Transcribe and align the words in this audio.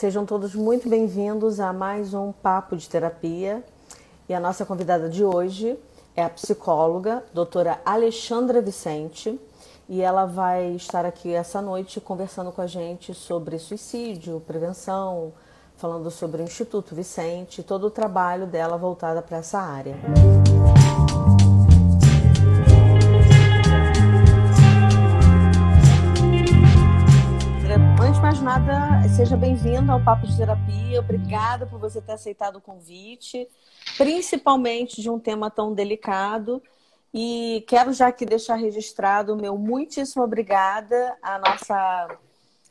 sejam 0.00 0.24
todos 0.24 0.54
muito 0.54 0.88
bem-vindos 0.88 1.60
a 1.60 1.74
mais 1.74 2.14
um 2.14 2.32
Papo 2.32 2.74
de 2.74 2.88
Terapia. 2.88 3.62
E 4.26 4.32
a 4.32 4.40
nossa 4.40 4.64
convidada 4.64 5.10
de 5.10 5.22
hoje 5.22 5.78
é 6.16 6.24
a 6.24 6.30
psicóloga, 6.30 7.22
doutora 7.34 7.78
Alexandra 7.84 8.62
Vicente, 8.62 9.38
e 9.86 10.00
ela 10.00 10.24
vai 10.24 10.70
estar 10.70 11.04
aqui 11.04 11.34
essa 11.34 11.60
noite 11.60 12.00
conversando 12.00 12.50
com 12.50 12.62
a 12.62 12.66
gente 12.66 13.12
sobre 13.12 13.58
suicídio, 13.58 14.42
prevenção, 14.46 15.34
falando 15.76 16.10
sobre 16.10 16.40
o 16.40 16.44
Instituto 16.44 16.94
Vicente, 16.94 17.62
todo 17.62 17.88
o 17.88 17.90
trabalho 17.90 18.46
dela 18.46 18.78
voltado 18.78 19.20
para 19.20 19.36
essa 19.36 19.58
área. 19.58 19.96
Antes 20.16 20.59
nada, 28.50 29.08
seja 29.08 29.36
bem-vindo 29.36 29.92
ao 29.92 30.02
Papo 30.02 30.26
de 30.26 30.36
Terapia. 30.36 30.98
Obrigada 30.98 31.68
por 31.68 31.78
você 31.78 32.00
ter 32.00 32.14
aceitado 32.14 32.56
o 32.56 32.60
convite, 32.60 33.46
principalmente 33.96 35.00
de 35.00 35.08
um 35.08 35.20
tema 35.20 35.48
tão 35.48 35.72
delicado. 35.72 36.60
E 37.14 37.64
quero 37.68 37.92
já 37.92 38.08
aqui 38.08 38.26
deixar 38.26 38.56
registrado 38.56 39.34
o 39.34 39.36
meu 39.36 39.56
muitíssimo 39.56 40.24
obrigada 40.24 41.16
à 41.22 41.38
nossa 41.38 42.08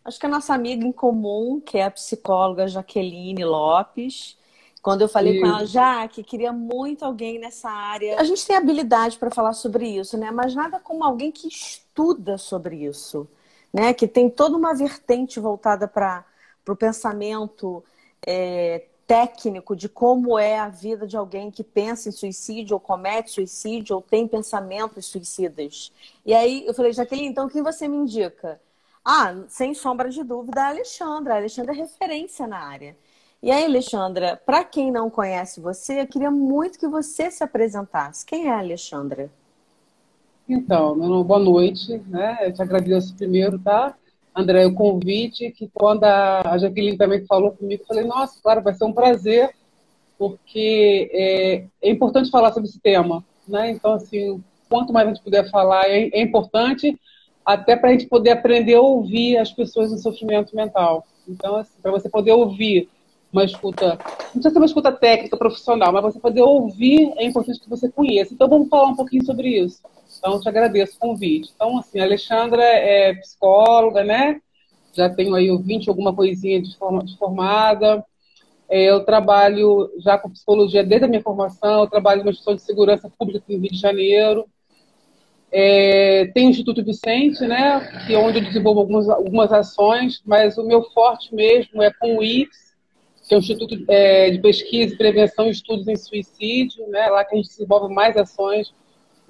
acho 0.03 0.19
que 0.19 0.25
a 0.25 0.29
nossa 0.29 0.53
amiga 0.53 0.85
em 0.85 0.91
comum, 0.91 1.61
que 1.65 1.77
é 1.77 1.85
a 1.85 1.91
psicóloga 1.91 2.67
Jaqueline 2.67 3.45
Lopes. 3.45 4.37
Quando 4.81 5.03
eu 5.03 5.07
falei 5.07 5.39
com 5.39 5.47
ela, 5.47 5.65
já 5.65 6.05
que 6.09 6.23
queria 6.23 6.51
muito 6.51 7.05
alguém 7.05 7.39
nessa 7.39 7.69
área. 7.69 8.19
A 8.19 8.25
gente 8.25 8.45
tem 8.45 8.57
habilidade 8.57 9.17
para 9.17 9.31
falar 9.31 9.53
sobre 9.53 9.87
isso, 9.87 10.17
né? 10.17 10.29
Mas 10.29 10.53
nada 10.53 10.77
como 10.77 11.05
alguém 11.05 11.31
que 11.31 11.47
estuda 11.47 12.37
sobre 12.37 12.83
isso, 12.83 13.29
né? 13.73 13.93
Que 13.93 14.07
tem 14.07 14.29
toda 14.29 14.57
uma 14.57 14.73
vertente 14.73 15.39
voltada 15.39 15.87
para 15.87 16.25
o 16.67 16.75
pensamento 16.75 17.83
é, 18.25 18.85
técnico 19.07 19.75
de 19.75 19.89
como 19.89 20.37
é 20.37 20.59
a 20.59 20.69
vida 20.69 21.07
de 21.07 21.17
alguém 21.17 21.49
que 21.49 21.63
pensa 21.63 22.09
em 22.09 22.11
suicídio, 22.11 22.75
ou 22.75 22.79
comete 22.79 23.31
suicídio, 23.31 23.95
ou 23.95 24.01
tem 24.01 24.27
pensamentos 24.27 25.07
suicidas. 25.07 25.91
E 26.25 26.33
aí 26.33 26.65
eu 26.67 26.73
falei, 26.73 26.93
Jaqueline, 26.93 27.27
então 27.27 27.47
o 27.47 27.49
que 27.49 27.61
você 27.61 27.87
me 27.87 27.97
indica? 27.97 28.61
Ah, 29.03 29.33
sem 29.47 29.73
sombra 29.73 30.09
de 30.09 30.23
dúvida, 30.23 30.61
a 30.61 30.67
Alexandra. 30.69 31.33
A 31.33 31.37
Alexandra 31.37 31.73
é 31.73 31.77
referência 31.77 32.45
na 32.45 32.59
área. 32.59 32.95
E 33.41 33.49
aí, 33.51 33.63
Alexandra, 33.65 34.35
para 34.45 34.63
quem 34.63 34.91
não 34.91 35.09
conhece 35.09 35.61
você, 35.61 36.01
eu 36.01 36.07
queria 36.07 36.29
muito 36.29 36.77
que 36.77 36.87
você 36.87 37.31
se 37.31 37.43
apresentasse. 37.43 38.25
Quem 38.25 38.47
é 38.47 38.51
a 38.51 38.59
Alexandra? 38.59 39.31
Então, 40.49 40.95
meu 40.95 41.23
boa 41.23 41.39
noite, 41.39 42.01
né? 42.07 42.39
Eu 42.41 42.51
te 42.51 42.59
agradeço 42.59 43.15
primeiro, 43.15 43.59
tá? 43.59 43.95
André, 44.35 44.65
o 44.65 44.73
convite, 44.73 45.51
que 45.51 45.69
quando 45.71 46.03
a 46.05 46.57
Jaqueline 46.57 46.97
também 46.97 47.23
falou 47.27 47.51
comigo, 47.51 47.83
eu 47.83 47.85
falei, 47.85 48.03
nossa, 48.03 48.41
claro, 48.41 48.63
vai 48.63 48.73
ser 48.73 48.83
um 48.83 48.91
prazer, 48.91 49.51
porque 50.17 51.07
é, 51.13 51.65
é 51.83 51.91
importante 51.91 52.31
falar 52.31 52.51
sobre 52.51 52.67
esse 52.67 52.79
tema, 52.79 53.23
né? 53.47 53.69
Então, 53.69 53.93
assim, 53.93 54.43
quanto 54.67 54.91
mais 54.91 55.07
a 55.07 55.13
gente 55.13 55.23
puder 55.23 55.47
falar, 55.51 55.87
é, 55.87 56.09
é 56.11 56.19
importante, 56.19 56.99
até 57.45 57.75
para 57.75 57.89
a 57.89 57.91
gente 57.91 58.07
poder 58.07 58.31
aprender 58.31 58.73
a 58.73 58.81
ouvir 58.81 59.37
as 59.37 59.51
pessoas 59.51 59.91
no 59.91 59.99
sofrimento 59.99 60.55
mental. 60.55 61.05
Então, 61.27 61.57
assim, 61.57 61.79
para 61.79 61.91
você 61.91 62.09
poder 62.09 62.31
ouvir 62.31 62.89
uma 63.31 63.43
escuta, 63.43 63.99
não 63.99 64.31
precisa 64.31 64.49
ser 64.49 64.57
uma 64.57 64.65
escuta 64.65 64.91
técnica, 64.91 65.37
profissional, 65.37 65.93
mas 65.93 66.01
você 66.01 66.19
poder 66.19 66.41
ouvir 66.41 67.13
é 67.17 67.23
importante 67.23 67.59
que 67.59 67.69
você 67.69 67.87
conheça. 67.87 68.33
Então, 68.33 68.49
vamos 68.49 68.67
falar 68.67 68.87
um 68.87 68.95
pouquinho 68.95 69.23
sobre 69.23 69.49
isso. 69.49 69.79
Então, 70.19 70.39
te 70.39 70.47
agradeço 70.47 70.97
o 70.97 70.99
convite. 70.99 71.51
Então, 71.55 71.77
assim, 71.77 71.99
a 71.99 72.03
Alexandra 72.03 72.61
é 72.61 73.13
psicóloga, 73.15 74.03
né? 74.03 74.39
Já 74.93 75.09
tenho 75.09 75.33
aí 75.33 75.49
20 75.57 75.89
alguma 75.89 76.13
coisinha 76.13 76.61
de, 76.61 76.77
forma, 76.77 77.03
de 77.03 77.17
formada. 77.17 78.05
É, 78.69 78.83
eu 78.91 79.03
trabalho 79.03 79.89
já 79.97 80.17
com 80.17 80.29
psicologia 80.29 80.83
desde 80.83 81.05
a 81.05 81.07
minha 81.07 81.23
formação, 81.23 81.81
eu 81.81 81.89
trabalho 81.89 82.23
na 82.23 82.29
instituição 82.29 82.55
de 82.55 82.61
segurança 82.61 83.09
pública 83.17 83.43
no 83.47 83.57
Rio 83.57 83.71
de 83.71 83.77
Janeiro. 83.77 84.45
É, 85.51 86.29
tem 86.33 86.47
o 86.47 86.49
Instituto 86.51 86.83
Vicente, 86.83 87.47
né, 87.47 87.79
que 88.05 88.13
é 88.13 88.19
onde 88.19 88.37
eu 88.37 88.43
desenvolvo 88.43 88.81
algumas, 88.81 89.09
algumas 89.09 89.51
ações, 89.51 90.21
mas 90.23 90.59
o 90.59 90.63
meu 90.63 90.83
forte 90.91 91.33
mesmo 91.33 91.81
é 91.81 91.91
com 91.91 92.17
o 92.17 92.23
IPS, 92.23 92.75
que 93.27 93.33
é 93.33 93.37
o 93.37 93.39
Instituto 93.39 93.75
é, 93.87 94.29
de 94.29 94.39
Pesquisa, 94.39 94.95
Prevenção 94.95 95.47
e 95.47 95.51
Estudos 95.51 95.87
em 95.87 95.95
Suicídio, 95.95 96.87
né, 96.89 97.07
lá 97.07 97.25
que 97.25 97.33
a 97.33 97.37
gente 97.37 97.49
desenvolve 97.49 97.91
mais 97.91 98.15
ações. 98.15 98.71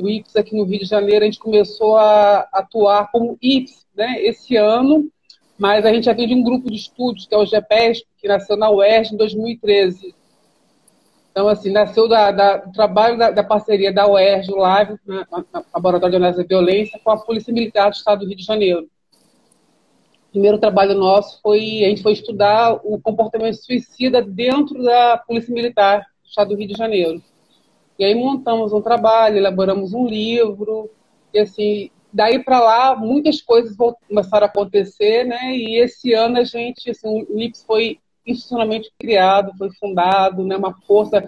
O 0.02 0.08
IPS 0.08 0.36
aqui 0.38 0.56
no 0.56 0.64
Rio 0.64 0.80
de 0.80 0.86
Janeiro, 0.86 1.24
a 1.24 1.26
gente 1.26 1.40
começou 1.40 1.98
a 1.98 2.48
atuar 2.54 3.12
como 3.12 3.38
IPS 3.42 3.86
né, 3.94 4.22
esse 4.22 4.56
ano, 4.56 5.12
mas 5.58 5.86
a 5.86 5.92
gente 5.92 6.06
já 6.06 6.14
vem 6.14 6.26
de 6.26 6.34
um 6.34 6.42
grupo 6.42 6.70
de 6.70 6.78
estudos, 6.78 7.26
que 7.26 7.36
é 7.36 7.38
o 7.38 7.46
GEPES, 7.46 8.04
que 8.18 8.28
nasceu 8.28 8.56
na 8.56 8.70
UERJ 8.70 9.14
em 9.14 9.18
2013. 9.18 10.16
Então, 11.32 11.50
assim, 11.50 11.70
nasceu 11.70 12.08
da, 12.08 12.32
da, 12.32 12.58
do 12.58 12.72
trabalho 12.72 13.18
da, 13.18 13.30
da, 13.30 13.44
parceria 13.44 13.92
da 13.92 14.08
UERJ, 14.08 14.52
o 14.52 14.58
LAV, 14.58 14.98
né, 15.06 15.26
Laboratório 15.74 16.12
de 16.12 16.18
Análise 16.18 16.42
da 16.42 16.48
Violência, 16.48 17.00
com 17.04 17.12
a 17.12 17.18
Polícia 17.18 17.54
Militar 17.54 17.90
do 17.90 17.96
Estado 17.96 18.22
do 18.22 18.28
Rio 18.28 18.38
de 18.38 18.44
Janeiro. 18.44 18.90
O 20.30 20.32
primeiro 20.32 20.60
trabalho 20.60 20.96
nosso 20.96 21.42
foi, 21.42 21.84
a 21.84 21.90
gente 21.90 22.04
foi 22.04 22.14
estudar 22.14 22.80
o 22.86 23.00
comportamento 23.02 23.56
suicida 23.56 24.22
dentro 24.22 24.82
da 24.82 25.18
Polícia 25.18 25.54
Militar 25.54 26.06
do 26.24 26.30
Estado 26.30 26.50
do 26.50 26.56
Rio 26.56 26.70
de 26.70 26.78
Janeiro. 26.78 27.22
E 28.00 28.06
aí 28.06 28.16
montamos 28.16 28.72
um 28.72 28.82
trabalho, 28.82 29.38
elaboramos 29.38 29.94
um 29.94 30.08
livro, 30.08 30.90
e 31.34 31.40
assim, 31.40 31.92
daí 32.14 32.42
para 32.42 32.60
lá 32.62 32.96
muitas 32.96 33.42
coisas 33.42 33.76
começaram 34.08 34.48
a 34.48 34.50
acontecer, 34.50 35.26
né? 35.26 35.54
E 35.54 35.76
esse 35.78 36.14
ano 36.14 36.38
a 36.38 36.44
gente, 36.46 36.90
assim, 36.90 37.28
o 37.30 37.38
IPS 37.38 37.64
foi 37.66 38.00
institucionalmente 38.26 38.90
criado, 38.98 39.52
foi 39.58 39.70
fundado, 39.74 40.46
né, 40.46 40.56
uma 40.56 40.74
força 40.82 41.24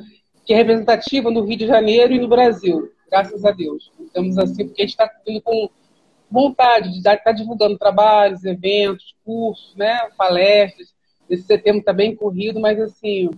que 0.46 0.54
é 0.54 0.58
representativa 0.58 1.30
no 1.30 1.44
Rio 1.44 1.58
de 1.58 1.68
Janeiro 1.68 2.14
e 2.14 2.20
no 2.20 2.28
Brasil, 2.28 2.92
graças 3.10 3.44
a 3.44 3.52
Deus. 3.52 3.92
Estamos 4.00 4.38
assim, 4.38 4.66
porque 4.68 4.82
a 4.82 4.86
gente 4.86 4.94
está 4.94 5.10
com 5.44 5.70
vontade 6.30 6.92
de 6.92 6.98
estar 7.00 7.18
tá 7.18 7.32
divulgando 7.32 7.78
trabalhos, 7.78 8.46
eventos, 8.46 9.14
cursos, 9.26 9.76
né, 9.76 10.10
palestras. 10.18 10.94
Esse 11.30 11.44
setembro 11.44 11.80
está 11.80 11.92
bem 11.92 12.16
corrido, 12.16 12.60
mas 12.60 12.80
assim, 12.80 13.30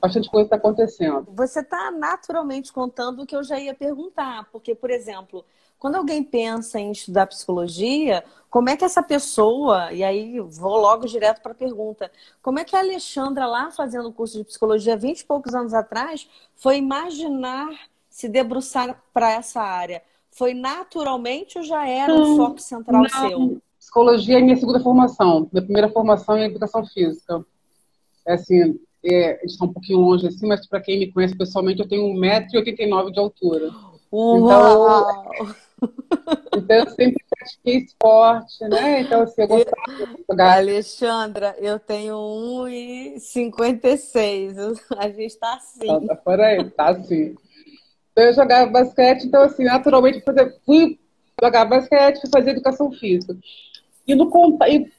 bastante 0.00 0.30
coisa 0.30 0.46
está 0.46 0.56
acontecendo. 0.56 1.26
Você 1.32 1.60
está 1.60 1.90
naturalmente 1.90 2.72
contando 2.72 3.22
o 3.22 3.26
que 3.26 3.36
eu 3.36 3.44
já 3.44 3.58
ia 3.58 3.74
perguntar, 3.74 4.48
porque, 4.50 4.74
por 4.74 4.90
exemplo, 4.90 5.44
quando 5.78 5.96
alguém 5.96 6.22
pensa 6.22 6.78
em 6.78 6.92
estudar 6.92 7.26
psicologia, 7.26 8.24
como 8.48 8.68
é 8.68 8.76
que 8.76 8.84
essa 8.84 9.02
pessoa, 9.02 9.92
e 9.92 10.02
aí 10.02 10.40
vou 10.40 10.76
logo 10.76 11.06
direto 11.06 11.40
para 11.40 11.52
a 11.52 11.54
pergunta, 11.54 12.10
como 12.42 12.58
é 12.58 12.64
que 12.64 12.76
a 12.76 12.80
Alexandra, 12.80 13.46
lá 13.46 13.70
fazendo 13.70 14.08
o 14.08 14.12
curso 14.12 14.38
de 14.38 14.44
psicologia 14.44 14.96
20 14.96 15.20
e 15.20 15.24
poucos 15.24 15.54
anos 15.54 15.72
atrás, 15.72 16.28
foi 16.54 16.76
imaginar 16.76 17.70
se 18.08 18.28
debruçar 18.28 19.02
para 19.12 19.32
essa 19.32 19.60
área? 19.60 20.02
Foi 20.30 20.54
naturalmente 20.54 21.58
ou 21.58 21.64
já 21.64 21.86
era 21.86 22.14
um 22.14 22.36
foco 22.36 22.60
central 22.60 23.02
não. 23.02 23.08
seu? 23.08 23.62
Psicologia 23.78 24.38
é 24.38 24.42
minha 24.42 24.56
segunda 24.56 24.80
formação. 24.80 25.48
Minha 25.50 25.64
primeira 25.64 25.88
formação 25.88 26.36
é 26.36 26.44
educação 26.44 26.84
física. 26.84 27.44
É 28.26 28.34
assim, 28.34 28.78
é, 29.04 29.44
está 29.44 29.64
um 29.64 29.72
pouquinho 29.72 30.00
longe 30.00 30.26
assim, 30.26 30.46
mas 30.46 30.66
para 30.66 30.80
quem 30.80 30.98
me 30.98 31.12
conhece 31.12 31.36
pessoalmente, 31.36 31.80
eu 31.80 31.88
tenho 31.88 32.12
1,89m 32.14 33.10
de 33.10 33.18
altura. 33.18 33.70
Uau! 34.12 35.32
Então, 35.32 35.54
então 36.56 36.76
eu 36.76 36.90
sempre 36.90 37.24
pratiquei 37.30 37.78
esporte, 37.78 38.62
né? 38.64 39.00
Então, 39.00 39.22
assim, 39.22 39.40
eu 39.42 39.48
gostava 39.48 39.96
de 39.96 40.04
jogar. 40.28 40.58
Alexandra, 40.58 41.56
eu 41.58 41.78
tenho 41.78 42.16
1,56. 42.16 44.80
A 44.98 45.08
gente 45.08 45.26
está 45.26 45.54
assim. 45.54 45.86
Tá, 45.86 46.00
tá 46.00 46.16
por 46.16 46.40
aí, 46.40 46.68
tá 46.70 46.88
assim. 46.90 47.36
Então 48.12 48.24
eu 48.24 48.34
jogava 48.34 48.70
basquete, 48.70 49.24
então 49.24 49.42
assim, 49.42 49.64
naturalmente 49.64 50.22
fui 50.66 50.98
jogar 51.42 51.64
basquete, 51.64 52.20
fui 52.20 52.28
fazer 52.30 52.50
educação 52.50 52.92
física. 52.92 53.34
E 54.10 54.14
no, 54.14 54.28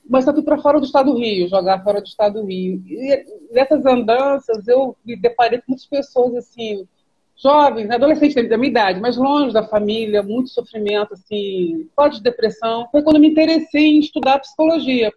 mas 0.10 0.26
eu 0.26 0.34
fui 0.34 0.44
para 0.44 0.58
fora 0.58 0.80
do 0.80 0.86
estado 0.86 1.12
do 1.12 1.18
Rio, 1.18 1.50
jogar 1.50 1.84
fora 1.84 2.00
do 2.00 2.08
estado 2.08 2.40
do 2.40 2.48
Rio. 2.48 2.82
E 2.88 3.26
nessas 3.52 3.86
andanças 3.86 4.68
eu 4.68 4.96
me 5.06 5.16
deparei 5.16 5.60
com 5.60 5.66
muitas 5.70 5.86
pessoas 5.86 6.34
assim, 6.36 6.88
jovens, 7.36 7.90
adolescentes 7.90 8.48
da 8.48 8.58
minha 8.58 8.70
idade, 8.70 9.02
mas 9.02 9.18
longe 9.18 9.54
da 9.54 9.64
família, 9.64 10.24
muito 10.24 10.50
sofrimento, 10.50 11.14
assim, 11.14 11.90
pode 11.96 12.18
de 12.18 12.24
depressão. 12.24 12.88
Foi 12.92 13.02
quando 13.02 13.18
eu 13.18 13.22
me 13.22 13.30
interessei 13.30 13.84
em 13.84 14.00
estudar 14.00 14.40
psicologia. 14.40 15.12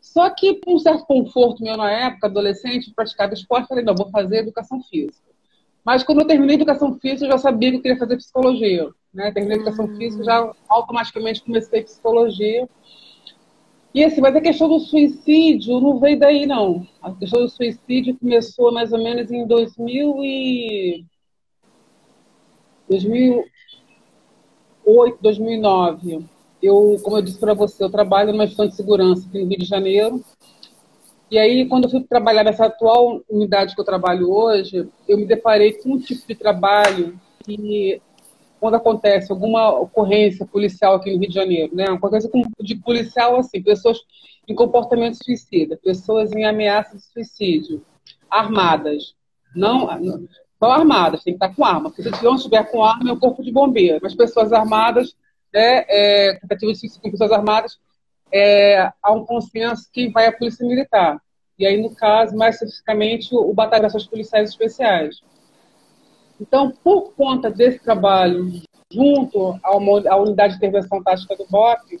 Só 0.00 0.30
que, 0.30 0.54
por 0.54 0.76
um 0.76 0.78
certo 0.78 1.04
conforto 1.04 1.62
meu 1.62 1.76
na 1.76 1.90
época, 1.90 2.28
adolescente, 2.28 2.92
praticava 2.94 3.34
esporte, 3.34 3.68
falei, 3.68 3.84
não, 3.84 3.94
vou 3.94 4.08
fazer 4.10 4.38
educação 4.38 4.80
física. 4.84 5.28
Mas 5.84 6.02
quando 6.02 6.20
eu 6.20 6.26
terminei 6.26 6.56
educação 6.56 6.98
física, 6.98 7.26
eu 7.26 7.32
já 7.32 7.38
sabia 7.38 7.70
que 7.70 7.76
eu 7.76 7.82
queria 7.82 7.98
fazer 7.98 8.16
psicologia. 8.16 8.88
Né? 9.12 9.32
Terminei 9.32 9.56
educação 9.56 9.86
uhum. 9.86 9.96
física, 9.96 10.24
já 10.24 10.52
automaticamente 10.68 11.42
comecei 11.42 11.82
psicologia. 11.82 12.68
E 13.94 14.04
assim, 14.04 14.20
mas 14.20 14.36
a 14.36 14.40
questão 14.40 14.68
do 14.68 14.80
suicídio 14.80 15.80
não 15.80 15.98
veio 15.98 16.18
daí, 16.18 16.46
não. 16.46 16.86
A 17.02 17.12
questão 17.12 17.40
do 17.40 17.48
suicídio 17.48 18.16
começou 18.18 18.72
mais 18.72 18.92
ou 18.92 19.02
menos 19.02 19.30
em 19.30 19.46
2000 19.46 20.22
e 20.22 21.04
2008, 22.88 25.18
2009, 25.20 26.24
eu, 26.62 26.96
como 27.02 27.18
eu 27.18 27.22
disse 27.22 27.38
para 27.38 27.54
você, 27.54 27.84
eu 27.84 27.90
trabalho 27.90 28.32
numa 28.32 28.44
instituição 28.44 28.68
de 28.68 28.76
segurança 28.76 29.26
aqui 29.26 29.38
no 29.38 29.48
Rio 29.48 29.58
de 29.58 29.64
Janeiro. 29.64 30.22
E 31.30 31.38
aí, 31.38 31.68
quando 31.68 31.84
eu 31.84 31.90
fui 31.90 32.02
trabalhar 32.02 32.42
nessa 32.42 32.66
atual 32.66 33.20
unidade 33.28 33.74
que 33.74 33.80
eu 33.80 33.84
trabalho 33.84 34.30
hoje, 34.30 34.88
eu 35.06 35.18
me 35.18 35.26
deparei 35.26 35.74
com 35.74 35.92
um 35.92 35.98
tipo 35.98 36.26
de 36.26 36.34
trabalho 36.34 37.20
que, 37.44 38.00
quando 38.60 38.74
acontece 38.74 39.30
alguma 39.32 39.70
ocorrência 39.70 40.46
policial 40.46 40.94
aqui 40.94 41.12
no 41.12 41.20
Rio 41.20 41.28
de 41.28 41.34
Janeiro, 41.34 41.74
né, 41.74 41.86
uma 41.86 41.96
ocorrência 41.96 42.30
de 42.60 42.76
policial, 42.76 43.36
assim, 43.36 43.62
pessoas 43.62 43.98
em 44.46 44.54
comportamento 44.54 45.22
suicida, 45.22 45.78
pessoas 45.82 46.32
em 46.32 46.44
ameaça 46.44 46.96
de 46.96 47.02
suicídio, 47.02 47.84
armadas, 48.30 49.14
não, 49.54 49.86
são 50.58 50.70
armadas, 50.70 51.22
tem 51.22 51.36
que 51.36 51.44
estar 51.44 51.54
com 51.54 51.64
arma, 51.64 51.90
porque 51.90 52.02
se 52.02 52.24
não 52.24 52.34
estiver 52.34 52.70
com 52.70 52.82
arma 52.82 53.10
é 53.10 53.12
o 53.12 53.18
corpo 53.18 53.42
de 53.42 53.52
bombeiro, 53.52 54.00
mas 54.02 54.14
pessoas 54.14 54.52
armadas, 54.52 55.14
né, 55.52 55.84
é, 55.88 56.38
tentativa 56.40 56.72
de 56.72 56.78
suicídio 56.78 57.02
com 57.02 57.10
pessoas 57.10 57.32
armadas, 57.32 57.78
é, 58.32 58.90
há 59.02 59.12
um 59.12 59.24
consenso 59.24 59.88
que 59.92 60.08
vai 60.10 60.26
a 60.26 60.32
Polícia 60.32 60.66
Militar. 60.66 61.20
E 61.58 61.66
aí, 61.66 61.80
no 61.80 61.94
caso, 61.94 62.36
mais 62.36 62.54
especificamente, 62.54 63.34
o 63.34 63.52
Batalhão 63.52 63.82
de 63.82 63.86
Ações 63.86 64.06
Policiais 64.06 64.50
Especiais. 64.50 65.22
Então, 66.40 66.70
por 66.82 67.12
conta 67.14 67.50
desse 67.50 67.80
trabalho, 67.80 68.50
junto 68.92 69.58
à, 69.62 70.16
Unidade 70.16 70.52
de 70.52 70.58
Intervenção 70.58 71.02
Tática 71.02 71.36
do 71.36 71.46
BOP, 71.48 72.00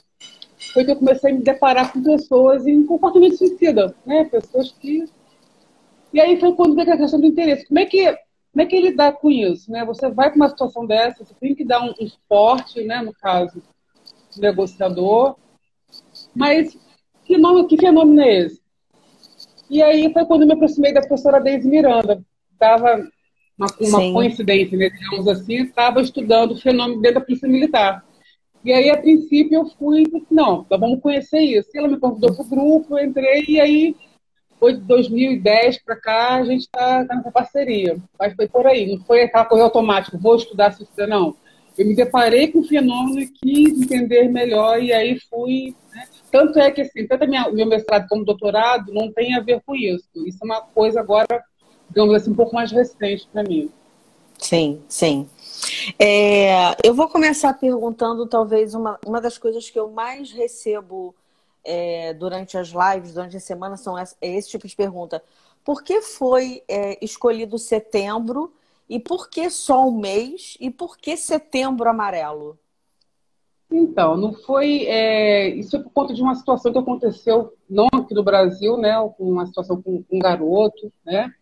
foi 0.72 0.84
que 0.84 0.90
eu 0.90 0.96
comecei 0.96 1.30
a 1.30 1.34
me 1.34 1.42
deparar 1.42 1.92
com 1.92 2.02
pessoas 2.02 2.66
em 2.66 2.84
comportamento 2.86 3.36
suicida, 3.36 3.94
né? 4.06 4.24
Pessoas 4.24 4.72
que... 4.72 5.04
E 6.12 6.20
aí 6.20 6.38
foi 6.40 6.54
quando 6.54 6.74
veio 6.74 6.92
a 6.92 6.96
questão 6.96 7.20
do 7.20 7.26
interesse. 7.26 7.66
Como 7.66 7.78
é 7.78 7.86
que, 7.86 8.04
como 8.04 8.62
é 8.62 8.66
que 8.66 8.80
lidar 8.80 9.12
com 9.12 9.30
isso, 9.30 9.70
né? 9.70 9.84
Você 9.84 10.08
vai 10.08 10.30
para 10.30 10.36
uma 10.36 10.48
situação 10.48 10.86
dessa, 10.86 11.24
você 11.24 11.34
tem 11.34 11.54
que 11.54 11.64
dar 11.64 11.82
um, 11.82 11.92
um 12.00 12.06
suporte, 12.06 12.82
né? 12.84 13.02
No 13.02 13.12
caso, 13.12 13.62
negociador, 14.38 15.36
mas 16.34 16.76
que, 17.24 17.36
nome, 17.36 17.66
que 17.66 17.76
fenômeno 17.76 18.20
é 18.20 18.38
esse? 18.38 18.60
E 19.70 19.82
aí 19.82 20.10
foi 20.12 20.24
quando 20.24 20.42
eu 20.42 20.46
me 20.46 20.54
aproximei 20.54 20.92
da 20.92 21.00
professora 21.00 21.40
Deise 21.40 21.68
Miranda. 21.68 22.22
Estava 22.52 23.06
uma, 23.58 23.66
uma 23.80 24.12
coincidência, 24.12 24.78
né, 24.78 24.88
digamos 24.90 25.26
assim, 25.28 25.62
estava 25.62 26.00
estudando 26.00 26.52
o 26.52 26.60
fenômeno 26.60 27.00
dentro 27.00 27.20
da 27.20 27.26
Polícia 27.26 27.48
Militar. 27.48 28.04
E 28.64 28.72
aí, 28.72 28.90
a 28.90 28.96
princípio, 28.96 29.56
eu 29.56 29.66
fui, 29.78 30.04
não, 30.30 30.62
então 30.62 30.78
vamos 30.78 31.00
conhecer 31.00 31.40
isso. 31.40 31.68
E 31.72 31.78
ela 31.78 31.88
me 31.88 31.98
convidou 31.98 32.34
para 32.34 32.44
o 32.44 32.48
grupo, 32.48 32.98
eu 32.98 33.04
entrei, 33.04 33.44
e 33.48 33.60
aí, 33.60 33.96
foi 34.58 34.74
de 34.74 34.80
2010 34.80 35.82
para 35.84 35.96
cá, 35.96 36.34
a 36.36 36.44
gente 36.44 36.62
está 36.62 37.04
tá 37.04 37.14
nessa 37.14 37.30
parceria. 37.30 37.96
Mas 38.18 38.34
foi 38.34 38.48
por 38.48 38.66
aí, 38.66 38.86
não 38.86 39.04
foi 39.04 39.22
aquela 39.22 39.44
coisa 39.44 39.64
automática, 39.64 40.18
vou 40.18 40.36
estudar 40.36 40.72
suicídio, 40.72 41.06
não. 41.06 41.36
Eu 41.76 41.86
me 41.86 41.94
deparei 41.94 42.48
com 42.48 42.58
o 42.58 42.64
fenômeno 42.64 43.20
e 43.20 43.28
quis 43.28 43.80
entender 43.80 44.28
melhor, 44.28 44.82
e 44.82 44.92
aí 44.92 45.18
fui 45.30 45.76
né, 45.94 46.04
tanto 46.30 46.58
é 46.58 46.70
que, 46.70 46.82
assim, 46.82 47.06
tanto 47.06 47.24
o 47.24 47.54
meu 47.54 47.66
mestrado 47.66 48.06
como 48.08 48.24
doutorado 48.24 48.92
não 48.92 49.12
tem 49.12 49.34
a 49.34 49.40
ver 49.40 49.60
com 49.64 49.74
isso. 49.74 50.08
Isso 50.26 50.38
é 50.42 50.44
uma 50.44 50.60
coisa 50.60 51.00
agora, 51.00 51.42
digamos 51.98 52.14
assim, 52.14 52.30
um 52.30 52.34
pouco 52.34 52.54
mais 52.54 52.70
recente 52.70 53.28
para 53.32 53.42
mim. 53.42 53.68
Sim, 54.38 54.80
sim. 54.88 55.28
É, 55.98 56.76
eu 56.84 56.94
vou 56.94 57.08
começar 57.08 57.52
perguntando, 57.54 58.24
talvez, 58.24 58.72
uma, 58.72 59.00
uma 59.04 59.20
das 59.20 59.36
coisas 59.36 59.68
que 59.68 59.76
eu 59.76 59.90
mais 59.90 60.30
recebo 60.30 61.12
é, 61.64 62.14
durante 62.14 62.56
as 62.56 62.68
lives, 62.68 63.14
durante 63.14 63.36
a 63.36 63.40
semana, 63.40 63.76
são 63.76 63.98
esse, 63.98 64.14
é 64.20 64.36
esse 64.36 64.48
tipo 64.48 64.68
de 64.68 64.76
pergunta. 64.76 65.20
Por 65.64 65.82
que 65.82 66.00
foi 66.00 66.62
é, 66.68 67.04
escolhido 67.04 67.58
setembro 67.58 68.52
e 68.88 69.00
por 69.00 69.28
que 69.28 69.50
só 69.50 69.84
um 69.84 69.98
mês 69.98 70.56
e 70.60 70.70
por 70.70 70.96
que 70.96 71.16
setembro 71.16 71.90
amarelo? 71.90 72.56
Então, 73.68 74.16
não 74.16 74.32
foi. 74.32 74.86
É, 74.86 75.48
isso 75.48 75.76
é 75.76 75.82
por 75.82 75.90
conta 75.90 76.14
de 76.14 76.22
uma 76.22 76.36
situação 76.36 76.72
que 76.72 76.78
aconteceu, 76.78 77.52
não 77.68 77.88
aqui 77.92 78.14
no 78.14 78.22
Brasil, 78.22 78.76
né? 78.76 78.96
Uma 79.18 79.46
situação 79.46 79.82
com 79.82 80.04
um 80.08 80.18
garoto, 80.20 80.92
né? 81.04 81.34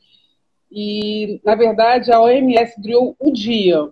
E, 0.78 1.40
na 1.42 1.54
verdade, 1.54 2.12
a 2.12 2.20
OMS 2.20 2.82
criou 2.82 3.16
o 3.18 3.32
dia, 3.32 3.88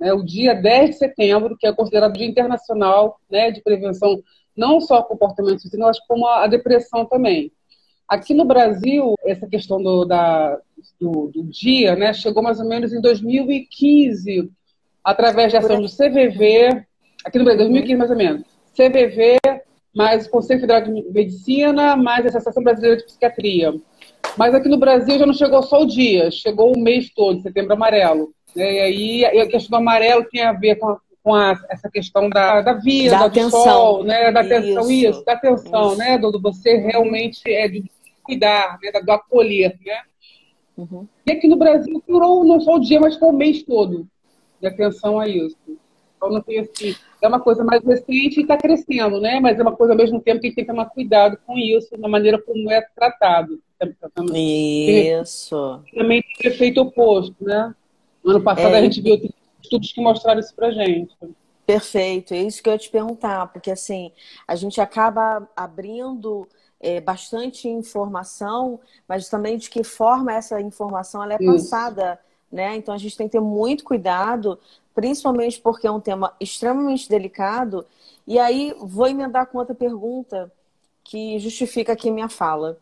né, 0.00 0.14
o 0.14 0.22
dia 0.22 0.54
10 0.54 0.88
de 0.88 0.96
setembro, 0.96 1.58
que 1.58 1.66
é 1.66 1.72
considerado 1.74 2.14
Dia 2.14 2.26
Internacional 2.26 3.20
né, 3.30 3.50
de 3.50 3.60
Prevenção, 3.60 4.18
não 4.56 4.80
só 4.80 4.96
ao 4.96 5.04
comportamento 5.04 5.60
suicida, 5.60 5.84
mas 5.84 6.00
como 6.06 6.26
a, 6.26 6.46
depressão 6.46 7.04
também. 7.04 7.52
Aqui 8.08 8.32
no 8.32 8.46
Brasil, 8.46 9.14
essa 9.26 9.46
questão 9.46 9.82
do, 9.82 10.06
da, 10.06 10.58
do, 10.98 11.28
do 11.28 11.44
dia 11.44 11.94
né, 11.96 12.14
chegou 12.14 12.42
mais 12.42 12.58
ou 12.58 12.66
menos 12.66 12.94
em 12.94 13.00
2015, 13.02 14.50
através 15.04 15.52
da 15.52 15.58
ação 15.58 15.82
do 15.82 15.86
CVV, 15.86 16.82
aqui 17.26 17.38
no 17.38 17.44
Brasil, 17.44 17.64
2015 17.64 17.96
mais 17.98 18.10
ou 18.10 18.16
menos. 18.16 18.46
CVV, 18.72 19.36
mais 19.94 20.26
o 20.26 20.30
Conselho 20.30 20.60
Federal 20.60 20.80
de 20.80 20.90
Medicina, 21.10 21.94
mais 21.94 22.24
a 22.24 22.30
Associação 22.30 22.62
Brasileira 22.62 22.96
de 22.96 23.04
Psiquiatria. 23.04 23.74
Mas 24.36 24.54
aqui 24.54 24.68
no 24.68 24.78
Brasil 24.78 25.18
já 25.18 25.26
não 25.26 25.34
chegou 25.34 25.62
só 25.62 25.82
o 25.82 25.86
dia, 25.86 26.30
chegou 26.30 26.74
o 26.74 26.80
mês 26.80 27.10
todo, 27.10 27.42
setembro 27.42 27.74
amarelo. 27.74 28.32
Né? 28.54 28.72
E 28.90 29.24
aí 29.24 29.40
a 29.40 29.46
questão 29.46 29.78
do 29.78 29.82
amarelo 29.82 30.24
tem 30.30 30.42
a 30.42 30.52
ver 30.52 30.76
com, 30.76 30.88
a, 30.88 31.00
com 31.22 31.34
a, 31.34 31.58
essa 31.68 31.90
questão 31.90 32.28
da, 32.30 32.60
da 32.60 32.74
vida, 32.74 33.10
da 33.10 33.18
do 33.18 33.24
atenção. 33.24 33.62
sol, 33.62 34.04
né? 34.04 34.30
da 34.32 34.40
atenção, 34.40 34.90
isso, 34.90 35.10
isso 35.10 35.24
da 35.24 35.32
atenção, 35.32 35.88
isso. 35.88 35.98
né? 35.98 36.18
Do, 36.18 36.30
do, 36.30 36.40
você 36.40 36.76
realmente 36.76 37.42
é, 37.46 37.68
de 37.68 37.84
cuidar, 38.22 38.78
né? 38.82 38.92
do 39.00 39.12
acolher. 39.12 39.78
Né? 39.84 40.00
Uhum. 40.76 41.06
E 41.26 41.32
aqui 41.32 41.48
no 41.48 41.56
Brasil 41.56 42.02
durou 42.06 42.44
não 42.44 42.60
só 42.60 42.74
o 42.76 42.80
dia, 42.80 43.00
mas 43.00 43.16
foi 43.16 43.28
o 43.28 43.32
mês 43.32 43.62
todo 43.62 44.06
de 44.60 44.68
atenção 44.68 45.18
a 45.18 45.28
isso. 45.28 45.56
Então 46.22 46.30
não 46.30 46.40
tem 46.40 46.60
assim 46.60 46.94
é 47.20 47.28
uma 47.28 47.40
coisa 47.40 47.64
mais 47.64 47.84
recente 47.84 48.38
e 48.38 48.42
está 48.42 48.56
crescendo, 48.56 49.20
né? 49.20 49.40
Mas 49.40 49.58
é 49.58 49.62
uma 49.62 49.74
coisa 49.74 49.92
ao 49.92 49.96
mesmo 49.96 50.20
tempo 50.20 50.40
que 50.40 50.46
a 50.46 50.50
gente 50.50 50.56
tem 50.56 50.64
que 50.64 50.70
tomar 50.70 50.86
cuidado 50.86 51.38
com 51.44 51.56
isso, 51.58 51.96
na 51.98 52.08
maneira 52.08 52.40
como 52.40 52.70
é 52.70 52.80
tratado. 52.94 53.60
Isso. 55.20 55.80
Também 55.94 56.22
tem 56.38 56.50
efeito 56.50 56.80
oposto, 56.80 57.34
né? 57.40 57.74
No 58.24 58.32
ano 58.32 58.42
passado 58.42 58.74
é, 58.74 58.78
a 58.78 58.82
gente 58.82 59.00
viu 59.00 59.20
estudos 59.62 59.92
que 59.92 60.00
mostraram 60.00 60.40
isso 60.40 60.54
pra 60.54 60.70
gente. 60.70 61.12
Perfeito, 61.66 62.34
é 62.34 62.42
isso 62.42 62.62
que 62.62 62.68
eu 62.68 62.72
ia 62.72 62.78
te 62.78 62.90
perguntar, 62.90 63.46
porque 63.48 63.70
assim, 63.70 64.10
a 64.46 64.54
gente 64.56 64.80
acaba 64.80 65.48
abrindo 65.56 66.48
é, 66.80 67.00
bastante 67.00 67.68
informação, 67.68 68.80
mas 69.08 69.28
também 69.28 69.56
de 69.56 69.70
que 69.70 69.84
forma 69.84 70.32
essa 70.32 70.60
informação 70.60 71.22
ela 71.22 71.34
é 71.34 71.38
isso. 71.40 71.70
passada, 71.70 72.18
né? 72.52 72.76
Então 72.76 72.94
a 72.94 72.98
gente 72.98 73.16
tem 73.16 73.26
que 73.26 73.32
ter 73.32 73.40
muito 73.40 73.82
cuidado 73.82 74.58
principalmente 74.94 75.60
porque 75.60 75.86
é 75.86 75.90
um 75.90 76.00
tema 76.00 76.34
extremamente 76.38 77.08
delicado. 77.08 77.86
E 78.26 78.38
aí 78.38 78.74
vou 78.78 79.06
emendar 79.06 79.46
com 79.46 79.58
outra 79.58 79.74
pergunta 79.74 80.52
que 81.02 81.38
justifica 81.38 81.92
aqui 81.92 82.10
minha 82.10 82.28
fala. 82.28 82.78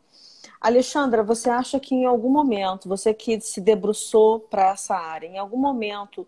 Alexandra, 0.61 1.23
você 1.23 1.49
acha 1.49 1.81
que 1.81 1.95
em 1.95 2.05
algum 2.05 2.29
momento, 2.29 2.89
você 2.89 3.15
que 3.15 3.41
se 3.41 3.61
debruçou 3.61 4.41
para 4.41 4.73
essa 4.73 4.95
área, 4.95 5.27
em 5.27 5.39
algum 5.39 5.57
momento 5.57 6.27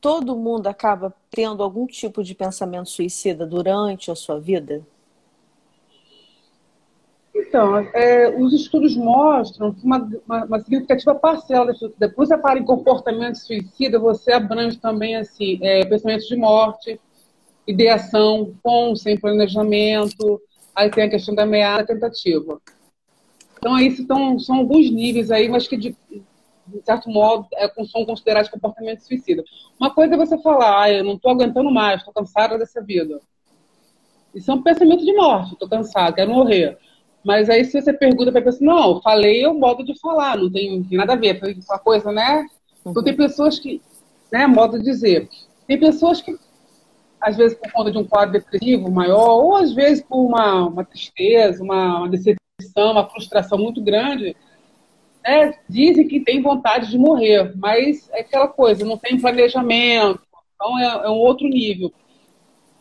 todo 0.00 0.36
mundo 0.36 0.66
acaba 0.66 1.14
tendo 1.30 1.62
algum 1.62 1.86
tipo 1.86 2.22
de 2.24 2.34
pensamento 2.34 2.88
suicida 2.88 3.46
durante 3.46 4.10
a 4.10 4.14
sua 4.14 4.38
vida? 4.40 4.84
Então, 7.34 7.78
é, 7.94 8.28
os 8.28 8.52
estudos 8.52 8.96
mostram 8.96 9.72
que 9.72 9.84
uma, 9.84 9.98
uma, 10.26 10.44
uma, 10.44 10.60
significativa 10.60 11.14
parcela 11.14 11.72
depois 11.96 12.28
você 12.28 12.36
para 12.36 12.58
em 12.58 12.64
comportamento 12.64 13.36
suicida, 13.36 13.98
você 13.98 14.32
abrange 14.32 14.78
também 14.78 15.16
assim, 15.16 15.58
é, 15.62 15.84
pensamentos 15.84 16.26
de 16.26 16.36
morte, 16.36 17.00
ideação 17.66 18.52
com 18.62 18.96
sem 18.96 19.18
planejamento, 19.18 20.40
aí 20.74 20.90
tem 20.90 21.04
a 21.04 21.10
questão 21.10 21.34
da 21.34 21.44
ameaça 21.44 21.86
tentativa. 21.86 22.60
Então, 23.58 23.74
aí 23.74 23.90
são, 23.92 24.38
são 24.38 24.56
alguns 24.56 24.90
níveis 24.90 25.30
aí, 25.30 25.48
mas 25.48 25.68
que 25.68 25.76
de, 25.76 25.96
de 26.10 26.82
certo 26.84 27.08
modo 27.08 27.46
é, 27.54 27.68
são 27.84 28.04
considerados 28.04 28.50
comportamento 28.50 29.00
suicida. 29.00 29.44
Uma 29.78 29.94
coisa 29.94 30.14
é 30.14 30.18
você 30.18 30.36
falar, 30.38 30.82
ah, 30.82 30.92
eu 30.92 31.04
não 31.04 31.14
estou 31.14 31.30
aguentando 31.30 31.70
mais, 31.70 32.00
estou 32.00 32.12
cansada 32.12 32.58
dessa 32.58 32.82
vida. 32.82 33.20
Isso 34.34 34.50
é 34.50 34.54
um 34.54 34.62
pensamento 34.62 35.04
de 35.04 35.12
morte, 35.12 35.52
estou 35.52 35.68
cansada, 35.68 36.12
quero 36.12 36.30
morrer. 36.30 36.78
Mas 37.24 37.50
aí 37.50 37.64
se 37.64 37.80
você 37.80 37.92
pergunta 37.92 38.32
para 38.32 38.40
a 38.40 38.44
pessoa, 38.44 38.74
não, 38.74 39.02
falei 39.02 39.42
é 39.42 39.48
o 39.48 39.54
modo 39.54 39.84
de 39.84 39.98
falar, 39.98 40.36
não 40.36 40.50
tem, 40.50 40.86
nada 40.92 41.12
a 41.12 41.16
ver, 41.16 41.38
foi 41.38 41.54
uma 41.54 41.78
coisa, 41.78 42.10
né? 42.10 42.46
Então 42.84 43.04
tem 43.04 43.14
pessoas 43.14 43.58
que, 43.58 43.80
né, 44.32 44.46
modo 44.46 44.78
de 44.78 44.84
dizer. 44.84 45.28
Tem 45.66 45.78
pessoas 45.78 46.22
que, 46.22 46.34
às 47.20 47.36
vezes 47.36 47.56
por 47.58 47.70
conta 47.72 47.90
de 47.90 47.98
um 47.98 48.04
quadro 48.04 48.32
depressivo 48.32 48.90
maior, 48.90 49.42
ou 49.42 49.56
às 49.56 49.72
vezes 49.72 50.02
por 50.02 50.24
uma, 50.24 50.66
uma 50.66 50.84
tristeza, 50.84 51.62
uma, 51.62 51.98
uma 51.98 52.08
decepção, 52.08 52.92
uma 52.92 53.08
frustração 53.08 53.58
muito 53.58 53.82
grande, 53.82 54.34
né, 55.22 55.54
dizem 55.68 56.08
que 56.08 56.20
tem 56.20 56.40
vontade 56.40 56.90
de 56.90 56.96
morrer, 56.96 57.52
mas 57.56 58.08
é 58.12 58.20
aquela 58.20 58.48
coisa, 58.48 58.84
não 58.86 58.96
tem 58.96 59.20
planejamento, 59.20 60.22
então 60.54 60.78
é, 60.78 61.06
é 61.06 61.10
um 61.10 61.18
outro 61.18 61.46
nível. 61.46 61.92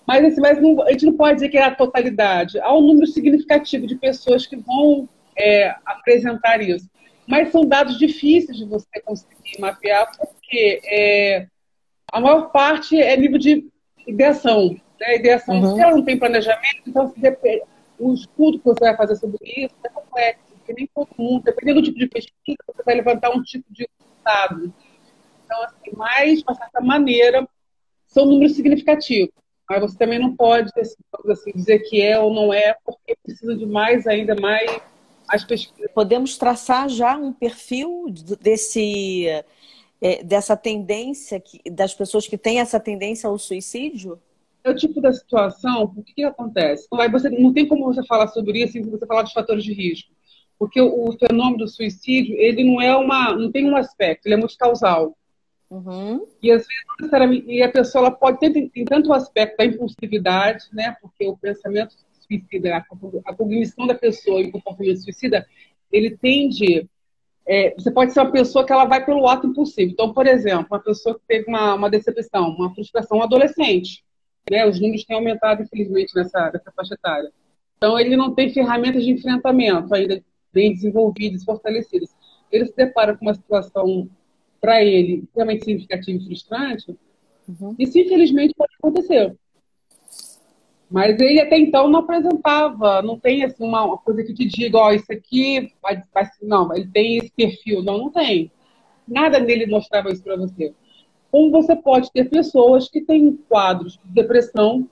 Mas, 0.09 0.25
assim, 0.25 0.41
mas 0.41 0.59
não, 0.59 0.81
a 0.81 0.91
gente 0.91 1.05
não 1.05 1.13
pode 1.13 1.35
dizer 1.35 1.49
que 1.49 1.57
é 1.59 1.63
a 1.63 1.75
totalidade. 1.75 2.59
Há 2.59 2.75
um 2.75 2.81
número 2.81 3.05
significativo 3.05 3.85
de 3.85 3.95
pessoas 3.95 4.47
que 4.47 4.55
vão 4.55 5.07
é, 5.37 5.75
apresentar 5.85 6.59
isso. 6.61 6.89
Mas 7.27 7.51
são 7.51 7.63
dados 7.63 7.99
difíceis 7.99 8.57
de 8.57 8.65
você 8.65 8.99
conseguir 9.05 9.59
mapear, 9.59 10.09
porque 10.17 10.81
é, 10.83 11.45
a 12.11 12.19
maior 12.19 12.51
parte 12.51 12.99
é 12.99 13.15
nível 13.15 13.37
de 13.37 13.69
ideação. 14.07 14.75
Né? 14.99 15.17
Ideação, 15.17 15.61
uhum. 15.61 15.75
se 15.75 15.79
ela 15.79 15.91
não 15.91 16.03
tem 16.03 16.17
planejamento, 16.17 16.81
então 16.87 17.13
o 17.99 18.11
estudo 18.15 18.57
que 18.57 18.65
você 18.65 18.79
vai 18.85 18.97
fazer 18.97 19.15
sobre 19.15 19.37
isso 19.45 19.75
é 19.85 19.89
complexo. 19.89 20.41
porque 20.55 20.73
nem 20.73 20.87
todo 20.87 21.09
mundo, 21.19 21.43
dependendo 21.43 21.81
do 21.81 21.85
tipo 21.85 21.99
de 21.99 22.07
pesquisa, 22.07 22.57
você 22.65 22.81
vai 22.83 22.95
levantar 22.95 23.29
um 23.29 23.43
tipo 23.43 23.71
de 23.71 23.87
resultado. 23.99 24.73
Então, 25.45 25.63
assim, 25.65 25.91
mas, 25.95 26.41
de 26.41 26.55
certa 26.55 26.81
maneira, 26.81 27.47
são 28.07 28.25
números 28.25 28.55
significativos. 28.55 29.37
Mas 29.69 29.81
você 29.81 29.97
também 29.97 30.17
não 30.17 30.35
pode 30.35 30.71
assim, 30.77 31.51
dizer 31.53 31.79
que 31.79 32.01
é 32.01 32.19
ou 32.19 32.33
não 32.33 32.51
é, 32.51 32.75
porque 32.83 33.15
precisa 33.23 33.55
de 33.55 33.67
mais, 33.67 34.07
ainda 34.07 34.35
mais, 34.35 34.81
mais 35.27 35.43
pesquisa. 35.43 35.88
Podemos 35.93 36.38
traçar 36.38 36.89
já 36.89 37.15
um 37.15 37.31
perfil 37.31 38.07
desse, 38.41 39.27
é, 40.01 40.23
dessa 40.23 40.57
tendência, 40.57 41.39
que, 41.39 41.61
das 41.69 41.93
pessoas 41.93 42.27
que 42.27 42.38
têm 42.38 42.59
essa 42.59 42.79
tendência 42.79 43.29
ao 43.29 43.38
suicídio? 43.38 44.19
É 44.63 44.71
o 44.71 44.75
tipo 44.75 44.99
da 44.99 45.13
situação, 45.13 45.83
o 45.83 46.03
que, 46.03 46.15
que 46.15 46.23
acontece? 46.23 46.88
Aí 46.93 47.09
você, 47.09 47.29
não 47.29 47.53
tem 47.53 47.67
como 47.67 47.85
você 47.85 48.03
falar 48.07 48.27
sobre 48.29 48.63
isso 48.63 48.73
sem 48.73 48.81
você 48.81 49.05
falar 49.05 49.21
dos 49.21 49.33
fatores 49.33 49.63
de 49.63 49.73
risco. 49.73 50.11
Porque 50.57 50.81
o, 50.81 51.09
o 51.09 51.17
fenômeno 51.17 51.59
do 51.59 51.67
suicídio, 51.67 52.35
ele 52.38 52.63
não 52.63 52.81
é 52.81 52.95
uma, 52.95 53.35
não 53.35 53.51
tem 53.51 53.69
um 53.69 53.77
aspecto, 53.77 54.25
ele 54.25 54.33
é 54.33 54.38
multicausal. 54.38 55.15
Uhum. 55.69 56.27
E 56.41 56.51
às 56.51 56.65
vezes 56.65 57.43
e 57.45 57.61
a 57.61 57.71
pessoa 57.71 58.07
ela 58.07 58.11
pode 58.11 58.39
ter 58.39 58.51
tem, 58.51 58.85
tanto 58.85 59.09
o 59.09 59.13
aspecto 59.13 59.57
da 59.57 59.65
impulsividade, 59.65 60.65
né? 60.73 60.95
Porque 61.01 61.27
o 61.27 61.38
pensamento 61.38 61.93
suicida, 62.27 62.77
a, 62.77 62.85
a 63.25 63.35
cognição 63.35 63.85
da 63.85 63.93
pessoa 63.93 64.41
e 64.41 64.47
o 64.47 64.51
comportamento 64.51 65.03
suicida, 65.03 65.45
ele 65.91 66.17
tende 66.17 66.89
é, 67.51 67.73
você 67.75 67.89
pode 67.89 68.13
ser 68.13 68.19
uma 68.19 68.31
pessoa 68.31 68.63
que 68.63 68.71
ela 68.71 68.85
vai 68.85 69.03
pelo 69.03 69.27
ato 69.27 69.47
impulsivo. 69.47 69.91
Então, 69.91 70.13
por 70.13 70.27
exemplo, 70.27 70.67
uma 70.69 70.79
pessoa 70.79 71.15
que 71.15 71.21
teve 71.27 71.47
uma, 71.47 71.73
uma 71.73 71.89
decepção, 71.89 72.49
uma 72.49 72.73
frustração, 72.75 73.17
um 73.17 73.23
adolescente. 73.23 74.03
Né? 74.51 74.67
Os 74.67 74.79
números 74.79 75.03
têm 75.03 75.15
aumentado, 75.15 75.63
infelizmente, 75.63 76.13
nessa, 76.15 76.51
nessa 76.51 76.71
faixa 76.71 76.93
etária. 76.93 77.31
Então, 77.75 77.99
ele 77.99 78.15
não 78.15 78.35
tem 78.35 78.53
ferramentas 78.53 79.03
de 79.03 79.09
enfrentamento 79.09 79.95
ainda 79.95 80.23
bem 80.53 80.73
desenvolvidas, 80.73 81.43
fortalecidas. 81.43 82.15
Ele 82.51 82.67
se 82.67 82.75
depara 82.75 83.17
com 83.17 83.25
uma 83.25 83.33
situação 83.33 84.07
para 84.59 84.83
ele 84.83 85.23
extremamente 85.23 85.65
significativa 85.65 86.17
e 86.17 86.25
frustrante, 86.25 86.97
uhum. 87.47 87.75
isso 87.77 87.97
infelizmente 87.97 88.53
pode 88.55 88.73
acontecer. 88.77 89.35
Mas 90.89 91.19
ele 91.19 91.39
até 91.39 91.57
então 91.57 91.87
não 91.87 91.99
apresentava, 91.99 93.01
não 93.03 93.19
tem 93.19 93.43
assim 93.43 93.63
uma, 93.63 93.97
coisa 93.99 94.23
que 94.23 94.33
te 94.33 94.45
diga, 94.45 94.77
ó, 94.77 94.87
oh, 94.87 94.91
isso 94.91 95.11
aqui 95.11 95.71
vai, 95.81 96.01
vai, 96.11 96.27
não, 96.41 96.75
ele 96.75 96.87
tem 96.87 97.17
esse 97.17 97.31
perfil, 97.31 97.83
não, 97.83 97.97
não 97.97 98.11
tem. 98.11 98.51
Nada 99.07 99.39
nele 99.39 99.67
mostrava 99.67 100.09
isso 100.09 100.23
para 100.23 100.35
você. 100.35 100.73
Como 101.31 101.51
você 101.51 101.75
pode 101.75 102.11
ter 102.11 102.27
pessoas 102.27 102.89
que 102.89 103.01
têm 103.01 103.37
quadros 103.47 103.99
de 104.03 104.13
depressão, 104.13 104.89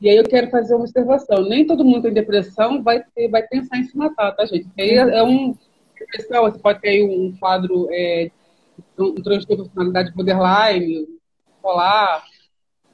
e 0.00 0.08
aí 0.08 0.16
eu 0.16 0.24
quero 0.24 0.50
fazer 0.50 0.74
uma 0.74 0.82
observação, 0.82 1.48
nem 1.48 1.64
todo 1.64 1.84
mundo 1.84 2.02
tem 2.02 2.12
depressão 2.12 2.82
vai 2.82 3.02
ter, 3.14 3.28
vai 3.28 3.46
pensar 3.46 3.78
em 3.78 3.84
se 3.84 3.96
matar, 3.96 4.32
tá, 4.32 4.44
gente? 4.44 4.68
Aí 4.78 4.90
é, 4.90 5.18
é 5.18 5.22
um 5.22 5.56
depressão, 5.98 6.42
você 6.42 6.58
pode 6.58 6.80
ter 6.80 6.88
aí 6.88 7.02
um 7.02 7.34
quadro 7.38 7.88
é, 7.92 8.30
um 8.98 9.14
transtorno 9.14 9.64
de 9.64 9.70
personalidade 9.70 10.12
borderline, 10.12 11.06
polar, 11.62 12.24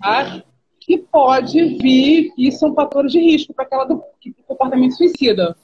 tá? 0.01 0.43
que 0.85 0.99
pode 0.99 1.63
vir, 1.79 2.33
e 2.37 2.51
são 2.51 2.75
fatores 2.75 3.13
de 3.13 3.21
risco 3.21 3.55
para 3.55 3.65
aquela 3.65 3.85
do, 3.85 4.03
comportamento 4.47 4.97
suicida, 4.97 5.57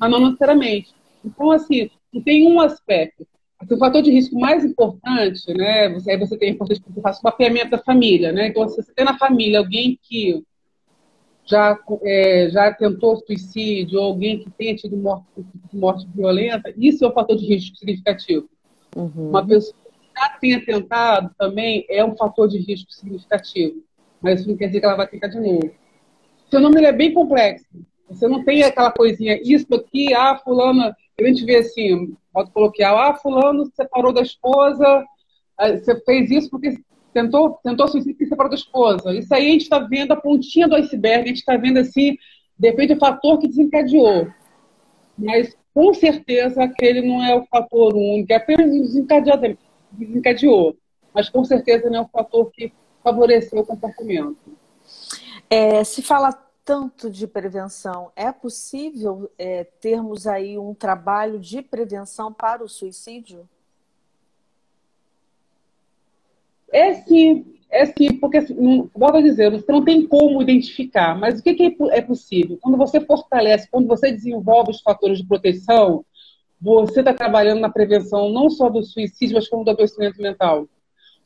mas 0.00 0.10
não 0.10 0.20
necessariamente. 0.20 0.94
Então, 1.24 1.50
assim, 1.50 1.90
tem 2.24 2.46
um 2.46 2.60
aspecto. 2.60 3.26
o 3.68 3.78
fator 3.78 4.02
de 4.02 4.10
risco 4.10 4.38
mais 4.38 4.64
importante, 4.64 5.52
né? 5.54 5.88
Você, 5.94 6.12
aí 6.12 6.18
você 6.18 6.36
tem 6.36 6.50
a 6.50 6.52
importância 6.52 6.84
que 6.84 7.00
faça 7.00 7.20
o 7.20 7.24
mapeamento 7.24 7.70
da 7.70 7.78
família, 7.78 8.32
né? 8.32 8.48
Então, 8.48 8.68
se 8.68 8.76
você 8.76 8.92
tem 8.94 9.04
na 9.04 9.18
família 9.18 9.58
alguém 9.58 9.98
que 10.00 10.44
já, 11.46 11.78
é, 12.02 12.48
já 12.50 12.72
tentou 12.72 13.16
suicídio, 13.16 13.98
ou 13.98 14.06
alguém 14.06 14.38
que 14.38 14.50
tenha 14.50 14.76
tido 14.76 14.96
morte, 14.96 15.26
morte 15.72 16.06
violenta, 16.14 16.72
isso 16.76 17.04
é 17.04 17.08
um 17.08 17.12
fator 17.12 17.36
de 17.36 17.46
risco 17.46 17.76
significativo. 17.76 18.48
Uhum. 18.94 19.30
Uma 19.30 19.46
pessoa 19.46 19.74
que 19.84 20.20
já 20.20 20.28
tenha 20.40 20.64
tentado 20.64 21.30
também 21.38 21.84
é 21.88 22.04
um 22.04 22.16
fator 22.16 22.48
de 22.48 22.58
risco 22.58 22.92
significativo. 22.92 23.82
Mas 24.20 24.40
isso 24.40 24.48
não 24.48 24.56
quer 24.56 24.68
dizer 24.68 24.80
que 24.80 24.86
ela 24.86 24.96
vai 24.96 25.06
tentar 25.06 25.28
de 25.28 25.38
novo. 25.38 25.70
Seu 26.50 26.60
nome 26.60 26.82
é 26.82 26.92
bem 26.92 27.12
complexo. 27.12 27.66
Você 28.08 28.28
não 28.28 28.44
tem 28.44 28.62
aquela 28.62 28.92
coisinha, 28.92 29.40
isso 29.42 29.74
aqui, 29.74 30.14
ah, 30.14 30.38
fulana, 30.44 30.94
a 31.18 31.24
gente 31.24 31.44
vê 31.44 31.56
assim, 31.56 32.14
modo 32.34 32.50
coloquial, 32.50 32.98
ah, 32.98 33.14
fulano 33.14 33.64
se 33.64 33.72
separou 33.74 34.12
da 34.12 34.20
esposa, 34.20 35.04
você 35.58 36.00
fez 36.04 36.30
isso 36.30 36.50
porque 36.50 36.76
tentou, 37.12 37.58
tentou 37.62 37.88
suicídio 37.88 38.16
e 38.20 38.24
se 38.24 38.28
separou 38.28 38.50
da 38.50 38.56
esposa. 38.56 39.14
Isso 39.14 39.32
aí 39.34 39.48
a 39.48 39.50
gente 39.52 39.62
está 39.62 39.78
vendo 39.78 40.12
a 40.12 40.16
pontinha 40.16 40.68
do 40.68 40.74
iceberg, 40.74 41.24
a 41.24 41.28
gente 41.28 41.38
está 41.38 41.56
vendo 41.56 41.78
assim, 41.78 42.16
depende 42.58 42.94
do 42.94 43.00
fator 43.00 43.38
que 43.38 43.48
desencadeou. 43.48 44.28
Mas 45.16 45.56
com 45.74 45.92
certeza 45.92 46.62
aquele 46.62 47.02
não 47.02 47.22
é 47.22 47.34
o 47.34 47.44
fator 47.46 47.94
único, 47.94 48.32
é 48.32 48.36
apenas 48.36 48.70
desencadeou, 48.70 49.58
desencadeou, 49.90 50.76
mas 51.12 51.28
com 51.28 51.44
certeza 51.44 51.90
não 51.90 51.98
é 51.98 52.02
o 52.02 52.08
fator 52.08 52.50
que 52.52 52.72
favoreceu 53.02 53.58
o 53.58 53.66
comportamento. 53.66 54.56
É, 55.50 55.82
se 55.82 56.00
fala 56.00 56.32
tanto 56.64 57.10
de 57.10 57.26
prevenção, 57.26 58.10
é 58.16 58.32
possível 58.32 59.30
é, 59.36 59.64
termos 59.64 60.26
aí 60.26 60.56
um 60.56 60.72
trabalho 60.72 61.38
de 61.38 61.60
prevenção 61.60 62.32
para 62.32 62.64
o 62.64 62.68
suicídio? 62.68 63.46
É 66.74 66.92
sim, 66.94 67.46
é 67.70 67.86
sim, 67.86 68.18
porque, 68.18 68.38
assim, 68.38 68.90
volto 68.92 69.18
a 69.18 69.22
dizer, 69.22 69.48
você 69.48 69.70
não 69.70 69.84
tem 69.84 70.04
como 70.08 70.42
identificar, 70.42 71.16
mas 71.16 71.38
o 71.38 71.42
que, 71.42 71.54
que 71.54 71.76
é 71.92 72.02
possível? 72.02 72.58
Quando 72.60 72.76
você 72.76 73.00
fortalece, 73.00 73.68
quando 73.70 73.86
você 73.86 74.10
desenvolve 74.10 74.72
os 74.72 74.80
fatores 74.80 75.18
de 75.18 75.24
proteção, 75.26 76.04
você 76.60 76.98
está 76.98 77.14
trabalhando 77.14 77.60
na 77.60 77.68
prevenção 77.68 78.28
não 78.32 78.50
só 78.50 78.68
do 78.68 78.82
suicídio, 78.82 79.36
mas 79.36 79.48
como 79.48 79.64
do 79.64 79.70
adoecimento 79.70 80.20
mental. 80.20 80.66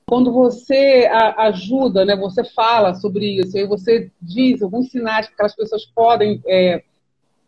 Quando 0.06 0.30
você 0.30 1.08
ajuda, 1.38 2.04
né, 2.04 2.14
você 2.14 2.44
fala 2.44 2.94
sobre 2.94 3.40
isso, 3.40 3.56
e 3.56 3.66
você 3.66 4.10
diz 4.20 4.60
alguns 4.60 4.90
sinais 4.90 5.28
que 5.28 5.32
aquelas 5.32 5.56
pessoas 5.56 5.86
podem 5.86 6.42
é, 6.46 6.82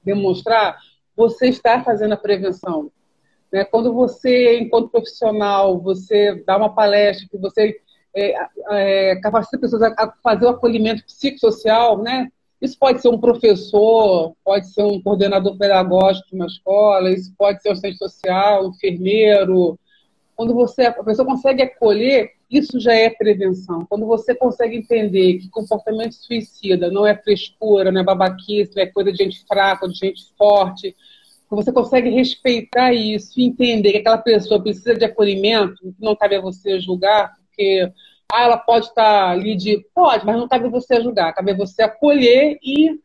demonstrar, 0.03 0.79
você 1.15 1.49
está 1.49 1.85
fazendo 1.85 2.15
a 2.15 2.17
prevenção. 2.17 2.91
Né? 3.53 3.63
Quando 3.63 3.93
você, 3.93 4.59
enquanto 4.59 4.89
profissional, 4.89 5.79
você 5.79 6.43
dá 6.47 6.57
uma 6.57 6.75
palestra, 6.75 7.29
que 7.31 7.37
você 7.37 7.79
é, 8.15 8.35
é, 8.71 9.17
capacita 9.17 9.59
pessoas 9.59 9.83
a, 9.83 10.13
fazer 10.23 10.47
o 10.47 10.51
acolhimento 10.51 11.05
psicossocial, 11.05 12.03
né? 12.03 12.29
Isso 12.61 12.79
pode 12.79 13.01
ser 13.01 13.09
um 13.09 13.19
professor, 13.19 14.35
pode 14.45 14.73
ser 14.73 14.83
um 14.83 15.01
coordenador 15.01 15.57
pedagógico 15.57 16.29
de 16.29 16.37
uma 16.37 16.47
escola, 16.47 17.11
isso 17.11 17.33
pode 17.39 17.63
ser 17.63 17.71
um 17.71 17.73
assistente 17.73 17.97
social, 17.97 18.67
um 18.67 18.71
enfermeiro. 18.71 19.79
Quando 20.37 20.55
você, 20.55 20.83
a 20.83 20.93
pessoa 21.03 21.27
consegue 21.27 21.63
acolher, 21.63 22.33
isso 22.51 22.79
já 22.79 22.93
é 22.93 23.09
prevenção. 23.09 23.87
Quando 23.89 24.07
você 24.07 24.35
consegue 24.35 24.77
entender 24.77 25.39
que 25.39 25.49
comportamento 25.49 26.15
suicida 26.15 26.91
não 26.91 27.07
é 27.07 27.17
frescura, 27.17 27.91
não 27.91 28.01
é 28.01 28.05
babaquice, 28.05 28.75
não 28.77 28.83
é 28.83 28.87
coisa 28.87 29.11
de 29.11 29.25
gente 29.25 29.45
fraca, 29.47 29.89
de 29.89 29.95
gente 29.95 30.33
forte, 30.37 30.95
você 31.51 31.73
consegue 31.73 32.11
respeitar 32.11 32.93
isso, 32.93 33.41
entender 33.41 33.93
que 33.93 33.99
aquela 33.99 34.19
pessoa 34.19 34.63
precisa 34.63 34.95
de 34.95 35.05
acolhimento, 35.05 35.95
não 35.99 36.15
cabe 36.15 36.37
a 36.37 36.41
você 36.41 36.79
julgar, 36.79 37.35
porque 37.61 37.93
ah, 38.33 38.43
ela 38.43 38.57
pode 38.57 38.87
estar 38.87 39.31
ali 39.31 39.55
de. 39.55 39.85
Pode, 39.95 40.25
mas 40.25 40.37
não 40.37 40.49
cabe 40.49 40.69
você 40.69 41.01
julgar, 41.03 41.35
cabe 41.35 41.53
você 41.53 41.83
acolher 41.83 42.59
e 42.63 42.99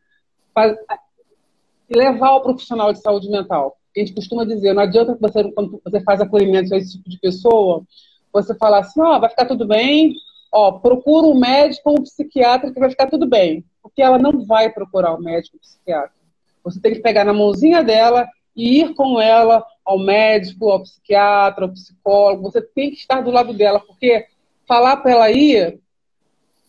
levar 1.90 2.30
ao 2.30 2.42
profissional 2.42 2.94
de 2.94 3.02
saúde 3.02 3.30
mental. 3.30 3.78
A 3.96 4.00
gente 4.00 4.14
costuma 4.14 4.46
dizer, 4.46 4.74
não 4.74 4.84
adianta 4.84 5.18
você, 5.20 5.52
quando 5.52 5.82
você 5.84 6.00
faz 6.02 6.22
acolhimento 6.22 6.74
a 6.74 6.78
esse 6.78 6.98
tipo 6.98 7.10
de 7.10 7.20
pessoa, 7.20 7.84
você 8.32 8.56
falar 8.56 8.80
assim, 8.80 9.02
ó, 9.02 9.16
oh, 9.16 9.20
vai 9.20 9.30
ficar 9.30 9.46
tudo 9.46 9.66
bem, 9.66 10.14
ó, 10.52 10.74
procura 10.74 11.28
um 11.28 11.38
médico 11.38 11.90
ou 11.90 12.00
um 12.00 12.04
psiquiatra 12.04 12.72
que 12.72 12.80
vai 12.80 12.90
ficar 12.90 13.08
tudo 13.08 13.28
bem. 13.28 13.64
Porque 13.82 14.02
ela 14.02 14.18
não 14.18 14.46
vai 14.46 14.70
procurar 14.70 15.16
um 15.16 15.22
médico 15.22 15.56
ou 15.56 15.60
um 15.60 15.62
psiquiatra. 15.62 16.12
Você 16.64 16.80
tem 16.80 16.94
que 16.94 17.02
pegar 17.02 17.24
na 17.24 17.34
mãozinha 17.34 17.84
dela 17.84 18.28
e 18.56 18.82
ir 18.82 18.94
com 18.94 19.20
ela 19.20 19.64
ao 19.86 20.00
médico, 20.00 20.70
ao 20.70 20.82
psiquiatra, 20.82 21.66
ao 21.66 21.72
psicólogo. 21.72 22.44
Você 22.44 22.62
tem 22.62 22.90
que 22.90 22.98
estar 22.98 23.22
do 23.22 23.32
lado 23.32 23.54
dela, 23.54 23.80
porque 23.80 24.26
falar 24.67 24.98
para 24.98 25.12
ela 25.12 25.31
ir, 25.31 25.79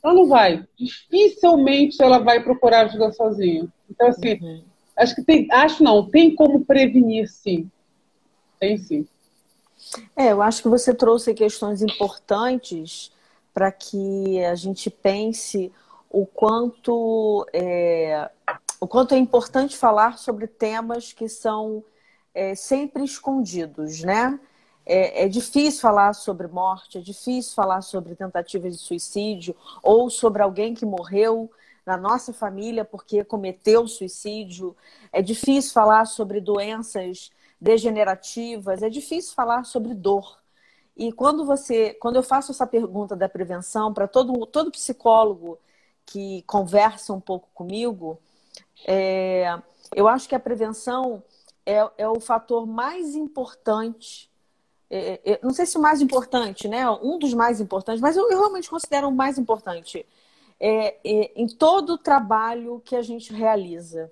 ela 0.02 0.14
não 0.14 0.28
vai. 0.28 0.66
Dificilmente 0.78 2.02
ela 2.02 2.18
vai 2.18 2.42
procurar 2.42 2.86
ajuda 2.86 3.12
sozinha. 3.12 3.66
Então, 3.90 4.08
assim, 4.08 4.38
uhum. 4.40 4.62
acho 4.96 5.14
que 5.14 5.22
tem. 5.22 5.48
Acho 5.50 5.82
não, 5.82 6.08
tem 6.08 6.34
como 6.34 6.64
prevenir, 6.64 7.28
sim. 7.28 7.70
Tem 8.58 8.78
sim. 8.78 9.06
É, 10.16 10.32
eu 10.32 10.42
acho 10.42 10.62
que 10.62 10.68
você 10.68 10.94
trouxe 10.94 11.34
questões 11.34 11.82
importantes 11.82 13.12
para 13.52 13.70
que 13.70 14.44
a 14.44 14.54
gente 14.54 14.90
pense 14.90 15.72
o 16.10 16.26
quanto 16.26 17.46
é, 17.52 18.30
o 18.80 18.86
quanto 18.86 19.14
é 19.14 19.18
importante 19.18 19.76
falar 19.76 20.18
sobre 20.18 20.46
temas 20.46 21.12
que 21.12 21.28
são 21.28 21.82
é, 22.34 22.54
sempre 22.54 23.04
escondidos, 23.04 24.02
né? 24.02 24.38
É, 24.86 25.24
é, 25.24 25.28
difícil 25.28 25.80
falar 25.80 26.12
sobre 26.12 26.46
morte, 26.46 26.98
é 26.98 27.00
difícil 27.00 27.52
falar 27.54 27.82
sobre 27.82 28.14
tentativa 28.14 28.70
de 28.70 28.76
suicídio 28.76 29.54
ou 29.82 30.08
sobre 30.08 30.42
alguém 30.42 30.74
que 30.74 30.86
morreu 30.86 31.50
na 31.84 31.96
nossa 31.96 32.32
família 32.32 32.84
porque 32.84 33.24
cometeu 33.24 33.88
suicídio. 33.88 34.76
É 35.12 35.20
difícil 35.20 35.72
falar 35.72 36.04
sobre 36.04 36.40
doenças 36.40 37.32
degenerativas. 37.60 38.82
É 38.82 38.88
difícil 38.88 39.34
falar 39.34 39.64
sobre 39.64 39.92
dor. 39.92 40.38
E 40.96 41.12
quando 41.12 41.44
você, 41.44 41.94
quando 41.94 42.16
eu 42.16 42.22
faço 42.22 42.52
essa 42.52 42.66
pergunta 42.66 43.14
da 43.14 43.28
prevenção 43.28 43.92
para 43.92 44.08
todo 44.08 44.46
todo 44.46 44.70
psicólogo 44.70 45.58
que 46.06 46.42
conversa 46.42 47.12
um 47.12 47.20
pouco 47.20 47.48
comigo, 47.52 48.18
é, 48.86 49.60
eu 49.94 50.08
acho 50.08 50.28
que 50.28 50.34
a 50.34 50.40
prevenção 50.40 51.22
é, 51.64 51.88
é 51.98 52.08
o 52.08 52.20
fator 52.20 52.66
mais 52.66 53.14
importante. 53.14 54.30
É, 54.88 55.20
é, 55.24 55.40
não 55.42 55.52
sei 55.52 55.66
se 55.66 55.76
o 55.76 55.80
mais 55.82 56.00
importante, 56.00 56.68
né? 56.68 56.88
Um 56.90 57.18
dos 57.18 57.34
mais 57.34 57.60
importantes, 57.60 58.00
mas 58.00 58.16
eu, 58.16 58.30
eu 58.30 58.38
realmente 58.38 58.70
considero 58.70 59.08
o 59.08 59.12
mais 59.12 59.38
importante 59.38 60.06
é, 60.60 60.96
é, 61.04 61.32
em 61.34 61.46
todo 61.46 61.94
o 61.94 61.98
trabalho 61.98 62.80
que 62.84 62.96
a 62.96 63.02
gente 63.02 63.32
realiza. 63.32 64.10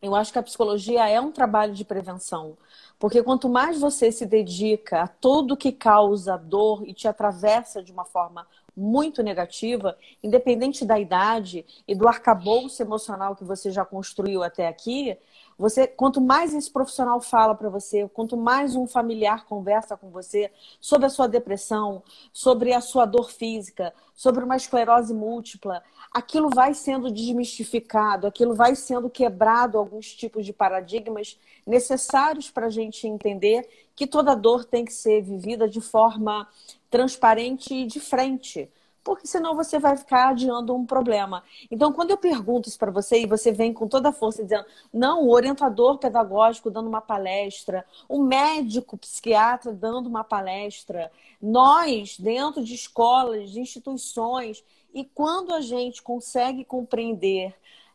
Eu 0.00 0.16
acho 0.16 0.32
que 0.32 0.38
a 0.38 0.42
psicologia 0.42 1.08
é 1.08 1.20
um 1.20 1.30
trabalho 1.30 1.72
de 1.72 1.84
prevenção. 1.84 2.56
Porque 2.98 3.22
quanto 3.22 3.48
mais 3.48 3.80
você 3.80 4.10
se 4.10 4.26
dedica 4.26 5.02
a 5.02 5.08
tudo 5.08 5.56
que 5.56 5.72
causa 5.72 6.36
dor 6.36 6.82
e 6.86 6.92
te 6.92 7.06
atravessa 7.06 7.82
de 7.82 7.92
uma 7.92 8.04
forma 8.04 8.46
muito 8.76 9.22
negativa, 9.22 9.96
independente 10.22 10.84
da 10.84 10.98
idade 10.98 11.64
e 11.86 11.94
do 11.94 12.08
arcabouço 12.08 12.82
emocional 12.82 13.36
que 13.36 13.44
você 13.44 13.70
já 13.70 13.84
construiu 13.84 14.42
até 14.42 14.66
aqui, 14.66 15.16
você, 15.58 15.86
quanto 15.86 16.20
mais 16.20 16.54
esse 16.54 16.70
profissional 16.70 17.20
fala 17.20 17.54
para 17.54 17.68
você, 17.68 18.08
quanto 18.08 18.36
mais 18.36 18.74
um 18.74 18.86
familiar 18.86 19.44
conversa 19.44 19.96
com 19.96 20.10
você 20.10 20.50
sobre 20.80 21.06
a 21.06 21.10
sua 21.10 21.26
depressão, 21.26 22.02
sobre 22.32 22.72
a 22.72 22.80
sua 22.80 23.04
dor 23.04 23.30
física, 23.30 23.92
sobre 24.14 24.44
uma 24.44 24.56
esclerose 24.56 25.12
múltipla, 25.12 25.82
aquilo 26.12 26.50
vai 26.50 26.74
sendo 26.74 27.10
desmistificado, 27.10 28.26
aquilo 28.26 28.54
vai 28.54 28.74
sendo 28.74 29.08
quebrado 29.08 29.78
alguns 29.78 30.14
tipos 30.14 30.44
de 30.44 30.52
paradigmas 30.52 31.38
necessários 31.66 32.50
para 32.50 32.66
a 32.66 32.70
gente 32.70 33.06
entender 33.06 33.68
que 33.94 34.06
toda 34.06 34.34
dor 34.34 34.64
tem 34.64 34.84
que 34.84 34.92
ser 34.92 35.22
vivida 35.22 35.68
de 35.68 35.80
forma 35.80 36.48
transparente 36.90 37.74
e 37.74 37.86
de 37.86 38.00
frente 38.00 38.70
porque 39.04 39.26
senão 39.26 39.54
você 39.54 39.78
vai 39.78 39.96
ficar 39.96 40.28
adiando 40.28 40.74
um 40.74 40.86
problema. 40.86 41.42
Então, 41.70 41.92
quando 41.92 42.10
eu 42.10 42.16
pergunto 42.16 42.68
isso 42.68 42.78
para 42.78 42.90
você 42.90 43.20
e 43.20 43.26
você 43.26 43.52
vem 43.52 43.72
com 43.72 43.88
toda 43.88 44.10
a 44.10 44.12
força 44.12 44.42
dizendo, 44.42 44.64
não, 44.92 45.24
o 45.24 45.32
orientador 45.32 45.98
pedagógico 45.98 46.70
dando 46.70 46.88
uma 46.88 47.00
palestra, 47.00 47.84
o 48.08 48.22
médico 48.22 48.96
psiquiatra 48.96 49.72
dando 49.72 50.08
uma 50.08 50.22
palestra, 50.22 51.10
nós, 51.40 52.18
dentro 52.18 52.62
de 52.62 52.74
escolas, 52.74 53.50
de 53.50 53.60
instituições, 53.60 54.64
e 54.94 55.04
quando 55.04 55.52
a 55.54 55.60
gente 55.60 56.02
consegue 56.02 56.64
compreender 56.64 57.54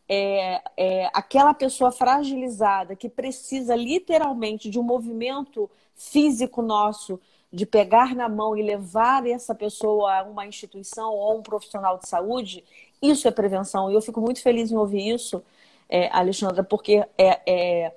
é, 0.09 0.61
é, 0.77 1.09
aquela 1.13 1.53
pessoa 1.53 1.91
fragilizada 1.91 2.95
que 2.95 3.09
precisa 3.09 3.75
literalmente 3.75 4.69
de 4.69 4.79
um 4.79 4.83
movimento 4.83 5.69
físico 5.95 6.61
nosso 6.61 7.19
de 7.51 7.65
pegar 7.65 8.13
na 8.13 8.27
mão 8.27 8.57
e 8.57 8.61
levar 8.61 9.25
essa 9.25 9.55
pessoa 9.55 10.19
a 10.19 10.23
uma 10.23 10.45
instituição 10.45 11.13
ou 11.13 11.39
um 11.39 11.41
profissional 11.41 11.97
de 11.97 12.07
saúde, 12.07 12.63
isso 13.01 13.27
é 13.27 13.31
prevenção. 13.31 13.89
E 13.89 13.93
eu 13.93 14.01
fico 14.01 14.19
muito 14.19 14.41
feliz 14.41 14.71
em 14.71 14.77
ouvir 14.77 15.13
isso, 15.13 15.43
é, 15.89 16.09
Alexandra, 16.11 16.63
porque 16.63 17.05
é, 17.17 17.41
é, 17.45 17.93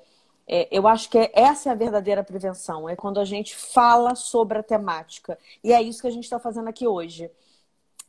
é, 0.47 0.69
eu 0.71 0.87
acho 0.87 1.11
que 1.11 1.19
é, 1.19 1.31
essa 1.35 1.69
é 1.69 1.73
a 1.73 1.77
verdadeira 1.77 2.23
prevenção, 2.23 2.89
é 2.89 2.95
quando 2.95 3.19
a 3.19 3.25
gente 3.25 3.57
fala 3.57 4.15
sobre 4.15 4.59
a 4.59 4.63
temática. 4.63 5.39
E 5.65 5.73
é 5.73 5.83
isso 5.83 6.01
que 6.01 6.09
a 6.09 6.13
gente 6.13 6.25
está 6.25 6.39
fazendo 6.39 6.69
aqui 6.69 6.87
hoje. 6.87 7.31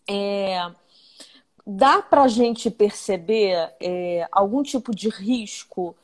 É, 0.07 0.71
dá 1.65 2.01
para 2.01 2.24
a 2.24 2.27
gente 2.27 2.69
perceber 2.69 3.74
é, 3.79 4.27
algum 4.31 4.62
tipo 4.62 4.93
de 4.93 5.10
risco 5.10 5.95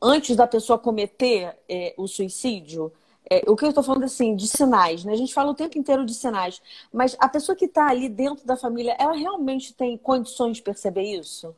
antes 0.00 0.34
da 0.34 0.46
pessoa 0.46 0.78
cometer 0.78 1.54
o 1.98 2.08
suicídio? 2.08 2.90
É, 3.30 3.42
o 3.50 3.56
que 3.56 3.64
eu 3.64 3.70
estou 3.70 3.82
falando 3.82 4.04
assim, 4.04 4.36
de 4.36 4.46
sinais, 4.46 5.04
né? 5.04 5.12
A 5.12 5.16
gente 5.16 5.32
fala 5.32 5.50
o 5.50 5.54
tempo 5.54 5.78
inteiro 5.78 6.04
de 6.04 6.14
sinais, 6.14 6.60
mas 6.92 7.16
a 7.18 7.28
pessoa 7.28 7.56
que 7.56 7.64
está 7.64 7.88
ali 7.88 8.08
dentro 8.08 8.46
da 8.46 8.56
família, 8.56 8.96
ela 8.98 9.14
realmente 9.14 9.72
tem 9.72 9.96
condições 9.96 10.58
de 10.58 10.62
perceber 10.62 11.02
isso? 11.02 11.54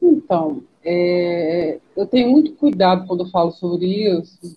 Então, 0.00 0.62
é, 0.84 1.80
eu 1.96 2.06
tenho 2.06 2.30
muito 2.30 2.54
cuidado 2.54 3.06
quando 3.06 3.24
eu 3.24 3.30
falo 3.30 3.50
sobre 3.52 3.86
isso, 3.86 4.56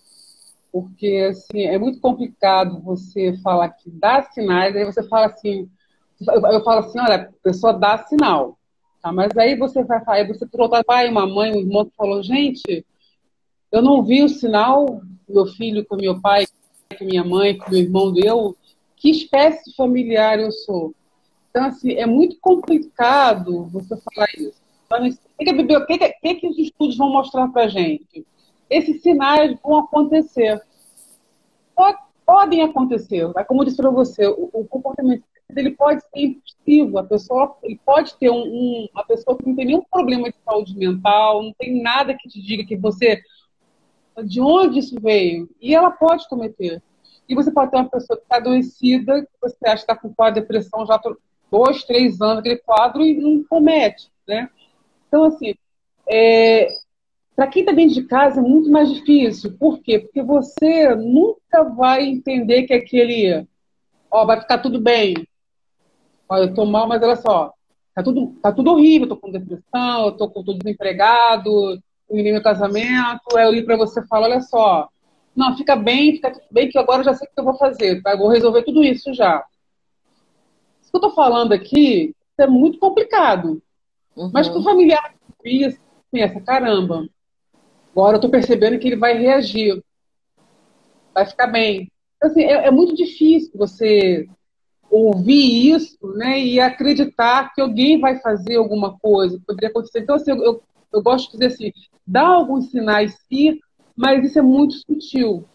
porque 0.71 1.27
assim, 1.29 1.63
é 1.63 1.77
muito 1.77 1.99
complicado 1.99 2.79
você 2.81 3.37
falar 3.43 3.69
que 3.69 3.89
dá 3.89 4.23
sinais, 4.23 4.75
aí 4.75 4.85
você 4.85 5.03
fala 5.03 5.27
assim, 5.27 5.69
eu 6.19 6.63
falo 6.63 6.79
assim, 6.79 6.99
olha, 6.99 7.15
a 7.15 7.43
pessoa 7.43 7.73
dá 7.73 7.97
sinal, 8.05 8.57
tá? 9.01 9.11
mas 9.11 9.35
aí 9.37 9.57
você 9.57 9.83
vai 9.83 10.03
falar, 10.03 10.27
você 10.27 10.45
trouxe 10.45 10.83
pai, 10.83 11.09
uma 11.09 11.25
mãe, 11.25 11.51
um 11.51 11.59
irmão 11.59 11.85
que 11.85 11.95
falou, 11.95 12.21
gente, 12.21 12.85
eu 13.71 13.81
não 13.81 14.03
vi 14.03 14.23
o 14.23 14.29
sinal, 14.29 15.01
meu 15.27 15.45
filho 15.45 15.85
com 15.85 15.95
meu 15.95 16.19
pai, 16.19 16.45
com 16.97 17.05
minha 17.05 17.23
mãe, 17.23 17.57
com 17.57 17.71
meu 17.71 17.79
irmão 17.79 18.11
deu, 18.11 18.55
que 18.95 19.09
espécie 19.09 19.73
familiar 19.75 20.39
eu 20.39 20.51
sou. 20.51 20.93
Então, 21.49 21.65
assim, 21.65 21.93
é 21.93 22.05
muito 22.05 22.37
complicado 22.39 23.65
você 23.65 23.97
falar 23.97 24.27
isso. 24.37 24.61
O 25.39 25.85
que, 25.85 25.97
que, 25.97 26.35
que, 26.35 26.47
os 26.47 26.57
estudos 26.57 26.97
vão 26.97 27.11
mostrar 27.11 27.47
para 27.47 27.67
gente? 27.67 28.25
Esses 28.69 29.01
sinais 29.01 29.57
vão 29.61 29.79
acontecer. 29.79 30.61
Podem 32.25 32.61
acontecer. 32.61 33.31
Como 33.47 33.61
eu 33.61 33.65
disse 33.65 33.77
para 33.77 33.89
você, 33.89 34.27
o, 34.27 34.49
o, 34.53 34.65
comportamento 34.65 35.23
ele 35.55 35.71
pode 35.71 36.01
ser 36.01 36.19
impulsivo. 36.19 36.97
A 36.97 37.03
pessoa 37.03 37.57
ele 37.63 37.79
pode 37.85 38.15
ter 38.15 38.29
um, 38.29 38.43
um, 38.43 38.87
uma 38.93 39.03
pessoa 39.03 39.37
que 39.37 39.45
não 39.45 39.55
tem 39.55 39.65
nenhum 39.65 39.83
problema 39.91 40.29
de 40.29 40.37
saúde 40.45 40.77
mental, 40.77 41.43
não 41.43 41.53
tem 41.53 41.81
nada 41.81 42.15
que 42.17 42.29
te 42.29 42.41
diga 42.41 42.65
que 42.65 42.77
você 42.77 43.21
de 44.23 44.41
onde 44.41 44.79
isso 44.79 44.95
veio. 44.99 45.49
E 45.61 45.73
ela 45.73 45.91
pode 45.91 46.27
cometer. 46.27 46.81
E 47.27 47.35
você 47.35 47.51
pode 47.51 47.71
ter 47.71 47.77
uma 47.77 47.89
pessoa 47.89 48.17
que 48.17 48.23
está 48.23 48.37
adoecida, 48.37 49.21
que 49.21 49.29
você 49.41 49.57
acha 49.65 49.85
que 49.85 49.91
está 49.91 49.95
com 49.95 50.13
quadro 50.13 50.35
de 50.35 50.41
depressão 50.41 50.85
já 50.85 50.99
dois, 51.49 51.83
três 51.83 52.21
anos, 52.21 52.39
aquele 52.39 52.57
quadro, 52.57 53.01
e 53.01 53.19
não 53.19 53.43
comete. 53.43 54.09
Né? 54.27 54.49
Então, 55.07 55.25
assim, 55.25 55.53
é, 56.09 56.67
para 57.35 57.47
quem 57.47 57.61
está 57.61 57.71
dentro 57.71 57.95
de 57.95 58.03
casa 58.03 58.39
é 58.39 58.43
muito 58.43 58.69
mais 58.69 58.91
difícil. 58.93 59.57
Por 59.57 59.79
quê? 59.79 59.99
Porque 59.99 60.21
você 60.21 60.95
nunca 60.95 61.63
vai 61.63 62.03
entender 62.03 62.63
que 62.63 62.73
aquele, 62.73 63.47
ó, 64.09 64.25
vai 64.25 64.39
ficar 64.39 64.59
tudo 64.59 64.79
bem. 64.79 65.15
Ó, 66.27 66.37
eu 66.37 66.45
estou 66.45 66.65
mal, 66.65 66.87
mas 66.87 67.01
olha 67.01 67.15
só, 67.15 67.53
tá 67.93 68.03
tudo, 68.03 68.35
tá 68.41 68.51
tudo 68.51 68.71
horrível, 68.71 69.05
estou 69.05 69.17
com 69.17 69.31
depressão, 69.31 70.09
estou 70.09 70.57
desempregado, 70.57 71.81
terminei 72.11 72.33
meu 72.33 72.43
casamento, 72.43 73.21
aí 73.35 73.45
eu 73.45 73.51
li 73.51 73.63
para 73.63 73.77
você 73.77 74.05
falar, 74.05 74.27
olha 74.27 74.41
só, 74.41 74.89
não, 75.35 75.55
fica 75.55 75.75
bem, 75.77 76.13
fica 76.13 76.31
tudo 76.31 76.45
bem, 76.51 76.69
que 76.69 76.77
agora 76.77 76.99
eu 76.99 77.05
já 77.05 77.13
sei 77.13 77.27
o 77.27 77.33
que 77.33 77.39
eu 77.39 77.45
vou 77.45 77.57
fazer, 77.57 78.01
tá? 78.01 78.11
Eu 78.11 78.17
vou 78.17 78.27
resolver 78.27 78.63
tudo 78.63 78.83
isso 78.83 79.13
já. 79.13 79.43
Isso 80.81 80.91
que 80.91 80.97
eu 80.97 81.01
tô 81.01 81.11
falando 81.11 81.53
aqui 81.53 82.13
é 82.37 82.45
muito 82.45 82.77
complicado. 82.79 83.61
Uhum. 84.15 84.29
Mas 84.33 84.49
que 84.49 84.57
o 84.57 84.63
familiar 84.63 85.15
pensa, 85.41 86.41
caramba, 86.45 87.07
agora 87.91 88.17
eu 88.17 88.21
tô 88.21 88.29
percebendo 88.29 88.77
que 88.77 88.87
ele 88.87 88.97
vai 88.97 89.17
reagir, 89.17 89.81
vai 91.13 91.25
ficar 91.25 91.47
bem. 91.47 91.89
Então, 92.17 92.29
assim, 92.29 92.41
é, 92.41 92.67
é 92.67 92.71
muito 92.71 92.93
difícil 92.93 93.51
você 93.55 94.27
ouvir 94.89 95.73
isso 95.73 95.97
né, 96.15 96.37
e 96.37 96.59
acreditar 96.59 97.53
que 97.53 97.61
alguém 97.61 97.97
vai 98.01 98.19
fazer 98.19 98.57
alguma 98.57 98.99
coisa, 98.99 99.41
poderia 99.47 99.69
acontecer. 99.69 100.01
Então, 100.01 100.15
assim, 100.15 100.31
eu, 100.31 100.61
eu 100.93 101.01
gosto 101.01 101.31
de 101.31 101.33
dizer 101.33 101.53
assim, 101.53 101.71
dá 102.05 102.25
alguns 102.27 102.69
sinais 102.69 103.17
sim, 103.27 103.59
mas 103.95 104.25
isso 104.25 104.39
é 104.39 104.41
muito 104.41 104.73
sutil. 104.75 105.45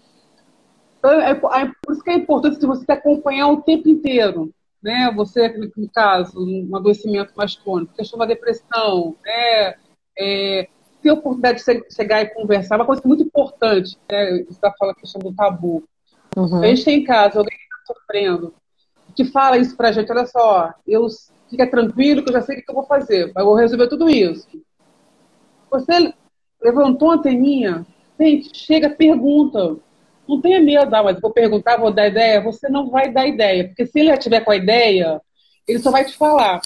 Então, 0.99 1.11
é, 1.21 1.31
é 1.31 1.37
por 1.83 1.93
isso 1.93 2.03
que 2.03 2.11
é 2.11 2.15
importante 2.15 2.59
se 2.59 2.67
você 2.67 2.91
acompanhar 2.91 3.49
o 3.49 3.63
tempo 3.63 3.89
inteiro. 3.89 4.53
Né? 4.83 5.11
Você, 5.17 5.49
no 5.77 5.89
caso, 5.91 6.39
um 6.39 6.77
adoecimento 6.77 7.33
mais 7.37 7.57
crônico, 7.57 7.95
questão 7.95 8.19
da 8.19 8.27
depressão, 8.27 9.17
né? 9.25 9.75
É, 10.19 10.69
ter 11.03 11.11
a 11.11 11.15
oportunidade 11.15 11.65
de 11.65 11.95
chegar 11.95 12.23
e 12.23 12.35
conversar, 12.35 12.77
é 12.77 12.79
uma 12.79 12.87
coisa 12.87 13.03
muito 13.05 13.23
importante, 13.23 13.97
né? 14.11 14.45
Você 14.45 14.53
está 14.53 14.73
falando 14.79 14.97
a 14.97 15.01
questão 15.01 15.21
do 15.21 15.35
tabu. 15.35 15.83
Uhum. 16.37 16.63
A 16.63 16.67
gente 16.67 16.85
tem 16.85 17.01
em 17.01 17.05
casa 17.05 17.39
alguém 17.39 17.57
que 17.57 17.65
está 17.65 17.95
sofrendo, 17.95 18.55
que 19.15 19.25
fala 19.25 19.59
isso 19.59 19.77
pra 19.77 19.93
gente, 19.93 20.11
olha 20.13 20.27
só, 20.27 20.73
eu 20.87 21.07
fica 21.49 21.69
tranquilo 21.69 22.23
que 22.23 22.29
eu 22.29 22.35
já 22.35 22.43
sei 22.43 22.59
o 22.59 22.65
que 22.65 22.71
eu 22.71 22.75
vou 22.75 22.87
fazer, 22.87 23.33
eu 23.35 23.45
vou 23.45 23.55
resolver 23.55 23.89
tudo 23.89 24.09
isso. 24.09 24.47
Você 25.71 26.13
levantou 26.63 27.11
a 27.11 27.15
anteninha, 27.15 27.87
gente, 28.19 28.57
chega, 28.57 28.91
pergunta. 28.91 29.77
Não 30.29 30.41
tenha 30.41 30.61
medo, 30.61 30.95
ah, 30.95 31.03
mas 31.03 31.21
vou 31.21 31.31
perguntar, 31.31 31.77
vou 31.77 31.93
dar 31.93 32.09
ideia. 32.09 32.41
Você 32.41 32.69
não 32.69 32.91
vai 32.91 33.11
dar 33.11 33.27
ideia, 33.27 33.69
porque 33.69 33.87
se 33.87 34.01
ele 34.01 34.09
já 34.09 34.17
tiver 34.17 34.41
com 34.41 34.51
a 34.51 34.57
ideia, 34.57 35.21
ele 35.67 35.79
só 35.79 35.91
vai 35.91 36.05
te 36.05 36.17
falar. 36.17 36.61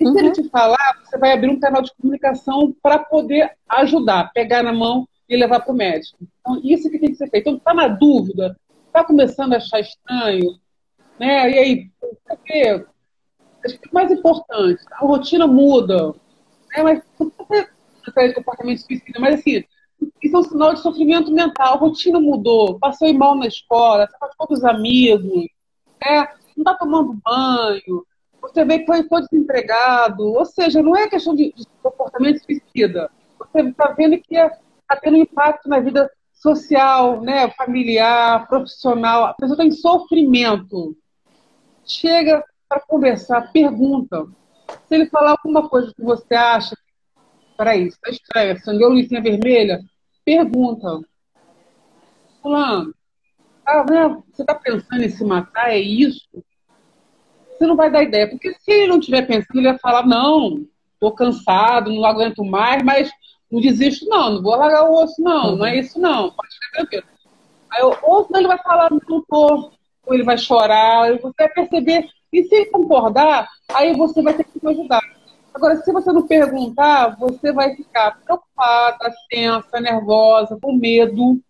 E 0.00 0.06
uhum. 0.06 0.12
se 0.12 0.18
ele 0.18 0.28
uhum. 0.28 0.34
te 0.34 0.48
falar, 0.48 1.00
você 1.04 1.16
vai 1.18 1.32
abrir 1.32 1.50
um 1.50 1.60
canal 1.60 1.82
de 1.82 1.92
comunicação 1.94 2.74
para 2.82 2.98
poder 2.98 3.52
ajudar, 3.68 4.32
pegar 4.32 4.62
na 4.62 4.72
mão 4.72 5.06
e 5.28 5.36
levar 5.36 5.60
para 5.60 5.72
o 5.72 5.76
médico. 5.76 6.18
Então, 6.40 6.60
isso 6.62 6.90
que 6.90 6.98
tem 6.98 7.10
que 7.10 7.16
ser 7.16 7.30
feito. 7.30 7.48
Então, 7.48 7.56
está 7.56 7.72
na 7.72 7.88
dúvida, 7.88 8.56
está 8.86 9.04
começando 9.04 9.54
a 9.54 9.56
achar 9.56 9.80
estranho, 9.80 10.58
né? 11.18 11.50
E 11.50 11.58
aí, 11.58 11.90
porque 12.26 12.84
acho 13.64 13.78
que 13.78 13.88
o 13.88 13.94
mais 13.94 14.10
importante, 14.10 14.82
a 14.92 15.06
rotina 15.06 15.46
muda, 15.46 16.08
né? 16.76 16.82
Mas 16.82 17.02
diferente 18.04 18.30
de 18.30 18.34
comportamento 18.36 18.78
suicida, 18.78 19.20
mas 19.20 19.36
assim, 19.36 19.64
isso 20.22 20.36
é 20.36 20.38
um 20.38 20.42
sinal 20.42 20.74
de 20.74 20.80
sofrimento 20.80 21.32
mental. 21.32 21.74
A 21.74 21.78
rotina 21.78 22.20
mudou, 22.20 22.78
passou 22.78 23.12
mal 23.14 23.34
na 23.34 23.46
escola, 23.46 24.06
você 24.06 24.18
faz 24.18 24.36
poucos 24.36 24.64
amigos, 24.64 25.46
né? 26.02 26.28
não 26.56 26.62
está 26.62 26.74
tomando 26.74 27.18
banho, 27.24 28.06
você 28.40 28.64
vê 28.64 28.80
que 28.80 28.86
foi, 28.86 29.02
foi 29.04 29.22
desempregado. 29.22 30.24
Ou 30.24 30.44
seja, 30.44 30.82
não 30.82 30.96
é 30.96 31.08
questão 31.08 31.34
de, 31.34 31.52
de 31.52 31.66
comportamento 31.82 32.44
suicida. 32.44 33.10
Você 33.38 33.60
está 33.60 33.88
vendo 33.88 34.18
que 34.18 34.36
está 34.36 34.96
tendo 35.00 35.16
impacto 35.16 35.68
na 35.68 35.80
vida 35.80 36.10
social, 36.32 37.22
né, 37.22 37.50
familiar, 37.52 38.46
profissional. 38.46 39.24
A 39.24 39.34
pessoa 39.34 39.54
está 39.54 39.64
em 39.64 39.70
sofrimento. 39.70 40.96
Chega 41.84 42.44
para 42.68 42.80
conversar, 42.80 43.52
pergunta. 43.52 44.26
Se 44.86 44.94
ele 44.94 45.06
falar 45.06 45.32
alguma 45.32 45.68
coisa 45.68 45.92
que 45.94 46.02
você 46.02 46.34
acha, 46.34 46.76
peraí, 47.56 47.86
está 47.86 48.10
estranho, 48.10 48.52
acendeu 48.52 48.88
a 48.88 48.92
luzinha 48.92 49.22
vermelha, 49.22 49.80
pergunta. 50.24 51.00
Fulano, 52.42 52.94
ah, 53.66 53.84
né, 53.84 54.22
você 54.30 54.42
está 54.42 54.54
pensando 54.54 55.02
em 55.02 55.08
se 55.08 55.24
matar? 55.24 55.70
É 55.70 55.78
isso? 55.78 56.28
Você 57.50 57.66
não 57.66 57.76
vai 57.76 57.90
dar 57.90 58.02
ideia. 58.02 58.28
Porque 58.28 58.52
se 58.52 58.70
ele 58.70 58.88
não 58.88 58.98
estiver 58.98 59.26
pensando, 59.26 59.58
ele 59.58 59.68
vai 59.68 59.78
falar, 59.78 60.06
não, 60.06 60.66
estou 60.92 61.12
cansado, 61.12 61.92
não 61.92 62.04
aguento 62.04 62.44
mais, 62.44 62.82
mas 62.82 63.10
não 63.50 63.60
desisto, 63.60 64.06
não, 64.08 64.34
não 64.34 64.42
vou 64.42 64.56
largar 64.56 64.84
o 64.84 65.02
osso, 65.02 65.22
não, 65.22 65.50
uhum. 65.50 65.56
não 65.56 65.66
é 65.66 65.78
isso, 65.78 66.00
não, 66.00 66.30
pode 66.32 66.54
ficar 66.54 66.78
tranquilo. 66.78 67.04
Aí, 67.70 67.82
ou 67.82 68.24
senão 68.24 68.40
ele 68.40 68.48
vai 68.48 68.58
falar, 68.58 68.90
não 68.90 68.98
estou, 68.98 69.72
ou 70.06 70.14
ele 70.14 70.24
vai 70.24 70.36
chorar, 70.36 71.12
você 71.18 71.32
vai 71.38 71.48
perceber. 71.48 72.08
E 72.32 72.42
se 72.44 72.54
ele 72.54 72.66
concordar, 72.66 73.48
aí 73.72 73.94
você 73.94 74.20
vai 74.22 74.34
ter 74.34 74.44
que 74.44 74.64
me 74.64 74.72
ajudar. 74.72 75.00
Agora, 75.54 75.76
se 75.76 75.92
você 75.92 76.12
não 76.12 76.26
perguntar, 76.26 77.16
você 77.16 77.52
vai 77.52 77.76
ficar 77.76 78.18
preocupada, 78.24 79.14
tensa, 79.30 79.80
nervosa, 79.80 80.58
com 80.60 80.72
medo. 80.72 81.40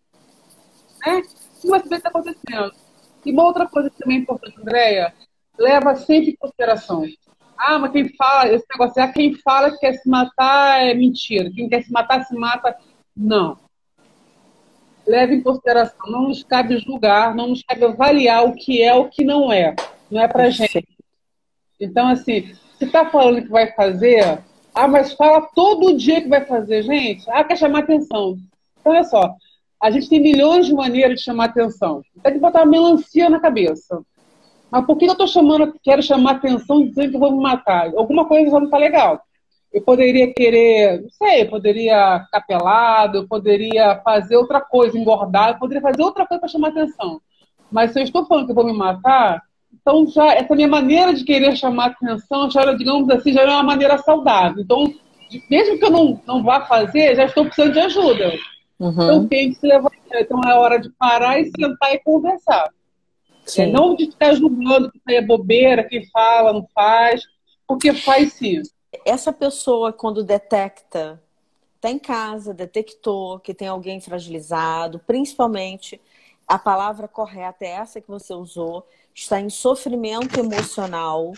Né? 1.07 1.23
Não 1.65 1.71
vai 1.71 1.81
saber 1.81 1.87
o 1.87 1.89
que 1.89 1.95
está 1.95 2.09
acontecendo. 2.11 2.73
E 3.25 3.33
uma 3.33 3.45
outra 3.45 3.67
coisa 3.67 3.89
que 3.89 3.97
também 3.97 4.19
é 4.19 4.21
importante, 4.21 4.61
Andréia, 4.61 5.15
leva 5.59 5.97
sempre 5.97 6.33
em 6.33 6.37
consideração. 6.37 7.05
Ah, 7.57 7.79
mas 7.79 7.93
quem 7.93 8.15
fala, 8.15 8.53
esse 8.53 8.67
negócio 8.71 9.01
é 9.01 9.11
quem 9.11 9.35
fala 9.37 9.71
que 9.71 9.79
quer 9.79 9.95
se 9.95 10.09
matar 10.09 10.85
é 10.85 10.93
mentira. 10.93 11.51
Quem 11.51 11.67
quer 11.69 11.83
se 11.83 11.91
matar, 11.91 12.25
se 12.25 12.35
mata. 12.35 12.77
Não. 13.17 13.57
Leve 15.07 15.37
em 15.37 15.43
consideração, 15.43 16.11
não 16.11 16.29
nos 16.29 16.43
cabe 16.45 16.79
julgar, 16.79 17.35
não 17.35 17.49
nos 17.49 17.63
cabe 17.63 17.85
avaliar 17.85 18.45
o 18.45 18.55
que 18.55 18.83
é 18.83 18.93
o 18.95 19.09
que 19.09 19.25
não 19.25 19.51
é. 19.51 19.75
Não 20.11 20.21
é 20.21 20.29
pra 20.29 20.51
gente. 20.51 20.87
Então, 21.81 22.09
assim, 22.09 22.55
se 22.79 22.87
tá 22.87 23.07
falando 23.07 23.43
que 23.43 23.49
vai 23.49 23.73
fazer, 23.73 24.39
ah, 24.75 24.89
mas 24.89 25.13
fala 25.13 25.49
todo 25.55 25.97
dia 25.97 26.21
que 26.21 26.29
vai 26.29 26.45
fazer, 26.45 26.83
gente. 26.83 27.25
Ah, 27.31 27.45
quer 27.45 27.57
chamar 27.57 27.81
atenção. 27.81 28.37
Então, 28.81 28.93
olha 28.93 29.05
só, 29.05 29.35
a 29.81 29.91
gente 29.91 30.09
tem 30.09 30.21
milhões 30.21 30.67
de 30.67 30.75
maneiras 30.75 31.19
de 31.19 31.25
chamar 31.25 31.47
atenção. 31.47 32.03
Tem 32.23 32.33
que 32.33 32.39
botar 32.39 32.63
uma 32.63 32.71
melancia 32.71 33.31
na 33.31 33.39
cabeça. 33.39 34.03
Mas 34.71 34.85
por 34.87 34.97
que 34.97 35.05
eu 35.05 35.13
estou 35.13 35.29
chamando, 35.29 35.73
quero 35.83 36.03
chamar 36.03 36.33
atenção 36.33 36.85
dizendo 36.85 37.13
que 37.13 37.19
vou 37.19 37.31
me 37.31 37.43
matar? 37.43 37.93
Alguma 37.95 38.27
coisa 38.27 38.51
já 38.51 38.59
não 38.59 38.65
está 38.65 38.77
legal. 38.77 39.21
Eu 39.73 39.83
poderia 39.83 40.33
querer, 40.33 41.03
não 41.03 41.11
sei, 41.11 41.43
eu 41.43 41.51
poderia 41.51 42.21
ficar 42.25 42.41
pelado, 42.41 43.19
eu 43.19 43.29
poderia 43.29 44.01
fazer 44.05 44.37
outra 44.37 44.61
coisa, 44.61 44.99
engordar, 44.99 45.51
eu 45.51 45.59
poderia 45.59 45.83
fazer 45.83 46.03
outra 46.03 46.27
coisa 46.27 46.41
para 46.41 46.49
chamar 46.49 46.69
atenção. 46.69 47.21
Mas 47.71 47.93
se 47.93 48.01
eu 48.01 48.05
estou 48.05 48.27
falando 48.27 48.47
que 48.47 48.53
vou 48.53 48.65
me 48.65 48.73
matar, 48.73 49.43
então 49.85 50.07
já 50.07 50.33
essa 50.33 50.55
minha 50.55 50.67
maneira 50.67 51.13
de 51.13 51.23
querer 51.25 51.55
chamar 51.55 51.89
atenção, 51.89 52.51
já, 52.51 52.73
digamos 52.73 53.09
assim, 53.11 53.35
já 53.35 53.43
é 53.43 53.47
uma 53.47 53.63
maneira 53.63 53.99
saudável. 53.99 54.63
Então, 54.63 54.95
mesmo 55.51 55.79
que 55.79 55.85
eu 55.85 55.91
não, 55.91 56.21
não 56.27 56.43
vá 56.43 56.63
fazer, 56.65 57.15
já 57.15 57.27
estou 57.27 57.45
precisando 57.45 57.75
de 57.75 57.81
ajuda. 57.81 58.33
Uhum. 58.81 58.91
Então 58.91 59.29
tem 59.29 59.51
que 59.51 59.61
se 59.61 59.67
levantar. 59.67 59.95
Então 60.15 60.41
é 60.43 60.55
hora 60.55 60.79
de 60.79 60.89
parar 60.91 61.39
e 61.39 61.51
sentar 61.51 61.93
e 61.93 61.99
conversar. 61.99 62.71
É, 63.59 63.67
não 63.67 63.95
de 63.95 64.07
ficar 64.07 64.33
julgando 64.33 64.91
que 64.91 65.15
é 65.15 65.21
bobeira, 65.21 65.85
que 65.85 66.07
fala, 66.11 66.55
não 66.55 66.67
faz, 66.75 67.23
porque 67.67 67.93
faz 67.93 68.33
sim. 68.33 68.63
Essa 69.05 69.35
pessoa, 69.35 69.93
quando 69.93 70.25
detecta, 70.25 71.23
está 71.77 71.91
em 71.91 71.99
casa, 71.99 72.55
detectou 72.55 73.39
que 73.39 73.53
tem 73.53 73.69
alguém 73.69 74.01
fragilizado, 74.01 74.99
principalmente 75.07 76.01
a 76.49 76.59
palavra 76.59 77.07
correta 77.07 77.65
é 77.65 77.69
essa 77.69 78.01
que 78.01 78.09
você 78.09 78.33
usou, 78.33 78.87
está 79.15 79.41
em 79.41 79.49
sofrimento 79.49 80.39
emocional 80.41 81.33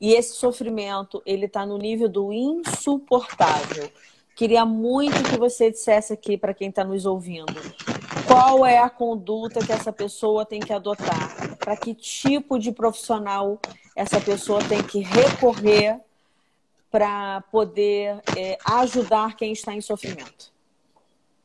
e 0.00 0.12
esse 0.12 0.34
sofrimento 0.34 1.22
ele 1.24 1.46
está 1.46 1.64
no 1.64 1.78
nível 1.78 2.08
do 2.08 2.32
insuportável. 2.32 3.90
Queria 4.34 4.66
muito 4.66 5.22
que 5.30 5.38
você 5.38 5.70
dissesse 5.70 6.12
aqui 6.12 6.36
para 6.36 6.52
quem 6.52 6.68
está 6.68 6.84
nos 6.84 7.06
ouvindo 7.06 7.54
qual 8.26 8.66
é 8.66 8.78
a 8.78 8.90
conduta 8.90 9.64
que 9.64 9.72
essa 9.72 9.92
pessoa 9.92 10.44
tem 10.44 10.60
que 10.60 10.72
adotar, 10.72 11.56
para 11.58 11.76
que 11.76 11.94
tipo 11.94 12.58
de 12.58 12.72
profissional 12.72 13.58
essa 13.94 14.20
pessoa 14.20 14.62
tem 14.64 14.82
que 14.82 15.00
recorrer 15.00 16.00
para 16.90 17.40
poder 17.52 18.20
é, 18.36 18.58
ajudar 18.64 19.36
quem 19.36 19.52
está 19.52 19.72
em 19.72 19.80
sofrimento. 19.80 20.52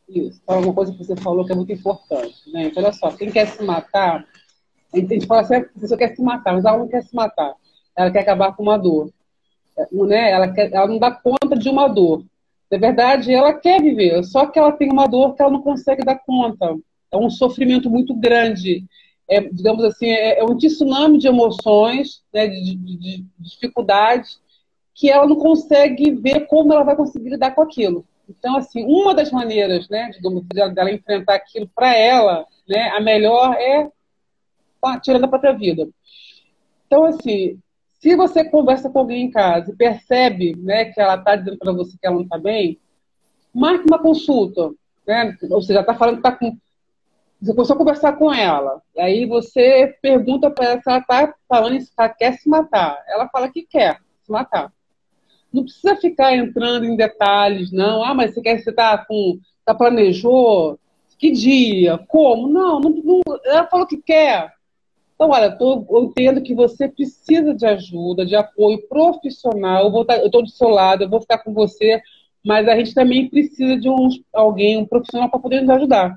Isso, 0.10 0.42
então, 0.44 0.60
uma 0.60 0.74
coisa 0.74 0.92
que 0.92 0.98
você 0.98 1.16
falou 1.16 1.46
que 1.46 1.54
é 1.54 1.56
muito 1.56 1.72
importante, 1.72 2.52
né? 2.52 2.66
Então, 2.66 2.84
olha 2.84 2.92
só, 2.92 3.12
quem 3.12 3.32
quer 3.32 3.48
se 3.48 3.64
matar, 3.64 4.28
a 4.94 4.98
gente 4.98 5.26
fala 5.26 5.42
assim, 5.42 5.56
a 5.56 5.64
pessoa 5.80 5.98
quer 5.98 6.16
se 6.16 6.22
matar, 6.22 6.54
mas 6.54 6.66
ela 6.66 6.78
não 6.78 6.88
quer 6.88 7.04
se 7.04 7.16
matar, 7.16 7.54
ela 7.96 8.12
quer 8.12 8.20
acabar 8.20 8.56
com 8.56 8.64
uma 8.64 8.78
dor, 8.78 9.10
é, 9.78 9.88
né? 9.92 10.32
Ela, 10.32 10.52
quer, 10.52 10.72
ela 10.74 10.88
não 10.88 11.00
dá 11.00 11.12
conta 11.12 11.58
de 11.58 11.70
uma 11.70 11.88
dor, 11.88 12.24
na 12.72 12.78
verdade, 12.78 13.34
ela 13.34 13.54
quer 13.54 13.82
viver, 13.82 14.24
só 14.24 14.46
que 14.46 14.58
ela 14.58 14.72
tem 14.72 14.90
uma 14.90 15.06
dor 15.06 15.36
que 15.36 15.42
ela 15.42 15.52
não 15.52 15.62
consegue 15.62 16.06
dar 16.06 16.16
conta. 16.16 16.74
É 17.12 17.18
um 17.18 17.30
sofrimento 17.30 17.90
muito 17.90 18.16
grande. 18.16 18.86
É, 19.30 19.42
digamos 19.42 19.84
assim, 19.84 20.08
é, 20.08 20.40
é 20.40 20.44
um 20.44 20.56
tsunami 20.58 21.18
de 21.18 21.28
emoções, 21.28 22.24
né, 22.34 22.48
de, 22.48 22.76
de, 22.76 22.98
de 22.98 23.26
dificuldades, 23.38 24.40
que 24.96 25.10
ela 25.10 25.28
não 25.28 25.36
consegue 25.36 26.12
ver 26.12 26.48
como 26.48 26.72
ela 26.72 26.84
vai 26.84 26.96
conseguir 26.96 27.30
lidar 27.32 27.52
com 27.52 27.62
aquilo. 27.62 28.06
Então, 28.30 28.56
assim, 28.56 28.86
uma 28.86 29.14
das 29.14 29.32
maneiras, 29.32 29.90
né, 29.90 30.10
digamos, 30.14 30.44
dela 30.74 30.92
enfrentar 30.92 31.36
aquilo 31.36 31.70
para 31.76 31.94
ela, 31.94 32.46
né, 32.68 32.90
a 32.92 33.02
melhor 33.02 33.54
é 33.56 33.90
tirando 35.02 35.26
a 35.26 35.28
própria 35.28 35.54
vida. 35.54 35.88
Então, 36.88 37.06
assim, 37.06 37.60
se 38.02 38.16
você 38.16 38.44
conversa 38.44 38.90
com 38.90 39.00
alguém 39.00 39.26
em 39.26 39.32
casa 39.32 39.72
e 39.72 39.76
percebe 39.76 40.56
né, 40.58 40.86
que 40.86 41.00
ela 41.00 41.16
está 41.16 41.36
dizendo 41.36 41.58
para 41.58 41.72
você 41.72 41.98
que 41.98 42.06
ela 42.06 42.16
não 42.16 42.24
está 42.24 42.38
bem, 42.38 42.80
marque 43.54 43.86
uma 43.88 44.00
consulta. 44.00 44.72
Né? 45.08 45.38
Ou 45.50 45.62
seja, 45.62 45.82
está 45.82 45.94
falando 45.94 46.16
que 46.16 46.28
está 46.28 46.32
com. 46.32 46.58
Você 47.42 47.54
começou 47.54 47.76
a 47.76 47.80
conversar 47.80 48.14
com 48.14 48.34
ela. 48.34 48.82
Aí 48.98 49.26
você 49.26 49.96
pergunta 50.02 50.50
para 50.50 50.66
ela 50.66 50.82
se 50.82 50.90
ela 50.90 51.00
está 51.00 51.34
falando 51.48 51.80
se 51.80 51.92
ela 51.98 52.10
quer 52.10 52.34
se 52.34 52.50
matar. 52.50 52.98
Ela 53.08 53.30
fala 53.30 53.50
que 53.50 53.64
quer 53.64 54.00
se 54.24 54.32
matar. 54.32 54.72
Não 55.52 55.64
precisa 55.64 55.96
ficar 55.96 56.36
entrando 56.36 56.86
em 56.86 56.96
detalhes, 56.96 57.72
não. 57.72 58.04
Ah, 58.04 58.14
mas 58.14 58.34
você 58.34 58.42
quer 58.42 58.60
você 58.60 58.72
tá 58.72 58.98
com. 59.06 59.40
Tá 59.64 59.76
planejou? 59.76 60.80
Que 61.20 61.32
dia? 61.32 62.00
Como? 62.08 62.48
Não, 62.48 62.80
não, 62.80 62.90
não 62.90 63.22
ela 63.46 63.68
falou 63.68 63.86
que 63.86 63.98
quer. 63.98 64.52
Então, 65.22 65.30
olha, 65.30 65.52
tô, 65.52 65.86
eu 65.92 66.06
entendo 66.06 66.42
que 66.42 66.56
você 66.56 66.88
precisa 66.88 67.54
de 67.54 67.64
ajuda, 67.64 68.26
de 68.26 68.36
apoio 68.36 68.82
profissional. 68.88 69.96
Eu 69.96 70.04
tá, 70.04 70.18
estou 70.18 70.42
do 70.42 70.50
seu 70.50 70.68
lado, 70.68 71.04
eu 71.04 71.10
vou 71.12 71.22
ficar 71.22 71.38
com 71.38 71.54
você, 71.54 72.02
mas 72.44 72.68
a 72.68 72.76
gente 72.76 72.96
também 72.96 73.30
precisa 73.30 73.78
de 73.78 73.88
um, 73.88 74.10
alguém, 74.34 74.78
um 74.78 74.86
profissional 74.88 75.30
para 75.30 75.40
poder 75.40 75.62
nos 75.62 75.70
ajudar. 75.70 76.16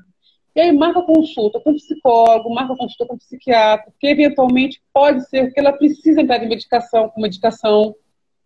E 0.57 0.61
aí 0.63 0.73
marca 0.73 1.03
consulta 1.03 1.61
com 1.61 1.75
psicólogo, 1.75 2.55
marca 2.55 2.75
consulta 2.75 3.05
com 3.05 3.19
psiquiatra, 3.19 3.93
que 4.01 4.07
eventualmente 4.07 4.81
pode 4.91 5.29
ser 5.29 5.53
que 5.53 5.61
ela 5.61 5.75
precise 5.75 6.19
entrar 6.19 6.43
em 6.43 6.49
medicação, 6.49 7.11
com 7.11 7.21
medicação, 7.21 7.95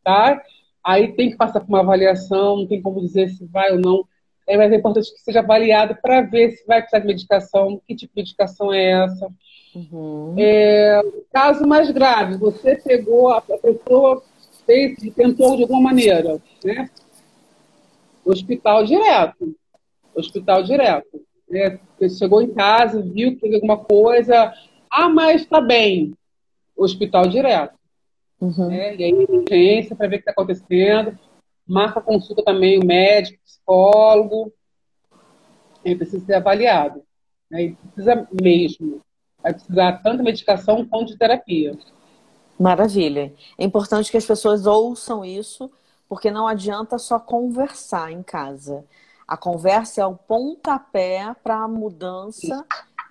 tá? 0.03 0.43
Aí 0.83 1.13
tem 1.13 1.31
que 1.31 1.37
passar 1.37 1.61
por 1.61 1.69
uma 1.69 1.83
avaliação, 1.83 2.57
não 2.57 2.67
tem 2.67 2.83
como 2.83 3.01
dizer 3.01 3.29
se 3.29 3.47
vai 3.47 3.71
ou 3.71 3.79
não. 3.79 4.05
É, 4.45 4.57
mas 4.57 4.73
é 4.73 4.75
importante 4.75 5.15
que 5.15 5.21
seja 5.21 5.39
avaliado 5.39 5.97
para 6.03 6.21
ver 6.23 6.51
se 6.51 6.67
vai 6.67 6.81
precisar 6.81 6.99
de 6.99 7.07
medicação, 7.07 7.81
que 7.87 7.95
tipo 7.95 8.13
de 8.13 8.23
medicação 8.23 8.73
é 8.73 9.05
essa. 9.05 9.31
Uhum. 9.79 10.35
É, 10.37 11.01
caso 11.33 11.67
mais 11.67 11.91
grave, 11.91 12.37
você 12.37 12.77
pegou, 12.77 13.31
a 13.31 13.41
pessoa 13.41 14.23
fez, 14.67 14.99
tentou 15.15 15.57
de 15.57 15.63
alguma 15.63 15.81
maneira, 15.81 16.41
né? 16.65 16.91
Hospital 18.25 18.85
direto. 18.85 19.55
Hospital 20.15 20.63
direto. 20.65 21.21
Né? 21.49 21.79
Você 21.99 22.11
chegou 22.11 22.43
em 22.43 22.53
casa, 22.53 23.01
viu 23.01 23.35
que 23.35 23.41
teve 23.41 23.55
alguma 23.55 23.79
coisa, 23.79 24.53
ah, 24.91 25.09
mas 25.09 25.43
está 25.43 25.61
bem. 25.61 26.13
Hospital 26.77 27.29
direto. 27.29 27.79
Uhum. 28.41 28.69
Né? 28.69 28.97
E 28.97 29.05
aí, 29.05 29.13
urgência 29.13 29.95
para 29.95 30.09
ver 30.09 30.17
o 30.17 30.19
que 30.19 30.23
está 30.29 30.33
acontecendo. 30.33 31.19
Marca 31.67 32.01
consulta 32.01 32.43
também 32.43 32.79
o 32.79 32.85
médico, 32.85 33.39
psicólogo. 33.45 34.53
Ele 35.85 35.97
precisa 35.97 36.25
ser 36.25 36.35
avaliado. 36.35 37.03
Né? 37.51 37.63
Ele 37.63 37.77
precisa 37.95 38.29
mesmo 38.43 39.01
vai 39.43 39.55
precisar 39.55 39.93
tanto 40.03 40.19
de 40.19 40.23
medicação 40.23 40.85
quanto 40.85 41.13
de 41.13 41.17
terapia. 41.17 41.79
Maravilha. 42.59 43.33
É 43.57 43.65
importante 43.65 44.11
que 44.11 44.17
as 44.17 44.27
pessoas 44.27 44.67
ouçam 44.67 45.25
isso, 45.25 45.71
porque 46.09 46.31
não 46.31 46.47
adianta 46.47 46.99
só 46.99 47.19
conversar 47.19 48.11
em 48.11 48.23
casa. 48.23 48.85
A 49.27 49.37
conversa 49.37 50.01
é 50.01 50.07
o 50.07 50.17
pontapé 50.17 51.35
para 51.43 51.63
a 51.63 51.69
mudança 51.69 52.65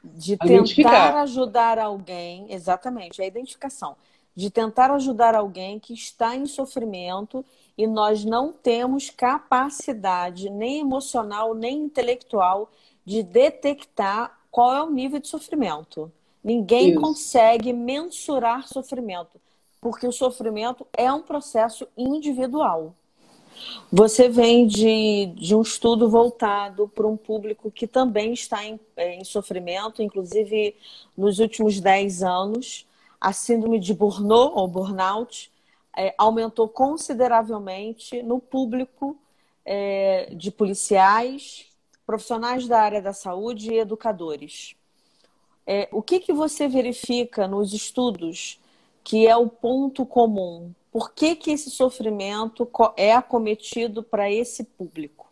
de 0.04 0.38
tentar 0.38 1.22
ajudar 1.22 1.80
alguém, 1.80 2.48
exatamente, 2.50 3.22
é 3.22 3.26
a 3.26 3.28
identificação, 3.28 3.96
de 4.36 4.50
tentar 4.50 4.92
ajudar 4.92 5.36
alguém 5.36 5.80
que 5.80 5.94
está 5.94 6.36
em 6.36 6.46
sofrimento 6.46 7.46
e 7.78 7.86
nós 7.86 8.26
não 8.26 8.52
temos 8.52 9.10
capacidade 9.10 10.50
nem 10.50 10.80
emocional 10.80 11.54
nem 11.54 11.78
intelectual 11.84 12.70
de 13.06 13.22
detectar 13.22 14.38
qual 14.50 14.76
é 14.76 14.82
o 14.82 14.90
nível 14.90 15.20
de 15.20 15.28
sofrimento. 15.28 16.12
Ninguém 16.48 16.92
Isso. 16.92 17.02
consegue 17.02 17.74
mensurar 17.74 18.70
sofrimento, 18.70 19.38
porque 19.82 20.08
o 20.08 20.14
sofrimento 20.14 20.88
é 20.98 21.12
um 21.12 21.22
processo 21.22 21.86
individual. 21.98 22.96
Você 23.92 24.30
vem 24.30 24.66
de, 24.66 25.26
de 25.36 25.54
um 25.54 25.62
estudo 25.62 26.10
voltado 26.10 26.88
para 26.88 27.06
um 27.06 27.18
público 27.18 27.70
que 27.70 27.86
também 27.86 28.32
está 28.32 28.64
em, 28.64 28.80
é, 28.96 29.16
em 29.16 29.26
sofrimento, 29.26 30.02
inclusive 30.02 30.74
nos 31.18 31.40
últimos 31.40 31.82
10 31.82 32.24
anos, 32.24 32.88
a 33.20 33.34
síndrome 33.34 33.78
de 33.78 33.94
Burnout 33.94 34.54
ou 34.56 34.70
burnout 34.70 35.52
é, 35.98 36.16
aumentou 36.18 36.70
consideravelmente 36.70 38.24
no 38.24 38.40
público 38.40 39.20
é, 39.66 40.30
de 40.34 40.50
policiais, 40.50 41.66
profissionais 42.06 42.70
da 42.70 42.80
área 42.80 43.02
da 43.02 43.12
saúde 43.12 43.74
e 43.74 43.80
educadores. 43.80 44.77
É, 45.68 45.90
o 45.92 46.02
que, 46.02 46.20
que 46.22 46.32
você 46.32 46.68
verifica 46.68 47.48
nos 47.48 47.74
estudos 47.74 48.60
que 49.04 49.28
é 49.28 49.36
o 49.36 49.48
ponto 49.48 50.06
comum 50.06 50.74
por 50.98 51.12
que, 51.12 51.36
que 51.36 51.52
esse 51.52 51.70
sofrimento 51.70 52.68
é 52.98 53.14
acometido 53.14 54.02
para 54.02 54.32
esse 54.32 54.64
público? 54.64 55.28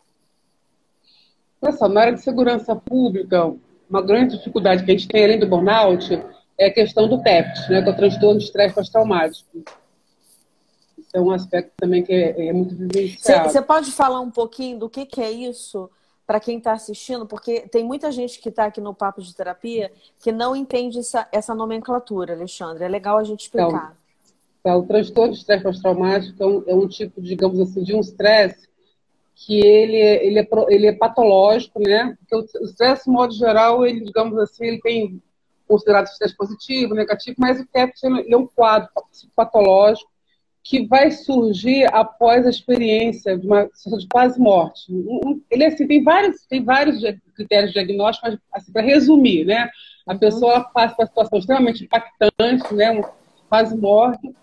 Nossa, 1.60 1.88
na 1.88 2.02
área 2.02 2.12
de 2.12 2.20
segurança 2.20 2.76
pública, 2.76 3.52
uma 3.90 4.00
grande 4.00 4.36
dificuldade 4.36 4.84
que 4.84 4.92
a 4.92 4.96
gente 4.96 5.08
tem, 5.08 5.24
além 5.24 5.40
do 5.40 5.48
burnout, 5.48 6.22
é 6.56 6.66
a 6.66 6.72
questão 6.72 7.08
do 7.08 7.20
TEPT, 7.20 7.68
né, 7.68 7.82
que 7.82 7.88
é 7.88 7.92
o 7.92 7.96
transtorno 7.96 8.38
de 8.38 8.44
estresse 8.44 8.76
pós-traumático. 8.76 9.64
Isso 10.96 11.10
é 11.14 11.20
um 11.20 11.32
aspecto 11.32 11.72
também 11.76 12.04
que 12.04 12.12
é, 12.12 12.46
é 12.46 12.52
muito 12.52 12.76
vivenciado. 12.76 13.50
Você 13.50 13.60
pode 13.60 13.90
falar 13.90 14.20
um 14.20 14.30
pouquinho 14.30 14.78
do 14.78 14.88
que, 14.88 15.04
que 15.04 15.20
é 15.20 15.32
isso 15.32 15.90
para 16.26 16.40
quem 16.40 16.58
está 16.58 16.72
assistindo? 16.72 17.26
Porque 17.26 17.60
tem 17.68 17.84
muita 17.84 18.10
gente 18.10 18.40
que 18.40 18.48
está 18.48 18.64
aqui 18.66 18.80
no 18.80 18.94
Papo 18.94 19.22
de 19.22 19.34
Terapia 19.34 19.92
que 20.18 20.32
não 20.32 20.56
entende 20.56 20.98
essa, 20.98 21.28
essa 21.30 21.54
nomenclatura, 21.54 22.34
Alexandre. 22.34 22.84
É 22.84 22.88
legal 22.88 23.18
a 23.18 23.24
gente 23.24 23.42
explicar. 23.42 23.68
Então, 23.68 24.06
Tá? 24.66 24.76
O 24.76 24.82
transtorno 24.82 25.32
de 25.32 25.38
estresse 25.38 25.62
pós-traumático 25.62 26.42
é, 26.42 26.46
um, 26.46 26.64
é 26.66 26.74
um, 26.74 26.88
tipo, 26.88 27.22
digamos 27.22 27.60
assim, 27.60 27.84
de 27.84 27.94
um 27.94 28.00
estresse 28.00 28.68
que 29.36 29.64
ele, 29.64 29.96
ele, 29.96 30.40
é, 30.40 30.48
ele 30.68 30.86
é 30.88 30.92
patológico, 30.92 31.78
né? 31.78 32.16
Porque 32.18 32.58
o 32.58 32.64
estresse, 32.64 33.04
de 33.04 33.10
modo 33.12 33.32
geral, 33.32 33.86
ele, 33.86 34.00
digamos 34.00 34.36
assim, 34.40 34.66
ele 34.66 34.80
tem 34.80 35.22
considerado 35.68 36.06
estresse 36.06 36.36
positivo, 36.36 36.94
negativo, 36.94 37.36
mas 37.38 37.60
o 37.60 37.66
ele 38.04 38.34
é 38.34 38.36
um 38.36 38.48
quadro 38.48 38.88
patológico 39.36 40.10
que 40.68 40.84
vai 40.84 41.12
surgir 41.12 41.86
após 41.94 42.44
a 42.44 42.50
experiência 42.50 43.38
de 43.38 43.46
uma 43.46 43.64
de 43.64 44.08
quase 44.08 44.38
morte. 44.38 44.92
Ele 45.48 45.64
assim 45.64 45.86
tem 45.86 46.02
vários 46.02 46.44
tem 46.46 46.64
vários 46.64 47.00
critérios 47.36 47.72
diagnósticos, 47.72 48.30
mas 48.30 48.40
assim, 48.52 48.72
para 48.72 48.82
resumir, 48.82 49.44
né? 49.44 49.70
A 50.06 50.12
uhum. 50.12 50.18
pessoa 50.18 50.60
passa 50.62 50.96
por 50.96 51.02
uma 51.02 51.06
situação 51.06 51.38
extremamente 51.38 51.84
impactante, 51.84 52.74
né? 52.74 53.00
quase 53.48 53.76
morte, 53.76 54.34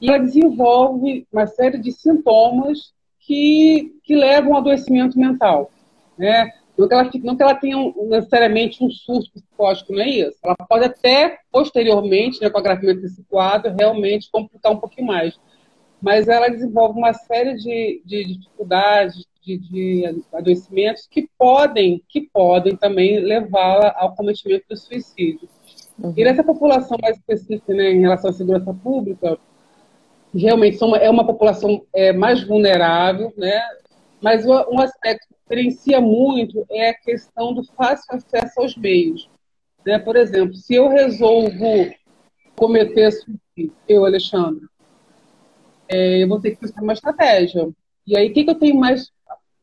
e 0.00 0.08
ela 0.08 0.18
desenvolve 0.18 1.26
uma 1.32 1.46
série 1.48 1.78
de 1.78 1.90
sintomas 1.90 2.92
que, 3.18 3.92
que 4.04 4.14
levam 4.14 4.52
ao 4.52 4.60
adoecimento 4.60 5.18
mental. 5.18 5.70
Né? 6.16 6.48
Não 6.78 6.86
que, 6.86 6.94
ela, 6.94 7.10
não 7.24 7.36
que 7.36 7.42
ela 7.42 7.54
tenha 7.54 7.76
um, 7.76 8.08
necessariamente 8.08 8.84
um 8.84 8.90
surto 8.90 9.30
psicótico, 9.32 9.92
não 9.92 10.02
é 10.02 10.08
isso. 10.08 10.38
Ela 10.44 10.56
pode 10.56 10.84
até, 10.84 11.38
posteriormente, 11.50 12.40
né, 12.40 12.50
com 12.50 12.56
o 12.56 12.60
agravamento 12.60 13.00
desse 13.00 13.22
quadro, 13.24 13.74
realmente 13.76 14.30
complicar 14.30 14.72
um 14.72 14.78
pouquinho 14.78 15.08
mais. 15.08 15.38
Mas 16.02 16.26
ela 16.26 16.48
desenvolve 16.48 16.98
uma 16.98 17.14
série 17.14 17.54
de, 17.54 18.02
de 18.04 18.24
dificuldades, 18.24 19.24
de, 19.40 19.58
de, 19.58 20.24
adoecimentos 20.32 21.06
que 21.08 21.28
podem, 21.38 22.02
que 22.08 22.28
podem 22.32 22.76
também 22.76 23.20
levá-la 23.20 23.94
ao 23.96 24.14
cometimento 24.14 24.64
do 24.68 24.76
suicídio. 24.76 25.48
Uhum. 25.98 26.12
E 26.16 26.24
nessa 26.24 26.42
população 26.42 26.98
mais 27.00 27.16
específica, 27.16 27.72
né, 27.72 27.92
em 27.92 28.00
relação 28.00 28.30
à 28.30 28.32
segurança 28.32 28.74
pública, 28.74 29.38
realmente 30.34 30.76
são 30.76 30.94
é 30.96 31.08
uma 31.08 31.24
população 31.24 31.84
é, 31.94 32.12
mais 32.12 32.42
vulnerável, 32.42 33.32
né? 33.36 33.60
Mas 34.20 34.46
um 34.46 34.80
aspecto 34.80 35.26
que 35.28 35.34
diferencia 35.42 36.00
muito 36.00 36.64
é 36.70 36.90
a 36.90 36.94
questão 36.94 37.52
do 37.52 37.64
fácil 37.74 38.14
acesso 38.14 38.60
aos 38.60 38.76
meios. 38.76 39.28
Né? 39.84 39.98
Por 39.98 40.14
exemplo, 40.14 40.54
se 40.54 40.74
eu 40.74 40.88
resolvo 40.88 41.92
cometer 42.54 43.10
suicídio, 43.10 43.74
eu, 43.88 44.04
Alexandre, 44.04 44.64
é, 45.92 46.22
eu 46.22 46.28
vou 46.28 46.40
ter 46.40 46.52
que 46.52 46.56
pensar 46.56 46.82
uma 46.82 46.94
estratégia. 46.94 47.68
E 48.06 48.16
aí, 48.16 48.30
o 48.30 48.32
que, 48.32 48.44
que 48.44 48.50
eu 48.50 48.54
tenho 48.54 48.76
mais? 48.76 49.10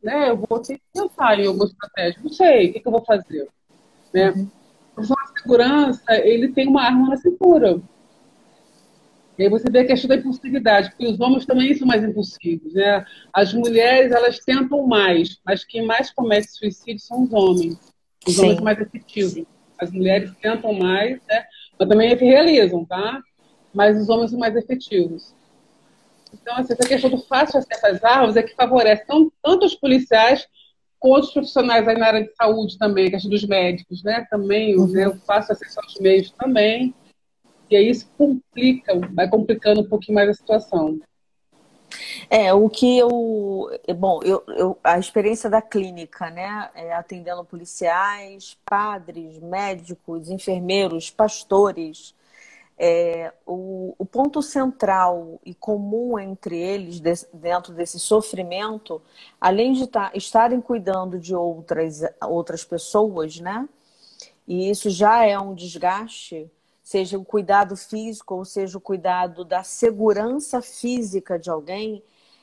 Né? 0.01 0.29
Eu 0.29 0.37
vou 0.37 0.59
ter 0.59 0.75
que 0.75 0.83
pensar 0.93 1.39
em 1.39 1.47
alguma 1.47 1.65
estratégia. 1.65 2.21
Não 2.23 2.29
sei, 2.29 2.69
o 2.69 2.73
que, 2.73 2.79
que 2.79 2.87
eu 2.87 2.91
vou 2.91 3.03
fazer? 3.03 3.47
Né? 4.13 4.31
Uhum. 4.31 4.47
O 4.95 5.01
de 5.01 5.41
segurança, 5.41 6.13
ele 6.23 6.49
tem 6.49 6.67
uma 6.67 6.83
arma 6.83 7.09
na 7.09 7.17
cintura. 7.17 7.81
E 9.37 9.43
aí 9.43 9.49
você 9.49 9.69
vê 9.71 9.79
a 9.79 9.87
questão 9.87 10.09
da 10.09 10.17
impulsividade, 10.17 10.89
porque 10.89 11.07
os 11.07 11.19
homens 11.19 11.45
também 11.45 11.73
são 11.73 11.87
mais 11.87 12.03
impulsivos, 12.03 12.73
né? 12.73 13.05
As 13.33 13.53
mulheres, 13.53 14.11
elas 14.11 14.39
tentam 14.39 14.85
mais, 14.85 15.39
mas 15.45 15.63
quem 15.63 15.85
mais 15.85 16.11
comete 16.11 16.51
suicídio 16.51 16.99
são 16.99 17.23
os 17.23 17.31
homens. 17.31 17.79
Os 18.27 18.35
Sim. 18.35 18.43
homens 18.43 18.59
mais 18.59 18.81
efetivos. 18.81 19.45
As 19.77 19.91
mulheres 19.91 20.33
tentam 20.41 20.73
mais, 20.73 21.21
né? 21.25 21.45
Mas 21.79 21.87
também 21.87 22.13
realizam, 22.17 22.83
tá? 22.83 23.21
Mas 23.73 23.97
os 23.97 24.09
homens 24.09 24.31
são 24.31 24.39
mais 24.39 24.53
efetivos. 24.57 25.33
Então, 26.33 26.55
assim, 26.57 26.73
essa 26.73 26.87
questão 26.87 27.09
do 27.09 27.19
fácil 27.19 27.59
acesso 27.59 27.85
às 27.85 28.03
armas 28.03 28.35
é 28.35 28.43
que 28.43 28.55
favorece 28.55 29.05
tanto, 29.05 29.33
tanto 29.41 29.65
os 29.65 29.75
policiais 29.75 30.47
quanto 30.99 31.25
os 31.25 31.33
profissionais 31.33 31.87
aí 31.87 31.97
na 31.97 32.07
área 32.07 32.23
de 32.23 32.35
saúde 32.35 32.77
também, 32.77 33.07
a 33.07 33.11
questão 33.11 33.31
dos 33.31 33.45
médicos, 33.45 34.03
né? 34.03 34.27
Também, 34.29 34.75
uhum. 34.77 34.87
né? 34.87 35.07
o 35.07 35.15
fácil 35.21 35.53
acesso 35.53 35.79
aos 35.79 35.95
meios 35.99 36.31
também. 36.31 36.93
E 37.69 37.75
aí 37.75 37.89
isso 37.89 38.09
complica, 38.17 38.99
vai 39.13 39.29
complicando 39.29 39.81
um 39.81 39.87
pouquinho 39.87 40.15
mais 40.15 40.29
a 40.29 40.33
situação. 40.33 40.99
É, 42.29 42.53
o 42.53 42.69
que 42.69 42.97
eu. 42.97 43.69
Bom, 43.97 44.19
eu, 44.23 44.43
eu, 44.47 44.77
a 44.83 44.99
experiência 44.99 45.49
da 45.49 45.61
clínica, 45.61 46.29
né? 46.29 46.69
É, 46.75 46.93
atendendo 46.93 47.43
policiais, 47.43 48.57
padres, 48.65 49.39
médicos, 49.39 50.29
enfermeiros, 50.29 51.09
pastores. 51.09 52.13
É, 52.81 53.33
o, 53.45 53.93
o, 53.97 54.05
ponto 54.05 54.41
central 54.41 55.37
e 55.45 55.53
comum 55.53 56.17
entre 56.17 56.57
eles, 56.57 57.01
de, 57.01 57.13
dentro 57.33 57.73
desse 57.73 57.99
sofrimento, 57.99 59.01
além 59.39 59.73
de 59.73 59.85
tá, 59.85 60.11
estarem 60.15 60.61
cuidando 60.61 61.19
de 61.19 61.35
outras, 61.35 62.01
outras 62.21 62.63
pessoas, 62.63 63.37
né? 63.41 63.67
E 64.47 64.69
isso 64.69 64.89
já 64.89 65.25
é 65.25 65.37
um 65.37 65.53
desgaste 65.53 66.49
seja 66.89 67.19
o 67.19 67.23
cuidado 67.23 67.77
físico 67.77 68.33
ou 68.33 68.43
seja 68.43 68.75
o 68.75 68.81
cuidado 68.81 69.45
da 69.45 69.61
segurança 69.61 70.59
física 70.59 71.37
de 71.37 71.47
alguém, 71.47 72.01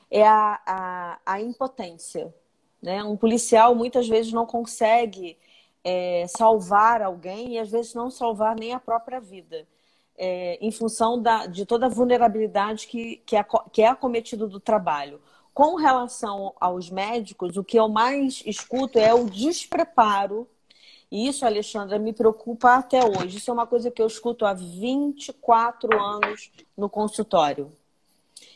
é 0.09 0.25
a, 0.25 0.61
a, 0.65 1.19
a 1.25 1.41
impotência. 1.41 2.33
Né? 2.81 3.03
Um 3.03 3.17
policial 3.17 3.75
muitas 3.75 4.07
vezes 4.07 4.31
não 4.31 4.45
consegue 4.45 5.37
é, 5.83 6.25
salvar 6.29 7.01
alguém 7.01 7.55
e 7.55 7.59
às 7.59 7.69
vezes 7.69 7.93
não 7.93 8.09
salvar 8.09 8.55
nem 8.57 8.73
a 8.73 8.79
própria 8.79 9.19
vida. 9.19 9.67
É, 10.19 10.57
em 10.59 10.71
função 10.71 11.21
da, 11.21 11.45
de 11.45 11.63
toda 11.63 11.85
a 11.85 11.89
vulnerabilidade 11.89 12.87
que, 12.87 13.17
que, 13.23 13.35
é, 13.35 13.45
que 13.71 13.83
é 13.83 13.87
acometido 13.87 14.47
do 14.47 14.59
trabalho. 14.59 15.21
Com 15.53 15.75
relação 15.75 16.53
aos 16.59 16.89
médicos, 16.89 17.55
o 17.55 17.63
que 17.63 17.77
eu 17.77 17.87
mais 17.87 18.41
escuto 18.45 18.97
é 18.97 19.13
o 19.13 19.25
despreparo 19.25 20.47
e 21.11 21.27
isso, 21.27 21.45
Alexandra, 21.45 21.97
me 21.97 22.11
preocupa 22.11 22.75
até 22.75 23.03
hoje. 23.03 23.37
Isso 23.37 23.49
é 23.49 23.53
uma 23.53 23.65
coisa 23.65 23.89
que 23.89 24.01
eu 24.01 24.07
escuto 24.07 24.45
há 24.45 24.53
24 24.53 25.97
anos 25.97 26.51
no 26.75 26.89
consultório. 26.89 27.71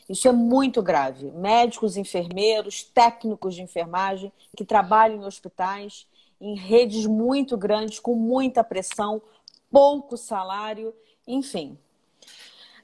Isso 0.10 0.28
é 0.28 0.32
muito 0.34 0.82
grave. 0.82 1.32
Médicos, 1.32 1.96
enfermeiros, 1.96 2.84
técnicos 2.84 3.56
de 3.56 3.62
enfermagem 3.62 4.32
que 4.56 4.66
trabalham 4.66 5.22
em 5.22 5.26
hospitais, 5.26 6.06
em 6.42 6.56
redes 6.56 7.06
muito 7.06 7.56
grandes, 7.58 8.00
com 8.00 8.16
muita 8.16 8.64
pressão, 8.64 9.22
pouco 9.72 10.18
salário, 10.18 10.94
enfim. 11.34 11.78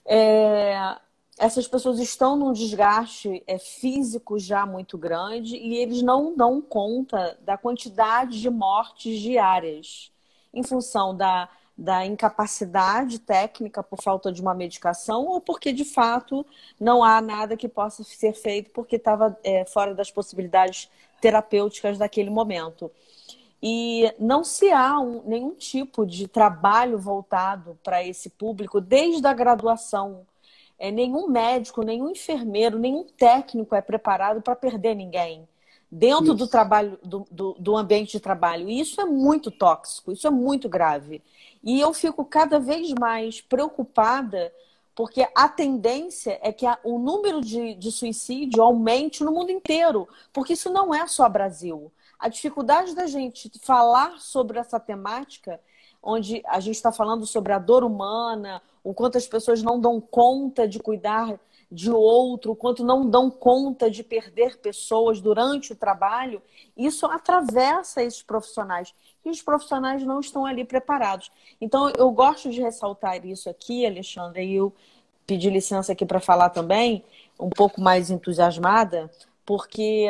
É, 0.06 0.98
essas 1.38 1.68
pessoas 1.68 2.00
estão 2.00 2.36
num 2.36 2.52
desgaste 2.52 3.44
é, 3.46 3.60
físico 3.60 4.40
já 4.40 4.66
muito 4.66 4.98
grande 4.98 5.56
e 5.56 5.76
eles 5.78 6.02
não 6.02 6.36
dão 6.36 6.60
conta 6.62 7.38
da 7.42 7.58
quantidade 7.58 8.42
de 8.42 8.50
mortes 8.50 9.20
diárias 9.20 10.12
em 10.54 10.64
função 10.64 11.16
da, 11.16 11.48
da 11.78 12.04
incapacidade 12.06 13.20
técnica 13.20 13.84
por 13.84 14.02
falta 14.02 14.32
de 14.32 14.42
uma 14.42 14.56
medicação 14.56 15.28
ou 15.28 15.40
porque 15.40 15.72
de 15.72 15.86
fato 15.86 16.44
não 16.80 17.04
há 17.04 17.22
nada 17.22 17.56
que 17.56 17.68
possa 17.68 18.04
ser 18.04 18.34
feito 18.34 18.72
porque 18.72 18.96
estava 18.96 19.38
é, 19.44 19.64
fora 19.66 19.94
das 19.94 20.10
possibilidades 20.10 20.90
terapêuticas 21.22 22.00
daquele 22.00 22.32
momento. 22.32 22.92
E 23.62 24.14
não 24.20 24.44
se 24.44 24.72
há 24.72 25.00
um, 25.00 25.24
nenhum 25.24 25.56
tipo 25.56 26.06
de 26.06 26.28
trabalho 26.28 27.00
voltado 27.00 27.78
para 27.84 28.04
esse 28.04 28.30
público 28.30 28.80
desde 28.80 29.26
a 29.26 29.34
graduação. 29.34 30.26
É, 30.80 30.92
nenhum 30.92 31.28
médico, 31.28 31.82
nenhum 31.82 32.12
enfermeiro, 32.12 32.78
nenhum 32.78 33.04
técnico 33.04 33.74
é 33.74 33.82
preparado 33.82 34.42
para 34.42 34.56
perder 34.56 34.94
ninguém 34.94 35.48
dentro 35.92 36.26
isso. 36.26 36.36
do 36.36 36.48
trabalho, 36.48 37.00
do, 37.04 37.26
do, 37.32 37.54
do, 37.58 37.78
ambiente 37.78 38.12
de 38.12 38.20
trabalho. 38.20 38.70
E 38.70 38.80
isso 38.80 39.00
é 39.02 39.06
muito 39.06 39.50
tóxico, 39.50 40.12
isso 40.12 40.28
é 40.28 40.30
muito 40.30 40.70
grave. 40.70 41.22
E 41.64 41.80
eu 41.80 41.94
fico 41.94 42.24
cada 42.26 42.60
vez 42.60 42.94
mais 43.00 43.42
preocupada 43.42 44.52
porque 44.96 45.28
a 45.36 45.48
tendência 45.48 46.40
é 46.42 46.52
que 46.52 46.66
a, 46.66 46.80
o 46.84 46.98
número 46.98 47.40
de, 47.40 47.76
de 47.76 47.92
suicídio 47.92 48.64
aumente 48.64 49.24
no 49.24 49.32
mundo 49.32 49.52
inteiro, 49.52 50.08
porque 50.34 50.54
isso 50.54 50.72
não 50.72 50.94
é 50.94 51.06
só 51.06 51.30
Brasil. 51.30 51.92
A 52.20 52.28
dificuldade 52.30 52.96
da 52.96 53.06
gente 53.06 53.52
falar 53.62 54.20
sobre 54.20 54.58
essa 54.60 54.80
temática, 54.80 55.60
onde 56.02 56.42
a 56.48 56.60
gente 56.60 56.76
está 56.76 56.92
falando 56.92 57.26
sobre 57.26 57.54
a 57.54 57.60
dor 57.60 57.84
humana, 57.84 58.62
o 58.84 58.94
quanto 58.94 59.18
as 59.18 59.28
pessoas 59.28 59.62
não 59.62 59.80
dão 59.80 60.00
conta 60.00 60.68
de 60.68 60.80
cuidar 60.80 61.40
de 61.70 61.92
outro, 61.92 62.54
o 62.54 62.56
quanto 62.56 62.84
não 62.84 63.10
dão 63.10 63.30
conta 63.30 63.92
de 63.92 64.02
perder 64.04 64.58
pessoas 64.58 65.20
durante 65.20 65.74
o 65.74 65.76
trabalho, 65.76 66.42
isso 66.78 67.06
atravessa 67.06 68.02
esses 68.02 68.24
profissionais. 68.24 68.94
E 69.26 69.30
os 69.30 69.42
profissionais 69.42 70.04
não 70.04 70.20
estão 70.22 70.46
ali 70.46 70.64
preparados. 70.64 71.30
Então, 71.60 71.90
eu 71.98 72.10
gosto 72.12 72.50
de 72.50 72.62
ressaltar 72.62 73.26
isso 73.26 73.50
aqui, 73.50 73.86
Alexandre, 73.86 74.46
e 74.46 74.56
eu 74.56 74.74
pedi 75.26 75.50
licença 75.50 75.92
aqui 75.92 76.06
para 76.06 76.22
falar 76.22 76.52
também, 76.52 77.04
um 77.38 77.50
pouco 77.50 77.82
mais 77.82 78.10
entusiasmada, 78.10 79.12
porque 79.46 80.10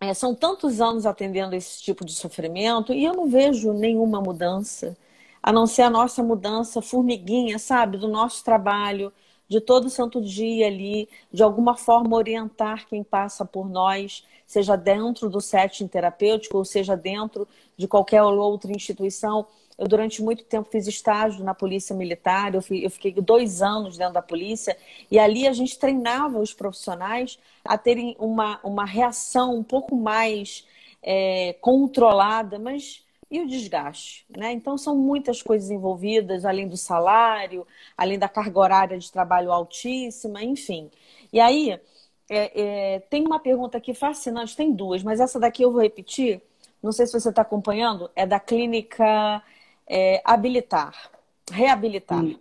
é, 0.00 0.14
são 0.14 0.34
tantos 0.34 0.80
anos 0.80 1.06
atendendo 1.06 1.54
esse 1.54 1.82
tipo 1.82 2.04
de 2.04 2.14
sofrimento 2.14 2.92
e 2.92 3.04
eu 3.04 3.12
não 3.14 3.28
vejo 3.28 3.72
nenhuma 3.72 4.20
mudança, 4.20 4.96
a 5.42 5.52
não 5.52 5.66
ser 5.66 5.82
a 5.82 5.90
nossa 5.90 6.22
mudança 6.22 6.80
formiguinha, 6.82 7.58
sabe, 7.58 7.98
do 7.98 8.08
nosso 8.08 8.42
trabalho, 8.44 9.12
de 9.48 9.60
todo 9.60 9.90
santo 9.90 10.20
dia 10.22 10.66
ali, 10.68 11.08
de 11.32 11.42
alguma 11.42 11.76
forma 11.76 12.16
orientar 12.16 12.86
quem 12.88 13.02
passa 13.02 13.44
por 13.44 13.68
nós, 13.68 14.24
seja 14.46 14.76
dentro 14.76 15.28
do 15.28 15.40
setting 15.40 15.88
terapêutico 15.88 16.56
ou 16.58 16.64
seja 16.64 16.96
dentro 16.96 17.46
de 17.76 17.88
qualquer 17.88 18.22
outra 18.22 18.70
instituição. 18.72 19.46
Eu, 19.80 19.88
durante 19.88 20.22
muito 20.22 20.44
tempo, 20.44 20.68
fiz 20.70 20.86
estágio 20.86 21.42
na 21.42 21.54
Polícia 21.54 21.96
Militar, 21.96 22.54
eu, 22.54 22.60
fui, 22.60 22.84
eu 22.84 22.90
fiquei 22.90 23.12
dois 23.12 23.62
anos 23.62 23.96
dentro 23.96 24.12
da 24.12 24.20
polícia, 24.20 24.76
e 25.10 25.18
ali 25.18 25.48
a 25.48 25.54
gente 25.54 25.78
treinava 25.78 26.38
os 26.38 26.52
profissionais 26.52 27.38
a 27.64 27.78
terem 27.78 28.14
uma, 28.18 28.60
uma 28.62 28.84
reação 28.84 29.56
um 29.56 29.62
pouco 29.62 29.96
mais 29.96 30.66
é, 31.02 31.54
controlada, 31.62 32.58
mas 32.58 33.02
e 33.30 33.40
o 33.40 33.46
desgaste, 33.46 34.26
né? 34.36 34.52
Então 34.52 34.76
são 34.76 34.94
muitas 34.96 35.40
coisas 35.40 35.70
envolvidas, 35.70 36.44
além 36.44 36.68
do 36.68 36.76
salário, 36.76 37.66
além 37.96 38.18
da 38.18 38.28
carga 38.28 38.58
horária 38.58 38.98
de 38.98 39.10
trabalho 39.10 39.50
altíssima, 39.50 40.42
enfim. 40.42 40.90
E 41.32 41.40
aí 41.40 41.80
é, 42.28 42.96
é, 42.98 43.00
tem 43.08 43.24
uma 43.24 43.38
pergunta 43.38 43.78
aqui 43.78 43.94
fascinante, 43.94 44.54
tem 44.54 44.72
duas, 44.74 45.02
mas 45.02 45.20
essa 45.20 45.40
daqui 45.40 45.62
eu 45.62 45.72
vou 45.72 45.80
repetir. 45.80 46.42
Não 46.82 46.92
sei 46.92 47.06
se 47.06 47.12
você 47.12 47.30
está 47.30 47.42
acompanhando, 47.42 48.10
é 48.14 48.26
da 48.26 48.40
clínica 48.40 49.42
é, 49.90 50.22
habilitar, 50.24 51.10
reabilitar. 51.50 52.22
Hum. 52.22 52.38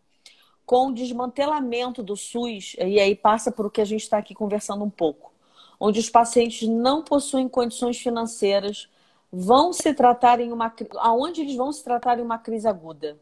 Com 0.63 0.89
o 0.89 0.93
desmantelamento 0.93 2.03
do 2.03 2.15
SUS, 2.15 2.75
e 2.77 2.99
aí 2.99 3.15
passa 3.15 3.51
por 3.51 3.65
o 3.65 3.71
que 3.71 3.81
a 3.81 3.85
gente 3.85 4.03
está 4.03 4.19
aqui 4.19 4.35
conversando 4.35 4.83
um 4.83 4.89
pouco, 4.89 5.33
onde 5.79 5.99
os 5.99 6.11
pacientes 6.11 6.67
não 6.67 7.01
possuem 7.01 7.49
condições 7.49 7.97
financeiras 7.97 8.87
vão 9.33 9.73
se 9.73 9.91
tratar 9.95 10.39
em 10.39 10.51
uma 10.51 10.71
aonde 10.97 11.41
eles 11.41 11.55
vão 11.55 11.71
se 11.71 11.83
tratar 11.83 12.19
em 12.19 12.21
uma 12.21 12.37
crise 12.37 12.67
aguda. 12.67 13.17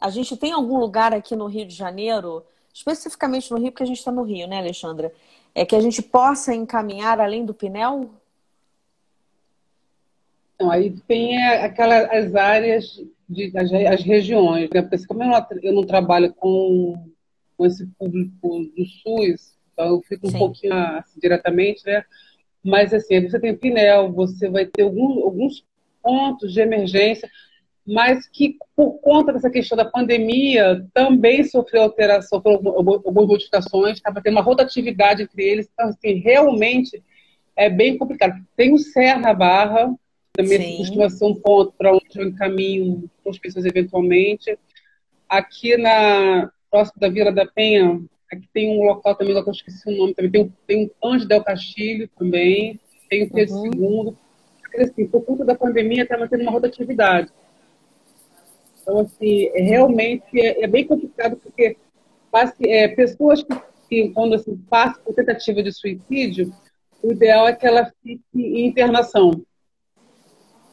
A 0.00 0.10
gente 0.10 0.36
tem 0.36 0.50
algum 0.50 0.78
lugar 0.78 1.14
aqui 1.14 1.36
no 1.36 1.46
Rio 1.46 1.66
de 1.66 1.74
Janeiro, 1.74 2.44
especificamente 2.74 3.48
no 3.52 3.58
Rio, 3.58 3.70
porque 3.70 3.84
a 3.84 3.86
gente 3.86 3.98
está 3.98 4.10
no 4.10 4.24
Rio, 4.24 4.48
né, 4.48 4.58
Alexandra? 4.58 5.12
É 5.54 5.64
que 5.64 5.76
a 5.76 5.80
gente 5.80 6.02
possa 6.02 6.52
encaminhar 6.52 7.20
além 7.20 7.44
do 7.44 7.54
Pinel? 7.54 8.10
Então, 10.56 10.68
aí 10.70 10.90
tem 11.06 11.40
aquelas 11.46 12.10
as 12.10 12.34
áreas, 12.34 13.00
de, 13.28 13.52
as, 13.56 13.72
as 13.72 14.02
regiões, 14.02 14.70
né? 14.70 14.82
Porque 14.82 15.06
como 15.06 15.22
eu 15.22 15.28
não, 15.28 15.46
eu 15.62 15.72
não 15.72 15.84
trabalho 15.84 16.32
com, 16.34 17.10
com 17.56 17.66
esse 17.66 17.86
público 17.98 18.64
do 18.76 18.84
SUS, 18.84 19.56
então 19.72 19.86
eu 19.86 20.02
fico 20.02 20.28
Sim. 20.28 20.36
um 20.36 20.38
pouquinho 20.38 20.74
assim, 20.74 21.20
diretamente, 21.20 21.84
né? 21.84 22.04
Mas, 22.64 22.92
assim, 22.92 23.20
você 23.20 23.38
tem 23.38 23.56
Pinel, 23.56 24.12
você 24.12 24.48
vai 24.48 24.66
ter 24.66 24.82
algum, 24.82 25.22
alguns 25.24 25.64
pontos 26.02 26.52
de 26.52 26.60
emergência, 26.60 27.30
mas 27.86 28.28
que, 28.28 28.56
por 28.74 28.98
conta 29.00 29.32
dessa 29.32 29.48
questão 29.48 29.76
da 29.76 29.84
pandemia, 29.84 30.84
também 30.92 31.44
sofreu 31.44 31.82
alteração, 31.82 32.42
sofreu 32.42 32.54
algumas 32.54 33.26
modificações, 33.28 33.98
estava 33.98 34.20
tendo 34.20 34.34
uma 34.34 34.42
rotatividade 34.42 35.22
entre 35.22 35.44
eles, 35.44 35.68
então, 35.72 35.88
assim, 35.88 36.14
realmente 36.14 37.02
é 37.54 37.70
bem 37.70 37.96
complicado. 37.96 38.34
Tem 38.56 38.72
o 38.72 38.78
Serra 38.78 39.32
Barra, 39.32 39.94
também 40.36 40.76
costuma 40.78 41.10
ser 41.10 41.24
um 41.24 41.34
ponto 41.34 41.72
para 41.76 41.92
onde 41.92 42.06
eu 42.14 42.28
encaminho 42.28 43.10
as 43.26 43.38
pessoas 43.38 43.64
eventualmente. 43.64 44.58
Aqui 45.28 45.76
na 45.76 46.50
próximo 46.70 47.00
da 47.00 47.08
Vila 47.08 47.32
da 47.32 47.46
Penha, 47.46 48.00
Aqui 48.30 48.48
tem 48.52 48.76
um 48.76 48.84
local 48.84 49.14
também, 49.14 49.40
que 49.40 49.48
eu 49.48 49.52
esqueci 49.52 49.88
o 49.88 49.96
nome 49.96 50.14
também. 50.14 50.30
Tem, 50.30 50.52
tem 50.66 50.92
um 51.02 51.08
Anjo 51.08 51.28
Del 51.28 51.44
Castilho 51.44 52.08
também. 52.18 52.80
Tem 53.08 53.22
o 53.22 53.30
Pedro 53.30 53.54
uhum. 53.54 54.06
II. 54.08 54.16
Assim, 54.82 55.06
por 55.06 55.24
conta 55.24 55.44
da 55.44 55.54
pandemia, 55.54 56.02
está 56.02 56.18
mantendo 56.18 56.42
uma 56.42 56.52
rotatividade. 56.52 57.30
Então, 58.82 59.00
assim, 59.00 59.46
é, 59.54 59.62
realmente 59.62 60.38
é, 60.38 60.64
é, 60.64 60.66
bem 60.66 60.86
complicado, 60.86 61.36
porque 61.36 61.76
é, 62.66 62.88
pessoas 62.88 63.42
que, 63.42 63.54
que, 63.88 64.08
quando 64.10 64.34
assim, 64.34 64.56
passam 64.68 65.02
por 65.02 65.14
tentativa 65.14 65.62
de 65.62 65.72
suicídio, 65.72 66.52
o 67.02 67.12
ideal 67.12 67.48
é 67.48 67.54
que 67.54 67.66
ela 67.66 67.90
fique 68.02 68.22
em 68.34 68.66
internação. 68.66 69.30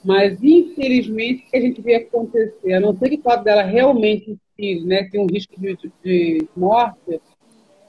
Mas, 0.04 0.42
infelizmente, 0.44 1.46
o 1.46 1.52
que 1.52 1.58
a 1.58 1.62
gente 1.62 1.82
vê 1.82 1.96
acontecer, 1.96 2.74
a 2.74 2.80
não 2.80 2.98
ser 2.98 3.10
que 3.10 3.16
o 3.16 3.22
quadro 3.22 3.46
dela 3.46 3.64
realmente 3.64 4.38
né, 4.86 5.08
tem 5.10 5.22
um 5.22 5.28
risco 5.28 5.60
de, 5.60 5.78
de 6.04 6.48
morte, 6.56 7.22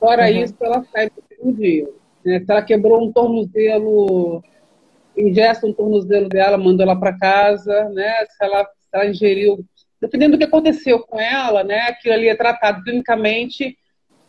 Fora 0.05 0.31
uhum. 0.31 0.43
isso, 0.43 0.55
ela 0.61 0.85
sai 0.93 1.07
no 1.07 1.23
segundo 1.27 1.57
dia. 1.57 1.89
Né? 2.23 2.41
Se 2.41 2.51
ela 2.51 2.61
quebrou 2.61 3.03
um 3.03 3.11
tornozelo, 3.11 4.43
ingesta 5.17 5.67
um 5.67 5.73
tornozelo 5.73 6.29
dela, 6.29 6.59
manda 6.59 6.83
ela 6.83 6.95
para 6.95 7.19
casa, 7.19 7.89
né? 7.89 8.13
Se 8.27 8.45
ela, 8.45 8.65
se 8.65 8.89
ela 8.93 9.07
ingeriu, 9.07 9.65
dependendo 9.99 10.33
do 10.33 10.39
que 10.39 10.45
aconteceu 10.45 11.01
com 11.01 11.19
ela, 11.19 11.65
né? 11.65 11.87
Aquilo 11.89 12.13
ali 12.13 12.29
é 12.29 12.35
tratado 12.35 12.83
clinicamente 12.83 13.79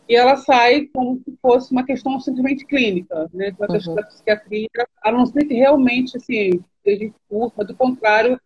e 0.08 0.16
ela 0.16 0.36
sai 0.36 0.86
como 0.94 1.18
se 1.18 1.36
fosse 1.42 1.72
uma 1.72 1.84
questão 1.84 2.18
simplesmente 2.20 2.64
clínica, 2.64 3.28
né? 3.34 3.52
Uma 3.58 3.68
questão 3.68 3.92
uhum. 3.92 4.00
da 4.00 4.06
psiquiatria, 4.06 4.68
a 5.02 5.12
não 5.12 5.26
ser 5.26 5.44
que 5.44 5.52
realmente, 5.52 6.16
assim, 6.16 6.52
seja 6.86 7.12
curta, 7.28 7.64
do 7.64 7.74
contrário, 7.74 8.40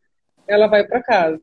ela 0.48 0.66
vai 0.66 0.82
para 0.84 1.02
casa. 1.02 1.40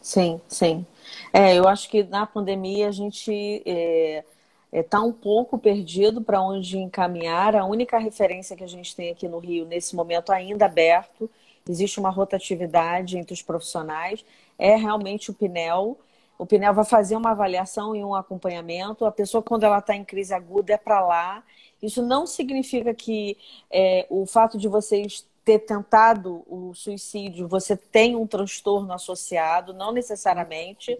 Sim, 0.00 0.40
sim. 0.48 0.86
É, 1.32 1.54
eu 1.54 1.68
acho 1.68 1.90
que 1.90 2.02
na 2.04 2.24
pandemia 2.24 2.88
a 2.88 2.92
gente 2.92 3.62
é, 3.66 4.24
está 4.72 4.78
é, 4.78 4.82
tá 4.82 5.02
um 5.02 5.12
pouco 5.12 5.58
perdido 5.58 6.22
para 6.22 6.40
onde 6.40 6.78
encaminhar. 6.78 7.54
A 7.54 7.66
única 7.66 7.98
referência 7.98 8.56
que 8.56 8.64
a 8.64 8.68
gente 8.68 8.96
tem 8.96 9.10
aqui 9.10 9.28
no 9.28 9.38
Rio, 9.38 9.66
nesse 9.66 9.94
momento 9.94 10.32
ainda 10.32 10.64
aberto, 10.64 11.30
existe 11.68 12.00
uma 12.00 12.10
rotatividade 12.10 13.18
entre 13.18 13.34
os 13.34 13.42
profissionais, 13.42 14.24
é 14.58 14.76
realmente 14.76 15.30
o 15.30 15.34
PNEL. 15.34 15.98
O 16.38 16.46
PNEL 16.46 16.72
vai 16.72 16.86
fazer 16.86 17.16
uma 17.16 17.32
avaliação 17.32 17.94
e 17.94 18.02
um 18.02 18.14
acompanhamento. 18.14 19.04
A 19.04 19.12
pessoa, 19.12 19.42
quando 19.42 19.64
ela 19.64 19.78
está 19.78 19.94
em 19.94 20.04
crise 20.04 20.32
aguda, 20.32 20.72
é 20.72 20.78
para 20.78 21.00
lá. 21.06 21.44
Isso 21.82 22.02
não 22.02 22.26
significa 22.26 22.94
que 22.94 23.36
é, 23.70 24.06
o 24.08 24.24
fato 24.24 24.56
de 24.56 24.66
vocês 24.66 25.26
ter 25.44 25.60
tentado 25.60 26.42
o 26.46 26.74
suicídio, 26.74 27.48
você 27.48 27.76
tem 27.76 28.14
um 28.14 28.26
transtorno 28.26 28.92
associado, 28.92 29.72
não 29.72 29.92
necessariamente. 29.92 30.98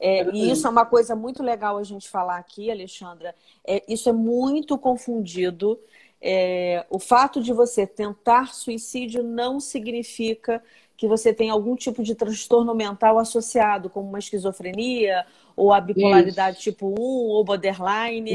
É, 0.00 0.28
e 0.32 0.50
isso 0.50 0.66
é 0.66 0.70
uma 0.70 0.86
coisa 0.86 1.14
muito 1.14 1.42
legal 1.42 1.76
a 1.76 1.82
gente 1.82 2.08
falar 2.08 2.38
aqui, 2.38 2.70
Alexandra. 2.70 3.34
É, 3.64 3.82
isso 3.86 4.08
é 4.08 4.12
muito 4.12 4.78
confundido. 4.78 5.78
É, 6.20 6.86
o 6.88 6.98
fato 6.98 7.42
de 7.42 7.52
você 7.52 7.86
tentar 7.86 8.54
suicídio 8.54 9.22
não 9.22 9.60
significa 9.60 10.62
que 10.96 11.08
você 11.08 11.34
tem 11.34 11.50
algum 11.50 11.74
tipo 11.74 12.02
de 12.02 12.14
transtorno 12.14 12.74
mental 12.74 13.18
associado, 13.18 13.90
como 13.90 14.08
uma 14.08 14.20
esquizofrenia 14.20 15.26
ou 15.56 15.72
a 15.72 15.80
bipolaridade 15.80 16.56
Isso. 16.56 16.70
tipo 16.70 16.88
1, 16.88 16.94
ou 17.00 17.44
borderline. 17.44 18.30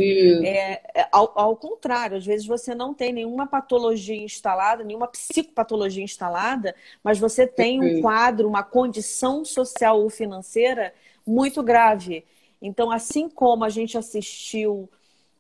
É, 0.46 0.82
é, 0.94 1.08
ao, 1.12 1.32
ao, 1.36 1.56
contrário, 1.56 2.18
às 2.18 2.26
vezes 2.26 2.46
você 2.46 2.76
não 2.76 2.94
tem 2.94 3.12
nenhuma 3.12 3.48
patologia 3.48 4.16
instalada, 4.16 4.84
nenhuma 4.84 5.08
psicopatologia 5.08 6.04
instalada, 6.04 6.76
mas 7.04 7.20
você 7.20 7.48
tem 7.48 7.82
um 7.82 8.02
quadro, 8.02 8.48
uma 8.48 8.64
condição 8.64 9.44
social 9.44 10.02
ou 10.02 10.10
financeira 10.10 10.94
muito 11.26 11.62
grave. 11.64 12.26
Então, 12.62 12.92
assim 12.92 13.30
como 13.30 13.64
a 13.64 13.70
gente 13.70 13.98
assistiu 13.98 14.90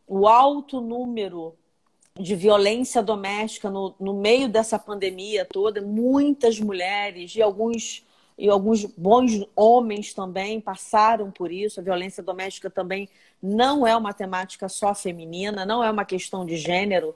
o 0.07 0.27
alto 0.27 0.79
número 0.79 1.55
de 2.19 2.35
violência 2.35 3.03
doméstica 3.03 3.69
no, 3.69 3.93
no 3.99 4.13
meio 4.13 4.49
dessa 4.49 4.79
pandemia 4.79 5.45
toda, 5.45 5.81
muitas 5.81 6.59
mulheres 6.59 7.35
e 7.35 7.41
alguns 7.41 8.03
e 8.37 8.49
alguns 8.49 8.85
bons 8.85 9.45
homens 9.55 10.13
também 10.13 10.61
passaram 10.61 11.31
por 11.31 11.51
isso. 11.51 11.79
A 11.79 11.83
violência 11.83 12.21
doméstica 12.21 12.69
também 12.69 13.09
não 13.41 13.85
é 13.85 13.95
uma 13.95 14.13
temática 14.13 14.69
só 14.69 14.93
feminina, 14.93 15.65
não 15.65 15.83
é 15.83 15.89
uma 15.89 16.05
questão 16.05 16.45
de 16.45 16.55
gênero. 16.55 17.15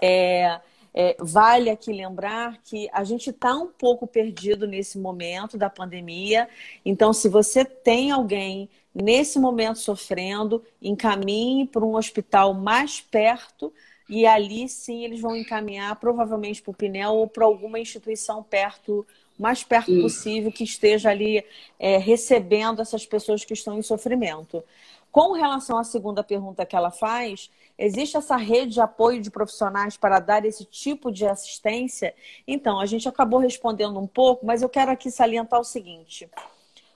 É, 0.00 0.60
é, 0.92 1.16
vale 1.18 1.70
aqui 1.70 1.92
lembrar 1.92 2.60
que 2.62 2.88
a 2.92 3.04
gente 3.04 3.30
está 3.30 3.54
um 3.54 3.68
pouco 3.68 4.06
perdido 4.06 4.66
nesse 4.66 4.98
momento 4.98 5.56
da 5.56 5.70
pandemia. 5.70 6.48
Então, 6.84 7.12
se 7.12 7.28
você 7.28 7.64
tem 7.64 8.10
alguém 8.10 8.68
nesse 8.94 9.38
momento 9.38 9.78
sofrendo, 9.78 10.62
encaminhe 10.82 11.66
para 11.66 11.84
um 11.84 11.94
hospital 11.94 12.52
mais 12.52 13.00
perto 13.00 13.72
e 14.08 14.26
ali 14.26 14.68
sim 14.68 15.04
eles 15.04 15.20
vão 15.20 15.36
encaminhar 15.36 15.94
provavelmente 15.96 16.62
para 16.62 16.70
o 16.70 16.74
Pinel 16.74 17.14
ou 17.14 17.28
para 17.28 17.44
alguma 17.44 17.78
instituição 17.78 18.42
perto 18.42 19.06
mais 19.38 19.62
perto 19.62 19.90
Isso. 19.92 20.02
possível 20.02 20.50
que 20.50 20.64
esteja 20.64 21.10
ali 21.10 21.44
é, 21.78 21.96
recebendo 21.96 22.82
essas 22.82 23.06
pessoas 23.06 23.44
que 23.44 23.54
estão 23.54 23.78
em 23.78 23.82
sofrimento. 23.82 24.62
Com 25.10 25.32
relação 25.32 25.78
à 25.78 25.84
segunda 25.84 26.22
pergunta 26.22 26.66
que 26.66 26.76
ela 26.76 26.90
faz, 26.90 27.50
existe 27.78 28.16
essa 28.16 28.36
rede 28.36 28.74
de 28.74 28.80
apoio 28.80 29.22
de 29.22 29.30
profissionais 29.30 29.96
para 29.96 30.18
dar 30.18 30.44
esse 30.44 30.64
tipo 30.64 31.10
de 31.10 31.26
assistência? 31.26 32.14
Então, 32.46 32.78
a 32.78 32.86
gente 32.86 33.08
acabou 33.08 33.38
respondendo 33.38 33.98
um 33.98 34.06
pouco, 34.06 34.44
mas 34.44 34.60
eu 34.60 34.68
quero 34.68 34.90
aqui 34.90 35.10
salientar 35.10 35.60
o 35.60 35.64
seguinte. 35.64 36.28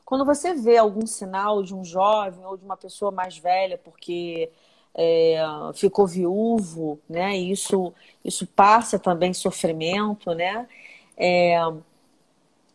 Quando 0.05 0.27
você 0.27 0.53
vê 0.53 0.77
algum 0.77 1.07
sinal 1.07 1.63
de 1.63 1.75
um 1.75 1.85
jovem 1.85 2.45
ou 2.45 2.57
de 2.57 2.65
uma 2.65 2.77
pessoa 2.77 3.11
mais 3.11 3.39
velha, 3.39 3.79
porque 3.79 4.51
é, 4.95 5.43
ficou 5.75 6.07
viúvo, 6.07 7.01
né? 7.09 7.37
Isso, 7.37 7.93
isso 8.23 8.47
passa 8.47 8.99
também 8.99 9.33
sofrimento, 9.33 10.35
né? 10.35 10.69
É, 11.17 11.57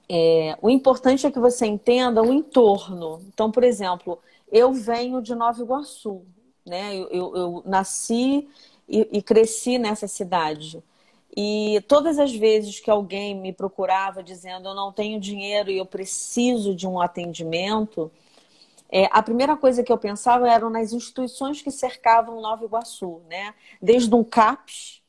é, 0.09 0.57
o 0.61 0.69
importante 0.69 1.27
é 1.27 1.31
que 1.31 1.39
você 1.39 1.65
entenda 1.65 2.21
o 2.21 2.31
entorno. 2.31 3.21
Então, 3.27 3.51
por 3.51 3.63
exemplo, 3.63 4.19
eu 4.51 4.71
venho 4.71 5.21
de 5.21 5.35
Nova 5.35 5.61
Iguaçu, 5.61 6.25
né? 6.65 6.95
Eu, 6.95 7.09
eu, 7.09 7.35
eu 7.35 7.63
nasci 7.65 8.47
e, 8.87 9.07
e, 9.11 9.21
cresci 9.21 9.77
nessa 9.77 10.07
cidade. 10.07 10.81
E 11.35 11.83
todas 11.87 12.17
as 12.17 12.33
vezes 12.33 12.79
que 12.79 12.89
alguém 12.89 13.35
me 13.35 13.51
procurava 13.51 14.23
dizendo 14.23 14.69
eu 14.69 14.73
não 14.73 14.91
tenho 14.91 15.19
dinheiro 15.19 15.69
e 15.69 15.77
eu 15.77 15.85
preciso 15.85 16.73
de 16.73 16.87
um 16.87 16.99
atendimento, 16.99 18.11
é, 18.89 19.09
a 19.11 19.21
primeira 19.21 19.57
coisa 19.57 19.83
que 19.83 19.91
eu 19.91 19.97
pensava 19.97 20.49
eram 20.49 20.69
nas 20.69 20.93
instituições 20.93 21.61
que 21.61 21.69
cercavam 21.69 22.41
Nova 22.41 22.63
Iguaçu, 22.63 23.21
né? 23.29 23.53
Desde 23.81 24.13
um 24.15 24.23
CAPS, 24.23 25.01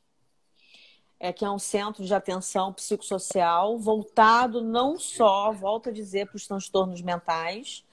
é, 1.19 1.33
que 1.33 1.43
é 1.43 1.49
um 1.49 1.59
centro 1.59 2.03
de 2.03 2.13
atenção 2.13 2.71
psicossocial 2.71 3.77
voltado 3.77 4.61
não 4.61 4.97
só, 4.97 5.51
volto 5.51 5.89
a 5.89 5.91
dizer, 5.91 6.27
para 6.27 6.37
os 6.37 6.47
transtornos 6.47 7.01
mentais, 7.01 7.83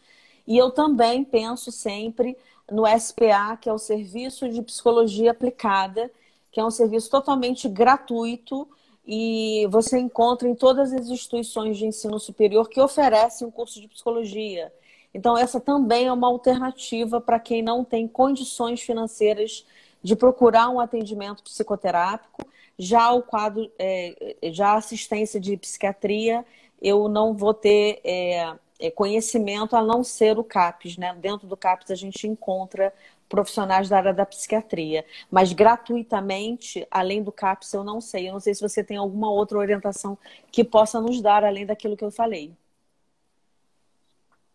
e 0.47 0.57
eu 0.57 0.71
também 0.71 1.25
penso 1.25 1.73
sempre 1.73 2.37
no 2.71 2.85
SPA, 2.87 3.57
que 3.61 3.69
é 3.69 3.73
o 3.73 3.79
Serviço 3.79 4.49
de 4.49 4.63
Psicologia 4.63 5.33
Aplicada, 5.33 6.11
que 6.53 6.61
é 6.61 6.65
um 6.65 6.71
serviço 6.71 7.11
totalmente 7.11 7.69
gratuito 7.69 8.69
e 9.07 9.67
você 9.71 9.99
encontra 9.99 10.49
em 10.49 10.55
todas 10.55 10.93
as 10.93 11.09
instituições 11.09 11.77
de 11.77 11.87
ensino 11.87 12.19
superior 12.19 12.69
que 12.69 12.81
oferecem 12.81 13.47
um 13.47 13.51
curso 13.51 13.81
de 13.81 13.87
psicologia. 13.87 14.73
Então, 15.15 15.37
essa 15.37 15.61
também 15.61 16.07
é 16.07 16.13
uma 16.13 16.27
alternativa 16.27 17.21
para 17.21 17.39
quem 17.39 17.63
não 17.63 17.85
tem 17.85 18.09
condições 18.09 18.83
financeiras 18.83 19.65
de 20.03 20.17
procurar 20.17 20.69
um 20.69 20.81
atendimento 20.81 21.43
psicoterápico 21.43 22.47
já 22.79 23.13
o 23.13 23.23
quadro, 23.23 23.71
é, 23.79 24.37
já 24.53 24.69
a 24.71 24.77
assistência 24.77 25.41
de 25.41 25.57
psiquiatria, 25.57 26.45
eu 26.81 27.09
não 27.09 27.35
vou 27.35 27.55
ter 27.55 28.01
é, 28.05 28.55
é, 28.79 28.91
conhecimento 28.91 29.75
a 29.77 29.83
não 29.83 30.05
ser 30.05 30.39
o 30.39 30.45
CAPES. 30.45 30.97
Né? 30.99 31.15
Dentro 31.21 31.47
do 31.47 31.57
CAPES 31.57 31.91
a 31.91 31.95
gente 31.95 32.27
encontra 32.27 32.93
profissionais 33.29 33.89
da 33.89 33.97
área 33.97 34.15
da 34.15 34.27
psiquiatria. 34.27 35.05
Mas 35.31 35.53
gratuitamente, 35.53 36.87
além 36.91 37.23
do 37.23 37.33
CAPES, 37.33 37.73
eu 37.73 37.83
não 37.83 38.01
sei. 38.01 38.29
Eu 38.29 38.35
não 38.35 38.41
sei 38.41 38.55
se 38.55 38.61
você 38.61 38.85
tem 38.85 38.97
alguma 38.99 39.31
outra 39.31 39.59
orientação 39.59 40.17
que 40.53 40.63
possa 40.63 41.01
nos 41.01 41.21
dar, 41.21 41.45
além 41.45 41.67
daquilo 41.67 41.97
que 41.97 42.05
eu 42.05 42.11
falei. 42.11 42.53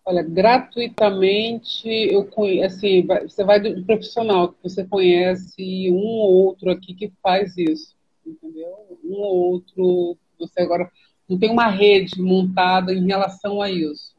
Olha, 0.04 0.24
gratuitamente, 0.24 1.88
eu 1.88 2.28
assim, 2.66 3.06
você 3.06 3.44
vai 3.44 3.60
do 3.60 3.86
profissional, 3.86 4.50
que 4.50 4.64
você 4.64 4.84
conhece 4.84 5.92
um 5.92 5.96
ou 5.96 6.46
outro 6.46 6.72
aqui 6.72 6.96
que 6.96 7.14
faz 7.22 7.56
isso 7.56 7.96
entendeu? 8.32 8.98
Um 9.04 9.14
ou 9.14 9.52
outro, 9.54 10.18
você 10.40 10.62
agora 10.62 10.90
não 11.28 11.38
tem 11.38 11.50
uma 11.50 11.68
rede 11.68 12.22
montada 12.22 12.94
em 12.94 13.06
relação 13.06 13.62
a 13.62 13.70
isso. 13.70 14.16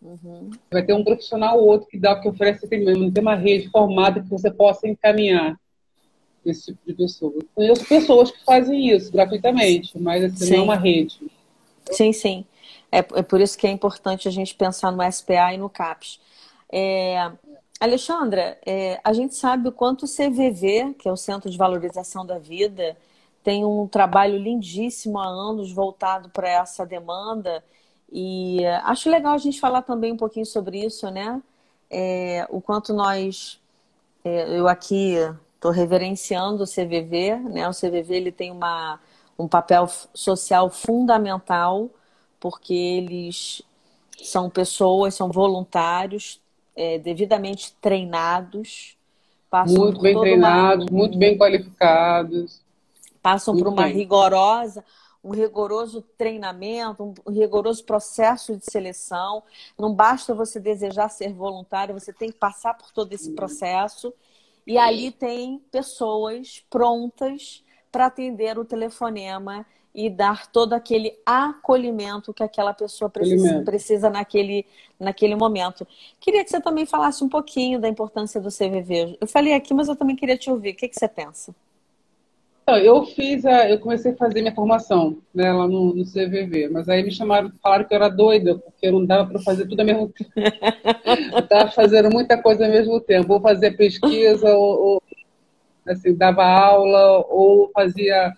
Uhum. 0.00 0.50
Vai 0.70 0.84
ter 0.84 0.92
um 0.92 1.04
profissional 1.04 1.58
ou 1.58 1.66
outro 1.66 1.88
que 1.88 1.98
dá 1.98 2.18
que 2.20 2.28
oferece 2.28 2.64
atendimento, 2.64 3.00
não 3.00 3.10
tem 3.10 3.22
uma 3.22 3.34
rede 3.34 3.68
formada 3.70 4.22
que 4.22 4.28
você 4.28 4.50
possa 4.50 4.86
encaminhar 4.86 5.58
esse 6.44 6.66
tipo 6.66 6.80
de 6.86 6.94
pessoa. 6.94 7.32
Eu 7.34 7.46
conheço 7.54 7.84
pessoas 7.86 8.30
que 8.30 8.44
fazem 8.44 8.90
isso 8.90 9.10
gratuitamente, 9.10 9.98
mas 9.98 10.24
assim, 10.24 10.50
não 10.50 10.58
é 10.58 10.62
uma 10.62 10.76
rede. 10.76 11.18
Sim, 11.90 12.12
sim. 12.12 12.44
É, 12.90 12.98
é 12.98 13.22
por 13.22 13.40
isso 13.40 13.58
que 13.58 13.66
é 13.66 13.70
importante 13.70 14.28
a 14.28 14.30
gente 14.30 14.54
pensar 14.54 14.92
no 14.92 15.02
SPA 15.10 15.52
e 15.52 15.58
no 15.58 15.68
CAPS. 15.68 16.20
É, 16.72 17.30
Alexandra, 17.80 18.58
é, 18.64 19.00
a 19.04 19.12
gente 19.12 19.34
sabe 19.34 19.68
o 19.68 19.72
quanto 19.72 20.04
o 20.04 20.08
CVV, 20.08 20.94
que 20.98 21.08
é 21.08 21.12
o 21.12 21.16
Centro 21.16 21.50
de 21.50 21.58
Valorização 21.58 22.24
da 22.24 22.38
Vida, 22.38 22.96
tem 23.46 23.64
um 23.64 23.86
trabalho 23.86 24.36
lindíssimo 24.36 25.20
há 25.20 25.24
anos 25.24 25.70
voltado 25.70 26.28
para 26.30 26.48
essa 26.48 26.84
demanda. 26.84 27.62
E 28.10 28.64
eh, 28.64 28.80
acho 28.82 29.08
legal 29.08 29.34
a 29.34 29.38
gente 29.38 29.60
falar 29.60 29.82
também 29.82 30.10
um 30.10 30.16
pouquinho 30.16 30.44
sobre 30.44 30.84
isso, 30.84 31.08
né? 31.12 31.40
É, 31.88 32.44
o 32.50 32.60
quanto 32.60 32.92
nós, 32.92 33.60
é, 34.24 34.58
eu 34.58 34.66
aqui 34.66 35.14
estou 35.54 35.70
reverenciando 35.70 36.64
o 36.64 36.66
CVV, 36.66 37.36
né? 37.36 37.68
O 37.68 37.72
CVV 37.72 38.16
ele 38.16 38.32
tem 38.32 38.50
uma, 38.50 38.98
um 39.38 39.46
papel 39.46 39.88
social 40.12 40.68
fundamental, 40.68 41.88
porque 42.40 42.74
eles 42.74 43.62
são 44.24 44.50
pessoas, 44.50 45.14
são 45.14 45.30
voluntários, 45.30 46.40
é, 46.74 46.98
devidamente 46.98 47.76
treinados, 47.80 48.96
muito 49.68 50.00
bem 50.00 50.18
treinados, 50.18 50.86
uma... 50.88 50.98
muito 50.98 51.16
bem 51.16 51.38
qualificados 51.38 52.65
passam 53.26 53.56
por 53.56 53.66
uma 53.66 53.86
rigorosa, 53.86 54.84
um 55.24 55.32
rigoroso 55.32 56.00
treinamento, 56.16 57.12
um 57.26 57.32
rigoroso 57.32 57.84
processo 57.84 58.56
de 58.56 58.64
seleção. 58.70 59.42
Não 59.76 59.92
basta 59.92 60.32
você 60.32 60.60
desejar 60.60 61.08
ser 61.08 61.32
voluntário, 61.32 61.98
você 61.98 62.12
tem 62.12 62.30
que 62.30 62.38
passar 62.38 62.74
por 62.74 62.92
todo 62.92 63.12
esse 63.12 63.32
processo. 63.32 64.14
E 64.64 64.78
ali 64.78 65.10
tem 65.10 65.58
pessoas 65.72 66.64
prontas 66.70 67.64
para 67.90 68.06
atender 68.06 68.60
o 68.60 68.64
telefonema 68.64 69.66
e 69.92 70.08
dar 70.08 70.46
todo 70.46 70.74
aquele 70.74 71.18
acolhimento 71.26 72.32
que 72.32 72.44
aquela 72.44 72.72
pessoa 72.72 73.10
precisa, 73.10 73.60
precisa 73.62 74.08
naquele, 74.08 74.64
naquele 75.00 75.34
momento. 75.34 75.84
Queria 76.20 76.44
que 76.44 76.50
você 76.50 76.60
também 76.60 76.86
falasse 76.86 77.24
um 77.24 77.28
pouquinho 77.28 77.80
da 77.80 77.88
importância 77.88 78.40
do 78.40 78.50
CVV. 78.50 79.18
Eu 79.20 79.26
falei 79.26 79.52
aqui, 79.52 79.74
mas 79.74 79.88
eu 79.88 79.96
também 79.96 80.14
queria 80.14 80.38
te 80.38 80.48
ouvir. 80.48 80.74
O 80.74 80.76
que, 80.76 80.88
que 80.88 80.94
você 80.96 81.08
pensa? 81.08 81.52
Eu 82.68 83.06
fiz 83.06 83.46
a, 83.46 83.70
eu 83.70 83.78
comecei 83.78 84.10
a 84.10 84.16
fazer 84.16 84.40
minha 84.42 84.54
formação 84.54 85.22
né, 85.32 85.52
lá 85.52 85.68
no, 85.68 85.94
no 85.94 86.04
CVV, 86.04 86.68
mas 86.68 86.88
aí 86.88 87.00
me 87.04 87.12
chamaram, 87.12 87.52
falaram 87.62 87.84
que 87.84 87.94
eu 87.94 87.96
era 87.96 88.08
doida, 88.08 88.58
porque 88.58 88.90
não 88.90 89.06
dava 89.06 89.30
para 89.30 89.40
fazer 89.40 89.68
tudo 89.68 89.78
ao 89.78 89.86
mesmo 89.86 90.08
tempo. 90.18 90.32
eu 91.32 91.38
estava 91.38 91.70
fazendo 91.70 92.10
muita 92.10 92.42
coisa 92.42 92.64
ao 92.66 92.72
mesmo 92.72 93.00
tempo, 93.00 93.34
ou 93.34 93.40
fazia 93.40 93.72
pesquisa, 93.72 94.52
ou, 94.52 94.82
ou 94.82 95.02
assim, 95.86 96.12
dava 96.12 96.44
aula, 96.44 97.24
ou 97.28 97.70
fazia. 97.72 98.32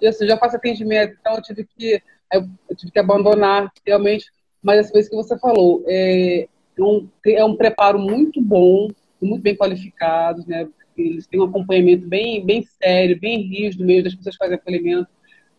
Eu 0.00 0.08
assim, 0.08 0.26
já 0.26 0.38
faço 0.38 0.56
atendimento, 0.56 1.16
então 1.20 1.34
eu 1.34 1.42
tive 1.42 1.64
que, 1.64 2.02
eu, 2.32 2.48
eu 2.70 2.76
tive 2.76 2.90
que 2.90 2.98
abandonar 2.98 3.70
realmente. 3.86 4.32
Mas 4.62 4.86
as 4.86 4.90
coisas 4.90 5.10
que 5.10 5.16
você 5.16 5.38
falou, 5.38 5.84
é, 5.86 6.48
é 6.78 6.82
um, 6.82 7.06
é 7.26 7.44
um 7.44 7.54
preparo 7.54 7.98
muito 7.98 8.40
bom, 8.40 8.88
muito 9.20 9.42
bem 9.42 9.54
qualificado, 9.54 10.42
né? 10.46 10.66
Eles 11.02 11.26
têm 11.26 11.40
um 11.40 11.44
acompanhamento 11.44 12.06
bem, 12.06 12.44
bem 12.44 12.64
sério, 12.82 13.18
bem 13.18 13.42
rígido 13.42 13.84
meio 13.84 14.04
das 14.04 14.14
pessoas 14.14 14.36
que 14.36 14.44
fazem 14.44 14.56
acolhimento. 14.56 15.08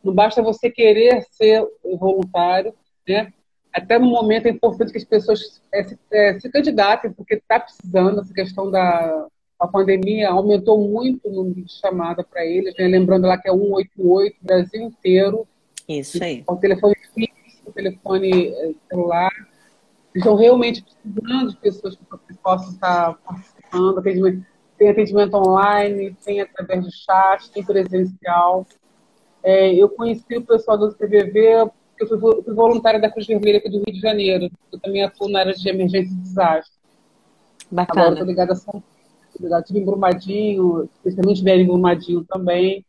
Não 0.04 0.14
basta 0.14 0.42
você 0.42 0.70
querer 0.70 1.24
ser 1.32 1.66
voluntário, 2.00 2.74
né? 3.08 3.32
Até 3.74 4.00
no 4.00 4.08
momento 4.08 4.46
é 4.46 4.52
importante 4.52 4.92
que 4.92 4.98
as 4.98 5.04
pessoas 5.04 5.62
é, 5.74 5.84
se, 5.84 6.00
é, 6.12 6.40
se 6.40 6.50
candidatem, 6.50 7.12
porque 7.12 7.36
está 7.36 7.60
precisando, 7.60 8.22
essa 8.22 8.34
questão 8.34 8.72
da 8.72 9.28
a 9.60 9.68
pandemia 9.68 10.30
aumentou 10.30 10.78
muito 10.78 11.28
o 11.28 11.32
número 11.32 11.62
de 11.64 11.72
chamada 11.72 12.24
para 12.24 12.46
eles, 12.46 12.76
né? 12.78 12.88
lembrando 12.88 13.26
lá 13.28 13.38
que 13.38 13.50
é 13.50 13.52
188, 13.52 14.38
Brasil 14.42 14.82
inteiro. 14.82 15.48
Isso 15.88 16.22
aí. 16.24 16.44
O 16.48 16.56
telefone 16.58 16.96
fixo, 17.14 17.62
o 17.66 17.72
telefone 17.72 18.48
é, 18.48 18.74
celular. 18.90 19.32
Estão 20.14 20.36
realmente 20.36 20.84
precisando 20.84 21.52
de 21.52 21.58
pessoas 21.58 21.96
que 21.96 22.38
possam 22.38 22.72
estar 22.72 23.14
participando, 23.16 24.00
atendimento 24.00 24.46
tem 24.86 24.92
atendimento 24.92 25.36
online, 25.36 26.16
tem 26.24 26.42
através 26.42 26.86
de 26.86 26.92
chat, 26.92 27.50
tem 27.52 27.64
presencial. 27.64 28.66
É, 29.44 29.74
eu 29.74 29.90
conheci 29.90 30.38
o 30.38 30.46
pessoal 30.46 30.78
do 30.78 30.94
CVV, 30.94 31.72
eu 32.00 32.08
fui, 32.08 32.20
fui 32.20 32.54
voluntária 32.54 33.00
da 33.00 33.10
Cruz 33.10 33.26
Vermelha 33.26 33.58
aqui 33.58 33.70
do 33.70 33.78
Rio 33.78 33.94
de 33.94 34.00
Janeiro. 34.00 34.50
Eu 34.72 34.80
também 34.80 35.04
atuo 35.04 35.30
na 35.30 35.40
área 35.40 35.54
de 35.54 35.68
emergência 35.68 36.14
e 36.14 36.18
desastre. 36.18 36.76
Bacana. 37.72 38.02
Agora 38.02 38.14
estou 38.14 38.28
ligada 38.28 38.54
a 38.54 38.56
São 38.56 38.74
Paulo, 38.74 39.60
estive 39.60 39.80
em 39.80 39.86
Brumadinho, 39.86 40.90
especialmente 40.98 41.44
velho 41.44 41.64
em 41.64 41.68
Brumadinho 41.68 42.24
também. 42.26 42.86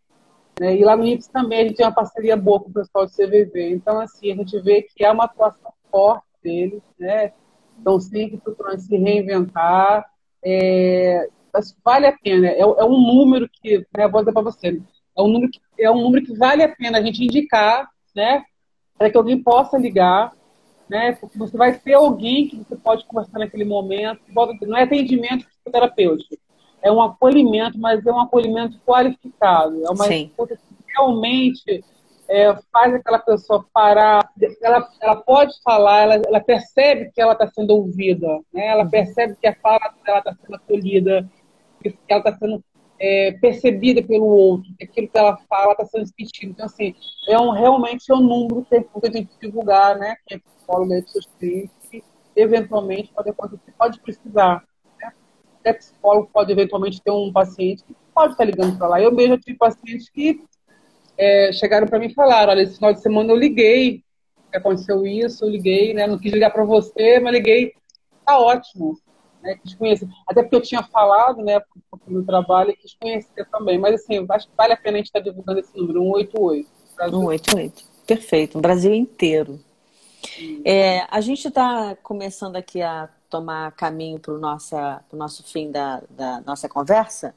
Né? 0.61 0.77
E 0.77 0.85
lá 0.85 0.97
no 0.97 1.07
IPS 1.07 1.29
também 1.29 1.61
a 1.61 1.63
gente 1.65 1.77
tem 1.77 1.87
uma 1.87 1.95
parceria 1.95 2.37
boa 2.37 2.61
com 2.61 2.71
o 2.71 2.73
pessoal 2.73 3.07
do 3.07 3.13
CVV. 3.13 3.71
Então, 3.71 4.01
assim, 4.01 4.33
a 4.33 4.37
gente 4.37 4.59
vê 4.61 4.83
que 4.83 5.05
é 5.05 5.11
uma 5.11 5.25
atuação 5.25 5.73
forte 5.91 6.27
deles, 6.43 6.83
né? 6.99 7.33
Estão 7.79 8.01
sempre 8.01 8.39
procurando 8.39 8.81
se 8.81 8.97
reinventar. 8.97 10.07
É, 10.43 11.29
vale 11.85 12.07
a 12.07 12.17
pena. 12.17 12.49
É, 12.49 12.61
é 12.61 12.85
um 12.85 13.01
número 13.01 13.49
que, 13.49 13.85
vou 14.11 14.21
dizer 14.21 14.33
para 14.33 14.43
você, 14.43 14.81
é 15.17 15.23
um 15.23 15.29
número 15.29 15.51
que, 15.51 15.61
é 15.79 15.91
um 15.91 16.03
número 16.03 16.25
que 16.25 16.37
vale 16.37 16.63
a 16.63 16.75
pena 16.75 16.99
a 16.99 17.03
gente 17.03 17.25
indicar, 17.25 17.89
né? 18.15 18.45
Para 18.99 19.11
que 19.11 19.17
alguém 19.17 19.43
possa 19.43 19.79
ligar, 19.79 20.33
né? 20.89 21.13
Porque 21.13 21.39
você 21.39 21.57
vai 21.57 21.79
ter 21.79 21.95
alguém 21.95 22.49
que 22.49 22.57
você 22.57 22.77
pode 22.77 23.05
conversar 23.07 23.39
naquele 23.39 23.65
momento. 23.65 24.21
Não 24.63 24.77
é 24.77 24.83
atendimento 24.83 25.47
psicoterapêutico, 25.47 26.37
é 26.83 26.93
um 26.93 27.03
acolhimento, 27.03 27.79
mas 27.79 28.07
é 28.07 28.13
um 28.13 28.21
acolhimento 28.21 28.79
qualificado. 28.87 29.85
É 29.85 29.91
uma 29.91 30.05
Sim. 30.05 30.27
escuta 30.27 30.57
que 30.57 30.63
realmente 30.95 31.85
é, 32.29 32.55
faz 32.73 32.95
aquela 32.95 33.19
pessoa 33.19 33.67
parar. 33.73 34.29
Ela, 34.63 34.89
ela 35.01 35.17
pode 35.17 35.55
falar, 35.63 36.03
ela, 36.03 36.23
ela 36.27 36.41
percebe 36.41 37.11
que 37.13 37.21
ela 37.21 37.33
está 37.33 37.47
sendo 37.49 37.75
ouvida, 37.75 38.29
né? 38.53 38.67
ela 38.67 38.87
percebe 38.87 39.37
que 39.41 39.47
a 39.47 39.55
fala 39.57 39.95
dela 40.05 40.19
está 40.19 40.35
sendo 40.35 40.55
acolhida, 40.55 41.29
que 41.93 42.13
ela 42.13 42.21
está 42.21 42.37
sendo 42.37 42.63
é, 42.99 43.33
percebida 43.33 44.03
pelo 44.03 44.27
outro, 44.27 44.73
que 44.79 44.85
aquilo 44.85 45.09
que 45.09 45.19
ela 45.19 45.37
fala 45.49 45.73
está 45.73 45.85
sendo 45.85 46.07
sentido. 46.07 46.51
Então, 46.51 46.67
assim, 46.67 46.95
é 47.29 47.39
um, 47.39 47.51
realmente 47.51 48.11
é 48.11 48.15
um 48.15 48.21
número 48.21 48.65
que 48.65 48.77
é 48.77 48.79
a 48.79 49.13
gente 49.13 49.31
divulgar, 49.41 49.99
né? 49.99 50.17
Quem 50.27 50.39
é 50.39 50.41
psicólogo 50.41 50.93
aí, 50.93 51.05
seus 51.07 51.27
que 51.39 52.03
eventualmente 52.35 53.13
pode 53.13 53.31
acontecer, 53.31 53.73
pode 53.79 54.01
precisar. 54.01 54.65
Né? 55.01 55.13
É 55.65 55.73
psicólogo 55.73 56.31
pode 56.33 56.53
eventualmente 56.53 57.03
ter 57.03 57.11
um 57.11 57.33
paciente 57.33 57.85
que 57.85 57.95
pode 58.15 58.33
estar 58.33 58.45
ligando 58.45 58.77
para 58.79 58.89
lá. 58.89 59.01
Eu 59.01 59.13
mesmo 59.13 59.39
tive 59.39 59.57
pacientes 59.57 60.09
que 60.09 60.43
é, 61.19 61.51
chegaram 61.53 61.87
para 61.87 61.99
mim 61.99 62.07
e 62.07 62.15
falaram: 62.15 62.53
olha, 62.53 62.63
esse 62.63 62.77
final 62.77 62.93
de 62.93 63.01
semana 63.01 63.33
eu 63.33 63.37
liguei, 63.37 64.03
aconteceu 64.53 65.07
isso, 65.07 65.45
eu 65.45 65.51
liguei, 65.51 65.95
né? 65.95 66.07
Não 66.07 66.19
quis 66.19 66.33
ligar 66.33 66.51
para 66.51 66.65
você, 66.65 67.21
mas 67.21 67.33
liguei, 67.33 67.73
tá 68.25 68.39
ótimo. 68.39 68.99
Né, 69.47 69.61
quis 69.63 69.75
conhecer. 69.75 70.09
Até 70.27 70.43
porque 70.43 70.57
eu 70.57 70.63
tinha 70.63 70.83
falado, 70.83 71.43
né, 71.43 71.61
no 72.07 72.25
trabalho, 72.25 72.71
e 72.71 72.77
quis 72.77 72.95
conhecer 72.95 73.47
também. 73.51 73.79
Mas, 73.79 73.95
assim, 73.95 74.27
acho 74.29 74.49
que 74.49 74.57
vale 74.57 74.73
a 74.73 74.77
pena 74.77 74.97
a 74.97 74.99
gente 74.99 75.07
estar 75.07 75.21
divulgando 75.21 75.61
esse 75.61 75.77
número, 75.77 76.01
188. 76.03 76.69
188. 76.97 77.85
Perfeito, 78.07 78.59
o 78.59 78.61
Brasil 78.61 78.93
inteiro. 78.93 79.61
É, 80.65 81.07
a 81.09 81.21
gente 81.21 81.49
está 81.49 81.97
começando 82.03 82.57
aqui 82.57 82.83
a 82.83 83.09
tomar 83.31 83.73
caminho 83.73 84.19
para 84.19 84.35
o 84.35 84.39
nosso 84.39 85.43
fim 85.45 85.71
da, 85.71 86.03
da 86.11 86.41
nossa 86.41 86.69
conversa. 86.69 87.35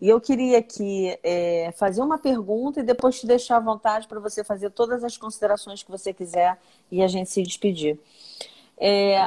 E 0.00 0.08
eu 0.08 0.18
queria 0.20 0.58
aqui 0.58 1.18
é, 1.22 1.72
fazer 1.76 2.00
uma 2.00 2.18
pergunta 2.18 2.80
e 2.80 2.82
depois 2.82 3.20
te 3.20 3.26
deixar 3.26 3.58
à 3.58 3.60
vontade 3.60 4.08
para 4.08 4.18
você 4.18 4.42
fazer 4.42 4.70
todas 4.70 5.04
as 5.04 5.18
considerações 5.18 5.82
que 5.82 5.90
você 5.90 6.12
quiser 6.12 6.58
e 6.90 7.02
a 7.02 7.06
gente 7.06 7.28
se 7.28 7.42
despedir. 7.42 7.98
É, 8.78 9.18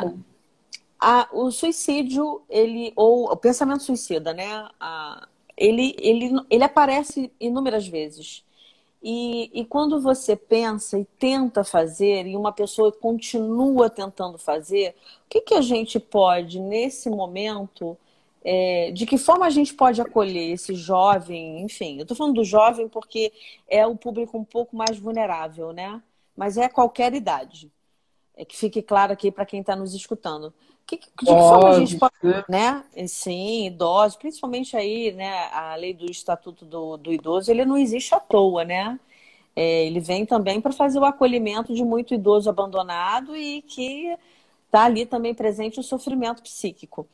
a, 1.04 1.30
o 1.34 1.52
suicídio, 1.52 2.42
ele, 2.50 2.94
ou 2.96 3.32
o 3.32 3.36
pensamento 3.36 3.84
suicida, 3.84 4.34
né? 4.34 4.70
A, 4.80 5.28
ele, 5.58 5.96
ele, 6.00 6.32
ele 6.50 6.64
aparece 6.64 7.32
inúmeras 7.40 7.86
vezes. 7.88 8.44
E, 9.02 9.52
e 9.54 9.66
quando 9.66 10.00
você 10.00 10.36
pensa 10.36 10.98
e 10.98 11.04
tenta 11.20 11.64
fazer, 11.66 12.26
e 12.26 12.38
uma 12.38 12.54
pessoa 12.54 12.90
continua 12.92 13.90
tentando 13.90 14.38
fazer, 14.38 14.96
o 15.26 15.30
que, 15.30 15.42
que 15.42 15.54
a 15.56 15.62
gente 15.62 16.00
pode, 16.00 16.60
nesse 16.60 17.10
momento, 17.10 17.98
é, 18.44 18.92
de 18.92 19.06
que 19.06 19.18
forma 19.18 19.46
a 19.46 19.50
gente 19.50 19.74
pode 19.74 20.02
acolher 20.02 20.52
esse 20.54 20.74
jovem, 20.74 21.62
enfim, 21.62 21.98
eu 21.98 22.04
estou 22.04 22.16
falando 22.16 22.36
do 22.36 22.46
jovem 22.46 22.88
porque 22.88 23.34
é 23.68 23.86
o 23.86 23.96
público 23.96 24.38
um 24.38 24.46
pouco 24.46 24.76
mais 24.76 24.98
vulnerável, 24.98 25.74
né? 25.74 26.02
Mas 26.36 26.58
é 26.58 26.70
qualquer 26.70 27.14
idade. 27.14 27.70
É 28.36 28.46
que 28.46 28.56
fique 28.56 28.82
claro 28.82 29.14
aqui 29.14 29.32
para 29.32 29.46
quem 29.46 29.60
está 29.60 29.76
nos 29.76 29.94
escutando. 29.94 30.54
Que, 30.86 30.98
de 30.98 31.06
que 31.18 31.26
forma 31.26 31.70
a 31.70 31.80
gente 31.80 31.98
pode, 31.98 32.14
né? 32.22 32.44
né? 32.50 33.08
Sim, 33.08 33.68
idosos, 33.68 34.18
principalmente 34.18 34.76
aí, 34.76 35.12
né? 35.14 35.50
A 35.52 35.76
lei 35.76 35.94
do 35.94 36.10
Estatuto 36.12 36.66
do, 36.66 36.98
do 36.98 37.14
Idoso, 37.14 37.50
ele 37.50 37.66
não 37.66 37.78
existe 37.78 38.14
à 38.14 38.20
toa, 38.20 38.64
né? 38.66 39.00
É, 39.56 39.86
ele 39.86 40.00
vem 40.00 40.26
também 40.26 40.60
para 40.60 40.72
fazer 40.72 41.00
o 41.00 41.06
acolhimento 41.06 41.74
de 41.74 41.84
muito 41.84 42.14
idoso 42.14 42.50
abandonado 42.50 43.36
e 43.36 43.62
que 43.62 44.18
está 44.66 44.86
ali 44.86 45.06
também 45.06 45.34
presente 45.34 45.80
o 45.80 45.84
sofrimento 45.84 46.42
psíquico. 46.42 47.08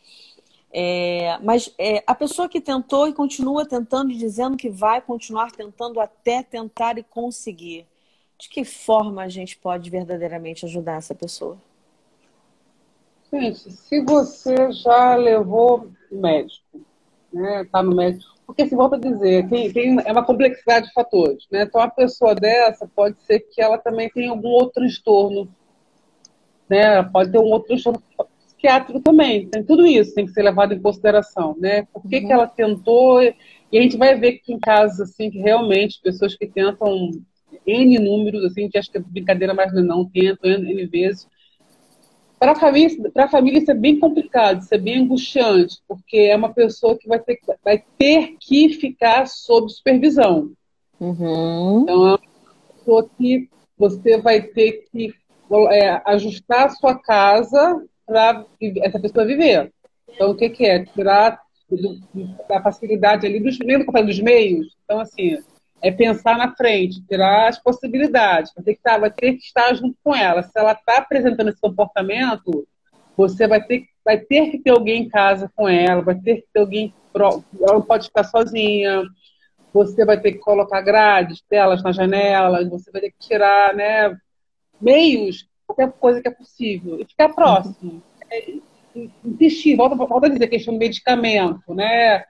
É, 0.71 1.37
mas 1.43 1.73
é, 1.77 2.03
a 2.05 2.13
pessoa 2.13 2.47
que 2.47 2.61
tentou 2.61 3.07
e 3.07 3.13
continua 3.13 3.65
tentando 3.65 4.11
e 4.11 4.17
dizendo 4.17 4.55
que 4.55 4.69
vai 4.69 5.01
continuar 5.01 5.51
tentando 5.51 5.99
até 5.99 6.43
tentar 6.43 6.97
e 6.97 7.03
conseguir, 7.03 7.85
de 8.37 8.47
que 8.47 8.63
forma 8.63 9.23
a 9.23 9.27
gente 9.29 9.57
pode 9.57 9.89
verdadeiramente 9.89 10.65
ajudar 10.65 10.97
essa 10.97 11.15
pessoa? 11.15 11.57
Gente, 13.31 13.71
se 13.71 14.01
você 14.01 14.71
já 14.71 15.15
levou 15.15 15.91
médico, 16.11 16.81
né, 17.31 17.65
tá 17.71 17.83
no 17.83 17.95
médico, 17.95 18.33
porque 18.45 18.67
se 18.67 18.75
volta 18.75 18.95
a 18.95 18.99
dizer, 18.99 19.47
tem, 19.47 19.71
tem, 19.71 19.99
é 20.03 20.11
uma 20.11 20.25
complexidade 20.25 20.87
de 20.87 20.93
fatores, 20.93 21.45
né? 21.51 21.63
Então, 21.63 21.79
uma 21.79 21.89
pessoa 21.89 22.33
dessa 22.33 22.89
pode 22.95 23.21
ser 23.21 23.41
que 23.41 23.61
ela 23.61 23.77
também 23.77 24.09
tenha 24.09 24.31
algum 24.31 24.47
outro 24.47 24.81
transtorno, 24.81 25.47
né? 26.67 27.03
Pode 27.03 27.31
ter 27.31 27.37
um 27.37 27.51
outro 27.51 27.67
transtorno 27.67 28.01
psiquiátrico 28.59 28.99
também. 29.01 29.47
Tem 29.47 29.63
tudo 29.63 29.85
isso 29.85 30.15
tem 30.15 30.25
que 30.25 30.31
ser 30.31 30.41
levado 30.41 30.73
em 30.73 30.81
consideração, 30.81 31.55
né? 31.59 31.87
Por 31.93 32.01
que, 32.07 32.17
uhum. 32.17 32.25
que 32.25 32.33
ela 32.33 32.47
tentou? 32.47 33.21
E 33.21 33.77
a 33.77 33.81
gente 33.81 33.97
vai 33.97 34.15
ver 34.15 34.39
que 34.39 34.51
em 34.51 34.59
casos 34.59 34.99
assim 34.99 35.29
que 35.29 35.37
realmente 35.37 36.01
pessoas 36.01 36.35
que 36.35 36.47
tentam 36.47 37.11
N 37.67 37.99
números, 37.99 38.43
assim, 38.43 38.67
que 38.67 38.79
acho 38.79 38.91
que 38.91 38.97
é 38.97 39.01
brincadeira, 39.01 39.53
mas 39.53 39.71
não, 39.73 40.09
tentam 40.09 40.49
N, 40.49 40.71
N 40.73 40.85
vezes. 40.87 41.27
Para 42.39 42.53
a 42.53 42.55
família, 42.55 43.11
para 43.11 43.25
a 43.25 43.29
família 43.29 43.59
isso 43.59 43.71
é 43.71 43.75
bem 43.75 43.99
complicado, 43.99 44.61
isso 44.61 44.73
é 44.73 44.77
bem 44.77 45.03
angustiante, 45.03 45.77
porque 45.87 46.17
é 46.17 46.35
uma 46.35 46.53
pessoa 46.53 46.97
que 46.97 47.07
vai 47.07 47.19
ter, 47.19 47.37
vai 47.63 47.83
ter 47.97 48.37
que 48.39 48.69
ficar 48.69 49.27
sob 49.27 49.69
supervisão. 49.69 50.51
Uhum. 50.99 51.81
Então, 51.83 52.07
é 52.07 52.09
uma 52.11 52.19
pessoa 52.77 53.09
que 53.17 53.49
você 53.77 54.17
vai 54.17 54.41
ter 54.41 54.85
que 54.89 55.13
é, 55.71 56.01
ajustar 56.05 56.67
a 56.67 56.69
sua 56.69 56.95
casa 56.95 57.83
para 58.05 58.45
essa 58.77 58.99
pessoa 58.99 59.25
viver. 59.25 59.71
Então, 60.07 60.31
o 60.31 60.35
que, 60.35 60.49
que 60.49 60.65
é? 60.65 60.85
Tirar 60.85 61.39
da 62.47 62.61
facilidade 62.61 63.27
ali, 63.27 63.39
dos, 63.39 63.59
lembra 63.59 63.83
que 63.83 63.89
eu 63.89 63.93
falei 63.93 64.07
dos 64.07 64.19
meios? 64.19 64.75
Então, 64.83 64.99
assim, 64.99 65.37
é 65.81 65.91
pensar 65.91 66.37
na 66.37 66.55
frente, 66.55 67.05
tirar 67.07 67.47
as 67.47 67.61
possibilidades. 67.61 68.51
Vai 68.53 68.63
ter 68.63 68.73
que 68.73 68.79
estar, 68.79 68.97
vai 68.97 69.11
ter 69.11 69.33
que 69.33 69.43
estar 69.43 69.73
junto 69.73 69.97
com 70.03 70.15
ela. 70.15 70.43
Se 70.43 70.51
ela 70.55 70.73
está 70.73 70.97
apresentando 70.97 71.49
esse 71.49 71.61
comportamento, 71.61 72.67
você 73.15 73.47
vai 73.47 73.63
ter, 73.63 73.85
vai 74.03 74.17
ter 74.17 74.51
que 74.51 74.59
ter 74.59 74.71
alguém 74.71 75.03
em 75.03 75.09
casa 75.09 75.51
com 75.55 75.67
ela, 75.67 76.01
vai 76.01 76.15
ter 76.15 76.37
que 76.37 76.47
ter 76.53 76.59
alguém. 76.59 76.93
Ela 77.13 77.73
não 77.73 77.81
pode 77.81 78.07
ficar 78.07 78.23
sozinha. 78.23 79.03
Você 79.73 80.03
vai 80.03 80.19
ter 80.19 80.33
que 80.33 80.39
colocar 80.39 80.81
grades, 80.81 81.43
telas 81.47 81.83
nas 81.83 81.95
janelas, 81.95 82.69
você 82.69 82.91
vai 82.91 83.01
ter 83.01 83.11
que 83.11 83.27
tirar 83.27 83.73
né, 83.75 84.17
meios 84.81 85.47
qualquer 85.67 85.91
coisa 85.91 86.21
que 86.21 86.27
é 86.27 86.31
possível. 86.31 86.99
E 86.99 87.05
ficar 87.05 87.29
próximo. 87.29 88.01
É, 88.31 88.53
insistir, 89.23 89.75
volta, 89.75 89.95
volta 89.95 90.27
a 90.27 90.29
dizer, 90.29 90.47
questão 90.47 90.73
do 90.73 90.79
medicamento, 90.79 91.73
né? 91.73 92.23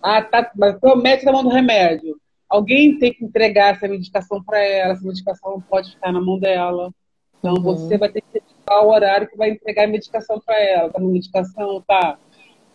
Ah, 0.00 0.22
tá, 0.22 0.50
mas 0.54 0.78
o 0.82 0.96
médico 0.96 1.26
tá 1.26 1.32
mão 1.32 1.42
do 1.42 1.48
remédio. 1.48 2.16
Alguém 2.48 2.98
tem 2.98 3.12
que 3.12 3.24
entregar 3.24 3.74
essa 3.74 3.88
medicação 3.88 4.42
para 4.42 4.58
ela, 4.58 4.92
essa 4.92 5.04
medicação 5.04 5.52
não 5.52 5.60
pode 5.60 5.90
ficar 5.90 6.12
na 6.12 6.20
mão 6.20 6.38
dela. 6.38 6.92
Então 7.38 7.54
uhum. 7.54 7.62
você 7.62 7.98
vai 7.98 8.08
ter 8.08 8.20
que 8.20 8.40
dedicar 8.40 8.82
o 8.82 8.88
horário 8.88 9.28
que 9.28 9.36
vai 9.36 9.50
entregar 9.50 9.84
a 9.84 9.88
medicação 9.88 10.40
para 10.40 10.60
ela. 10.60 10.92
Tá 10.92 11.00
na 11.00 11.08
medicação, 11.08 11.82
tá? 11.86 12.18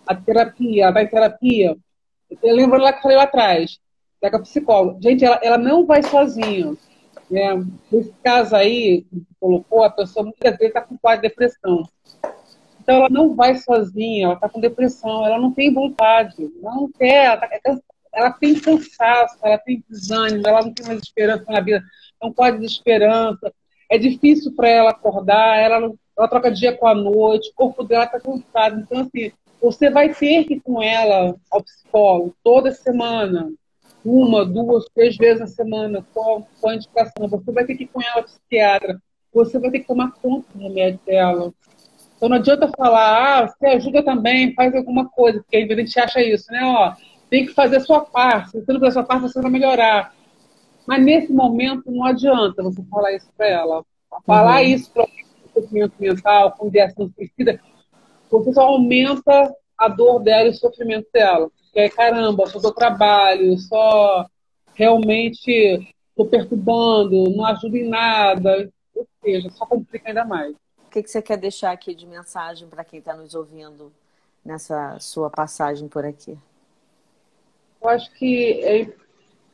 A 0.05 0.15
terapia, 0.15 0.83
ela 0.83 0.91
vai 0.91 1.03
em 1.03 1.07
terapia. 1.07 1.77
Eu 2.41 2.55
lembro 2.55 2.79
lá 2.79 2.91
que 2.91 2.99
eu 2.99 3.03
falei 3.03 3.17
lá 3.17 3.23
atrás, 3.23 3.79
da 4.21 4.39
psicóloga. 4.39 4.99
Gente, 5.01 5.25
ela, 5.25 5.39
ela 5.41 5.57
não 5.57 5.85
vai 5.85 6.03
sozinha. 6.03 6.75
Né? 7.29 7.65
Nesse 7.91 8.13
caso 8.23 8.55
aí, 8.55 9.03
que 9.03 9.25
colocou, 9.39 9.83
a 9.83 9.89
pessoa 9.89 10.23
muitas 10.23 10.51
vezes 10.57 10.67
está 10.67 10.81
com 10.81 10.97
quase 10.97 11.21
depressão. 11.21 11.83
Então 12.81 12.95
ela 12.95 13.09
não 13.09 13.35
vai 13.35 13.55
sozinha, 13.55 14.25
ela 14.25 14.33
está 14.33 14.49
com 14.49 14.59
depressão, 14.59 15.25
ela 15.25 15.37
não 15.39 15.51
tem 15.51 15.73
vontade, 15.73 16.51
ela 16.61 16.75
não 16.75 16.91
quer, 16.91 17.25
ela, 17.25 17.37
tá, 17.37 17.49
ela 18.13 18.31
tem 18.31 18.59
cansaço, 18.59 19.37
ela 19.43 19.57
tem 19.57 19.83
desânimo, 19.89 20.47
ela 20.47 20.61
não 20.61 20.73
tem 20.73 20.85
mais 20.85 20.99
esperança 20.99 21.45
na 21.47 21.61
vida, 21.61 21.83
não 22.21 22.31
pode 22.31 22.59
de 22.59 22.65
esperança. 22.65 23.53
É 23.89 23.97
difícil 23.97 24.53
para 24.55 24.69
ela 24.69 24.91
acordar, 24.91 25.57
ela, 25.57 25.91
ela 26.17 26.27
troca 26.27 26.51
dia 26.51 26.75
com 26.75 26.87
a 26.87 26.95
noite, 26.95 27.49
o 27.49 27.55
corpo 27.55 27.83
dela 27.83 28.05
está 28.05 28.19
cansado. 28.19 28.79
Então, 28.79 29.01
assim, 29.01 29.31
Você 29.61 29.89
vai 29.89 30.13
ter 30.13 30.45
que 30.45 30.55
ir 30.55 30.61
com 30.61 30.81
ela 30.81 31.35
ao 31.51 31.63
psicólogo 31.63 32.35
toda 32.43 32.71
semana, 32.71 33.51
uma, 34.03 34.43
duas, 34.45 34.85
três 34.95 35.15
vezes 35.15 35.39
na 35.39 35.47
semana, 35.47 36.05
com, 36.13 36.43
com 36.59 36.69
a 36.69 36.75
indicação. 36.75 37.27
Você 37.27 37.51
vai 37.51 37.65
ter 37.65 37.75
que 37.75 37.83
ir 37.83 37.87
com 37.87 38.01
ela 38.01 38.17
ao 38.17 38.23
psiquiatra. 38.23 39.01
Você 39.33 39.59
vai 39.59 39.71
ter 39.71 39.79
que 39.79 39.87
tomar 39.87 40.11
conta 40.13 40.47
do 40.53 40.63
remédio 40.63 40.99
dela. 41.05 41.53
Então 42.17 42.29
não 42.29 42.37
adianta 42.37 42.69
falar, 42.77 43.39
ah, 43.39 43.47
você 43.47 43.65
ajuda 43.65 44.03
também, 44.03 44.53
faz 44.53 44.75
alguma 44.75 45.09
coisa, 45.09 45.39
porque 45.39 45.57
a 45.57 45.75
gente 45.75 45.99
acha 45.99 46.21
isso, 46.21 46.51
né? 46.51 46.61
Ó, 46.63 46.93
tem 47.31 47.45
que 47.45 47.53
fazer 47.53 47.77
a 47.77 47.79
sua 47.79 48.01
parte. 48.01 48.51
Se 48.51 48.59
você 48.59 48.73
não 48.73 48.79
fizer 48.79 48.89
a 48.89 48.91
sua 48.91 49.03
parte, 49.03 49.21
você 49.21 49.41
vai 49.41 49.49
melhorar. 49.49 50.13
Mas 50.85 51.03
nesse 51.03 51.31
momento 51.31 51.89
não 51.89 52.03
adianta 52.03 52.61
você 52.61 52.83
falar 52.83 53.13
isso 53.13 53.29
para 53.37 53.47
ela. 53.47 53.85
Falar 54.25 54.61
uhum. 54.61 54.67
isso 54.67 54.91
para 54.91 55.05
o 55.05 55.61
sofrimento 55.61 55.93
mental, 55.97 56.51
com 56.51 56.67
ideação 56.67 57.09
suicida, 57.15 57.61
você 58.29 58.53
só 58.53 58.63
aumenta 58.63 59.55
a 59.77 59.87
dor 59.87 60.19
dela 60.19 60.47
e 60.47 60.51
o 60.51 60.53
sofrimento 60.53 61.07
dela. 61.13 61.49
Porque 61.63 61.79
aí, 61.79 61.89
caramba, 61.89 62.45
só 62.47 62.59
dou 62.59 62.73
trabalho, 62.73 63.57
só 63.57 64.25
realmente 64.73 65.87
estou 66.09 66.25
perturbando, 66.25 67.29
não 67.29 67.45
ajuda 67.45 67.77
em 67.77 67.87
nada. 67.87 68.69
Ou 68.93 69.07
seja, 69.23 69.49
só 69.51 69.65
complica 69.65 70.09
ainda 70.09 70.25
mais. 70.25 70.53
O 70.85 70.89
que, 70.91 71.01
que 71.01 71.09
você 71.09 71.21
quer 71.21 71.37
deixar 71.37 71.71
aqui 71.71 71.95
de 71.95 72.05
mensagem 72.05 72.67
para 72.67 72.83
quem 72.83 72.99
está 72.99 73.15
nos 73.15 73.33
ouvindo 73.33 73.89
nessa 74.43 74.99
sua 74.99 75.29
passagem 75.29 75.87
por 75.87 76.03
aqui? 76.03 76.37
Eu 77.81 77.89
acho 77.89 78.11
que 78.13 78.61
é 78.63 78.87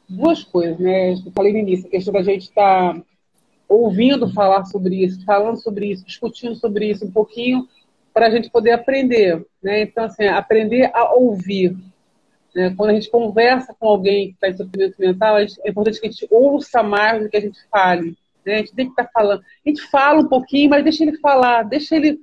duas 0.08 0.44
coisas, 0.44 0.78
né? 0.80 1.14
Eu 1.14 1.32
falei 1.34 1.54
no 1.54 1.60
início, 1.60 1.88
a 1.88 1.92
questão 1.92 2.14
da 2.14 2.24
gente 2.24 2.44
estar 2.44 2.94
tá 2.94 3.02
ouvindo 3.68 4.32
falar 4.34 4.66
sobre 4.66 5.04
isso, 5.04 5.24
falando 5.26 5.58
sobre 5.58 5.92
isso, 5.92 6.06
discutindo 6.06 6.56
sobre 6.56 6.90
isso 6.90 7.06
um 7.06 7.12
pouquinho, 7.12 7.68
para 8.14 8.28
a 8.28 8.30
gente 8.30 8.50
poder 8.50 8.72
aprender, 8.72 9.46
né? 9.62 9.84
Então, 9.84 10.06
assim, 10.06 10.26
aprender 10.26 10.90
a 10.94 11.14
ouvir. 11.14 11.78
Né? 12.56 12.74
Quando 12.76 12.90
a 12.90 12.94
gente 12.94 13.12
conversa 13.12 13.76
com 13.80 13.88
alguém 13.88 14.30
que 14.30 14.34
está 14.34 14.50
em 14.50 14.58
sofrimento 14.58 14.96
mental, 15.00 15.38
é 15.38 15.46
importante 15.68 16.02
que 16.02 16.08
a 16.08 16.10
gente 16.10 16.28
ouça 16.32 16.82
mais 16.82 17.22
do 17.22 17.30
que 17.30 17.38
a 17.38 17.42
gente 17.42 17.60
fale. 17.70 18.18
Né? 18.44 18.56
A 18.56 18.58
gente 18.58 18.74
tem 18.74 18.86
que 18.88 18.94
estar 18.94 19.04
tá 19.04 19.12
falando. 19.14 19.42
A 19.42 19.70
gente 19.70 19.82
fala 19.84 20.22
um 20.22 20.28
pouquinho, 20.28 20.70
mas 20.70 20.84
deixa 20.84 21.04
ele 21.04 21.18
falar, 21.20 21.64
deixa 21.64 21.96
ele 21.96 22.20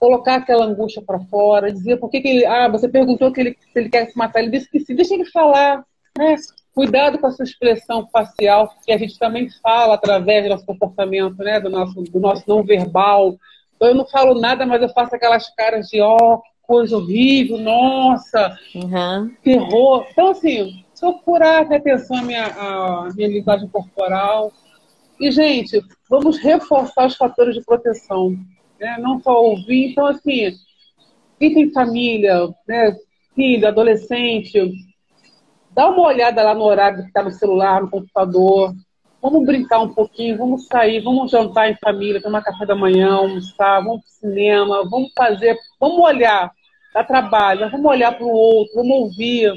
colocar 0.00 0.36
aquela 0.36 0.64
angústia 0.64 1.02
para 1.02 1.20
fora, 1.20 1.70
dizer 1.70 1.98
por 1.98 2.10
que, 2.10 2.22
que 2.22 2.28
ele. 2.28 2.46
Ah, 2.46 2.66
você 2.68 2.88
perguntou 2.88 3.30
que 3.30 3.40
ele, 3.40 3.56
se 3.72 3.78
ele 3.78 3.90
quer 3.90 4.06
se 4.06 4.16
matar, 4.16 4.40
ele 4.40 4.50
disse 4.50 4.68
que 4.70 4.80
sim, 4.80 4.94
deixa 4.94 5.14
ele 5.14 5.26
falar. 5.26 5.84
Né? 6.18 6.34
Cuidado 6.74 7.18
com 7.18 7.26
a 7.26 7.30
sua 7.30 7.44
expressão 7.44 8.08
facial, 8.10 8.72
que 8.84 8.92
a 8.92 8.96
gente 8.98 9.18
também 9.18 9.48
fala 9.62 9.94
através 9.94 10.44
do 10.44 10.48
nosso 10.48 10.64
comportamento, 10.64 11.36
né? 11.38 11.60
do, 11.60 11.68
nosso, 11.68 12.02
do 12.02 12.18
nosso 12.18 12.44
não 12.48 12.64
verbal. 12.64 13.36
Então, 13.76 13.88
eu 13.88 13.94
não 13.94 14.06
falo 14.06 14.40
nada, 14.40 14.64
mas 14.64 14.80
eu 14.80 14.88
faço 14.88 15.14
aquelas 15.14 15.54
caras 15.54 15.88
de 15.88 16.00
ó, 16.00 16.16
oh, 16.16 16.38
que 16.38 16.48
coisa 16.62 16.96
horrível, 16.96 17.58
nossa, 17.58 18.56
uhum. 18.74 19.30
terror. 19.42 20.06
Então, 20.10 20.30
assim, 20.30 20.84
procurar 20.98 21.68
ter 21.68 21.76
atenção 21.76 22.18
à 22.18 22.22
minha, 22.22 22.46
à 22.46 23.08
minha 23.14 23.28
linguagem 23.28 23.68
corporal. 23.68 24.52
E, 25.18 25.30
gente, 25.30 25.82
vamos 26.08 26.38
reforçar 26.38 27.06
os 27.06 27.16
fatores 27.16 27.54
de 27.54 27.62
proteção 27.62 28.36
né? 28.80 28.96
não 28.98 29.20
só 29.20 29.40
ouvir. 29.40 29.90
Então, 29.90 30.06
assim, 30.06 30.52
quem 31.38 31.54
tem 31.54 31.72
família, 31.72 32.48
né, 32.66 32.96
filho, 33.34 33.68
adolescente, 33.68 34.72
dá 35.70 35.88
uma 35.88 36.06
olhada 36.08 36.42
lá 36.42 36.54
no 36.54 36.64
horário 36.64 37.02
que 37.02 37.08
está 37.08 37.22
no 37.22 37.30
celular, 37.30 37.82
no 37.82 37.90
computador. 37.90 38.74
Vamos 39.22 39.44
brincar 39.44 39.80
um 39.80 39.92
pouquinho, 39.92 40.38
vamos 40.38 40.66
sair, 40.66 41.00
vamos 41.00 41.30
jantar 41.30 41.70
em 41.70 41.76
família, 41.76 42.22
tomar 42.22 42.42
café 42.42 42.64
da 42.64 42.74
manhã, 42.74 43.12
almoçar, 43.12 43.80
vamos 43.80 44.00
para 44.00 44.28
cinema, 44.30 44.88
vamos 44.88 45.12
fazer, 45.14 45.56
vamos 45.78 45.98
olhar, 45.98 46.50
dá 46.94 47.04
trabalho, 47.04 47.70
vamos 47.70 47.86
olhar 47.86 48.16
para 48.16 48.24
o 48.24 48.30
outro, 48.30 48.74
vamos 48.76 48.96
ouvir. 48.96 49.52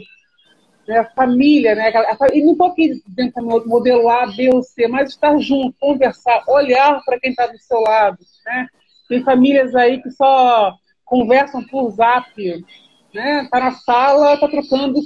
Né, 0.86 1.02
família, 1.16 1.76
né? 1.76 1.94
E 2.34 2.44
não 2.44 2.52
estou 2.52 2.68
aqui 2.68 3.02
dentro 3.08 3.42
do 3.42 3.70
modelo 3.70 4.10
A, 4.10 4.26
B 4.26 4.50
ou 4.54 4.62
C, 4.62 4.86
mas 4.86 5.12
estar 5.12 5.38
junto, 5.38 5.74
conversar, 5.80 6.44
olhar 6.46 7.02
para 7.06 7.18
quem 7.22 7.30
está 7.30 7.48
do 7.48 7.58
seu 7.58 7.80
lado, 7.80 8.18
né? 8.46 8.68
Tem 9.08 9.24
famílias 9.24 9.76
aí 9.76 10.02
que 10.02 10.10
só 10.12 10.74
conversam 11.06 11.64
por 11.66 11.92
zap, 11.92 12.66
né? 13.14 13.48
Tá 13.52 13.60
na 13.60 13.72
sala, 13.72 14.38
tá 14.38 14.48
trocando, 14.48 15.00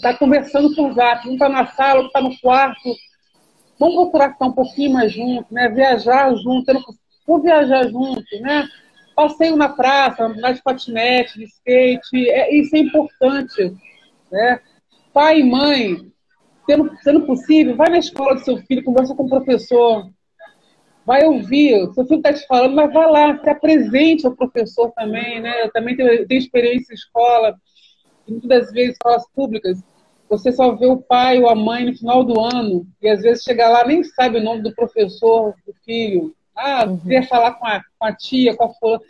tá 0.00 0.14
conversando 0.16 0.74
por 0.74 0.92
zap. 0.92 1.28
Um 1.28 1.36
tá 1.36 1.48
na 1.48 1.66
sala, 1.66 2.00
outro 2.00 2.12
tá 2.12 2.20
no 2.20 2.38
quarto. 2.38 2.94
Vamos 3.78 3.94
procurar 3.94 4.30
estar 4.30 4.46
um 4.46 4.52
pouquinho 4.52 4.92
mais 4.92 5.12
junto, 5.12 5.52
né? 5.52 5.68
Viajar 5.68 6.34
junto. 6.36 6.72
Vamos 7.26 7.42
viajar 7.42 7.88
junto, 7.88 8.40
né? 8.40 8.68
Passeio 9.16 9.56
na 9.56 9.68
praça, 9.68 10.24
andar 10.24 10.52
de 10.52 10.62
patinete, 10.62 11.38
de 11.38 11.44
skate. 11.44 12.30
É, 12.30 12.54
isso 12.54 12.76
é 12.76 12.78
importante, 12.78 13.74
né? 14.30 14.60
Pai 15.12 15.40
e 15.40 15.44
mãe, 15.44 16.10
sendo, 16.66 16.90
sendo 17.02 17.26
possível, 17.26 17.76
vai 17.76 17.88
na 17.88 17.98
escola 17.98 18.34
do 18.34 18.44
seu 18.44 18.56
filho, 18.58 18.84
conversa 18.84 19.14
com 19.14 19.24
o 19.24 19.28
professor, 19.28 20.08
vai 21.10 21.24
ouvir, 21.24 21.92
seu 21.92 22.06
filho 22.06 22.18
está 22.18 22.32
te 22.32 22.46
falando, 22.46 22.76
mas 22.76 22.92
vai 22.92 23.10
lá, 23.10 23.36
se 23.36 23.50
apresente 23.50 24.24
ao 24.24 24.36
professor 24.36 24.92
também, 24.92 25.40
né? 25.40 25.64
Eu 25.64 25.72
também 25.72 25.96
tenho, 25.96 26.24
tenho 26.24 26.38
experiência 26.38 26.92
em 26.92 26.94
escola, 26.94 27.56
muitas 28.28 28.48
das 28.48 28.70
vezes 28.70 28.92
escolas 28.92 29.24
públicas, 29.34 29.82
você 30.28 30.52
só 30.52 30.70
vê 30.76 30.86
o 30.86 30.98
pai 30.98 31.40
ou 31.40 31.48
a 31.48 31.54
mãe 31.56 31.86
no 31.86 31.96
final 31.96 32.22
do 32.22 32.38
ano, 32.38 32.86
e 33.02 33.08
às 33.08 33.22
vezes 33.22 33.42
chega 33.42 33.68
lá 33.68 33.84
nem 33.84 34.04
sabe 34.04 34.38
o 34.38 34.42
nome 34.44 34.62
do 34.62 34.72
professor, 34.72 35.52
do 35.66 35.74
filho. 35.84 36.32
Ah, 36.54 36.86
uhum. 36.86 37.00
queria 37.00 37.24
falar 37.24 37.54
com 37.54 37.66
a, 37.66 37.82
com 37.98 38.06
a 38.06 38.14
tia, 38.14 38.56
com 38.56 38.66
a 38.66 38.74
fulana. 38.74 39.02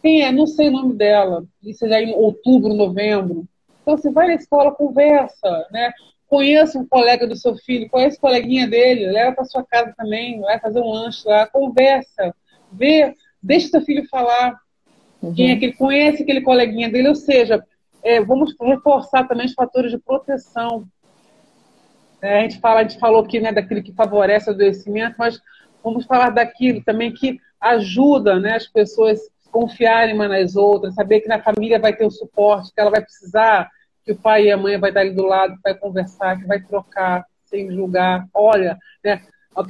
Quem 0.00 0.22
é? 0.22 0.30
Não 0.30 0.46
sei 0.46 0.68
o 0.68 0.72
nome 0.72 0.94
dela. 0.94 1.44
Isso 1.60 1.88
já 1.88 1.96
é 1.98 2.04
em 2.04 2.14
outubro, 2.14 2.72
novembro. 2.72 3.44
Então, 3.82 3.96
você 3.96 4.12
vai 4.12 4.28
na 4.28 4.34
escola, 4.34 4.70
conversa, 4.70 5.66
né? 5.72 5.90
Conheça 6.28 6.78
um 6.78 6.86
colega 6.86 7.26
do 7.26 7.34
seu 7.34 7.56
filho, 7.56 7.88
conhece 7.88 8.18
o 8.18 8.20
coleguinha 8.20 8.66
dele, 8.66 9.10
leva 9.10 9.34
para 9.34 9.44
sua 9.44 9.64
casa 9.64 9.94
também, 9.96 10.40
vai 10.40 10.60
fazer 10.60 10.80
um 10.80 10.90
lanche 10.90 11.26
lá, 11.26 11.46
conversa, 11.46 12.34
vê, 12.70 13.14
deixa 13.42 13.68
seu 13.68 13.80
filho 13.80 14.06
falar 14.08 14.54
uhum. 15.22 15.32
quem 15.34 15.50
é 15.50 15.56
que 15.56 15.64
ele 15.66 15.72
conhece 15.72 16.22
aquele 16.22 16.42
coleguinha 16.42 16.90
dele, 16.90 17.08
ou 17.08 17.14
seja, 17.14 17.64
é, 18.02 18.20
vamos 18.20 18.54
reforçar 18.60 19.26
também 19.26 19.46
os 19.46 19.54
fatores 19.54 19.90
de 19.90 19.98
proteção. 19.98 20.86
É, 22.20 22.40
a, 22.40 22.42
gente 22.42 22.60
fala, 22.60 22.80
a 22.80 22.82
gente 22.82 22.98
falou 22.98 23.22
aqui 23.22 23.40
né, 23.40 23.52
daquilo 23.52 23.82
que 23.82 23.94
favorece 23.94 24.50
o 24.50 24.52
adoecimento, 24.52 25.16
mas 25.18 25.40
vamos 25.82 26.04
falar 26.04 26.30
daquilo 26.30 26.82
também 26.84 27.12
que 27.12 27.40
ajuda 27.60 28.38
né, 28.38 28.56
as 28.56 28.66
pessoas 28.66 29.20
confiarem 29.50 30.14
umas 30.14 30.28
nas 30.28 30.56
outras, 30.56 30.94
saber 30.94 31.20
que 31.20 31.28
na 31.28 31.40
família 31.40 31.78
vai 31.78 31.94
ter 31.94 32.04
o 32.04 32.10
suporte 32.10 32.72
que 32.72 32.80
ela 32.80 32.90
vai 32.90 33.00
precisar, 33.00 33.70
que 34.08 34.12
o 34.12 34.16
pai 34.16 34.46
e 34.46 34.50
a 34.50 34.56
mãe 34.56 34.78
vai 34.78 34.88
estar 34.88 35.00
ali 35.00 35.10
do 35.10 35.26
lado, 35.26 35.54
que 35.56 35.62
vai 35.62 35.74
conversar, 35.74 36.40
que 36.40 36.46
vai 36.46 36.58
trocar, 36.62 37.26
sem 37.44 37.70
julgar. 37.70 38.26
Olha, 38.32 38.78
né? 39.04 39.20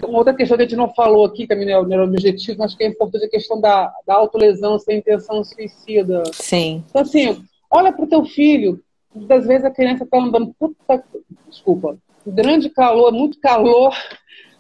Uma 0.05 0.19
outra 0.19 0.35
questão 0.35 0.57
que 0.57 0.63
a 0.63 0.67
gente 0.67 0.77
não 0.77 0.95
falou 0.95 1.25
aqui, 1.25 1.45
que 1.45 1.55
não 1.57 1.93
era 1.93 2.05
o 2.05 2.07
objetivo, 2.07 2.59
mas 2.61 2.75
que 2.75 2.85
é 2.85 2.87
importante 2.87 3.25
a 3.25 3.31
questão 3.31 3.61
da, 3.61 3.93
da 4.07 4.15
autolesão 4.15 4.79
sem 4.79 4.99
intenção 4.99 5.43
suicida. 5.43 6.23
Sim. 6.35 6.85
Então, 6.89 7.03
assim, 7.03 7.43
olha 7.69 7.93
para 7.93 8.05
o 8.05 8.09
teu 8.09 8.25
filho. 8.25 8.81
Muitas 9.13 9.45
vezes 9.47 9.65
a 9.65 9.71
criança 9.71 10.05
está 10.05 10.19
andando, 10.19 10.55
puta, 10.57 11.03
desculpa, 11.49 11.99
grande 12.25 12.71
calor, 12.71 13.11
muito 13.11 13.41
calor, 13.41 13.93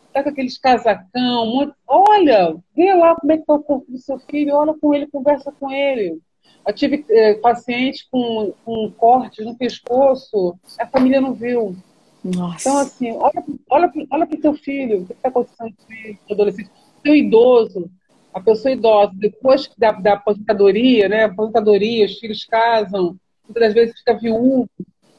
está 0.06 0.24
com 0.24 0.30
aqueles 0.30 0.58
casacão, 0.58 1.46
muito... 1.46 1.74
olha, 1.86 2.56
vê 2.74 2.92
lá 2.94 3.14
como 3.14 3.30
é 3.30 3.36
que 3.36 3.42
está 3.42 3.54
o 3.54 3.62
corpo 3.62 3.92
do 3.92 3.98
seu 3.98 4.18
filho, 4.18 4.56
olha 4.56 4.74
com 4.74 4.92
ele, 4.92 5.06
conversa 5.06 5.52
com 5.52 5.70
ele. 5.70 6.18
Eu 6.66 6.74
tive 6.74 7.04
é, 7.10 7.34
paciente 7.34 8.06
com, 8.10 8.52
com 8.64 8.90
cortes 8.90 9.44
no 9.44 9.56
pescoço, 9.56 10.58
a 10.78 10.86
família 10.86 11.20
não 11.20 11.32
viu. 11.32 11.76
Nossa. 12.22 12.68
Então, 12.68 12.78
assim, 12.78 13.12
olha, 13.12 13.44
olha, 13.70 13.92
olha 14.10 14.26
para 14.26 14.36
o 14.36 14.40
teu 14.40 14.54
filho, 14.54 15.02
o 15.02 15.06
que 15.06 15.12
está 15.12 15.28
acontecendo 15.28 15.72
com 15.86 16.30
o 16.30 16.34
adolescente, 16.34 16.70
seu 17.02 17.14
idoso, 17.14 17.90
a 18.34 18.40
pessoa 18.40 18.72
idosa, 18.72 19.12
depois 19.14 19.70
da, 19.78 19.92
da 19.92 20.12
aposentadoria, 20.14 21.08
né, 21.08 21.24
aposentadoria, 21.24 22.06
os 22.06 22.18
filhos 22.18 22.44
casam, 22.44 23.16
muitas 23.46 23.72
vezes 23.72 23.98
fica 23.98 24.18
viúvo, 24.18 24.68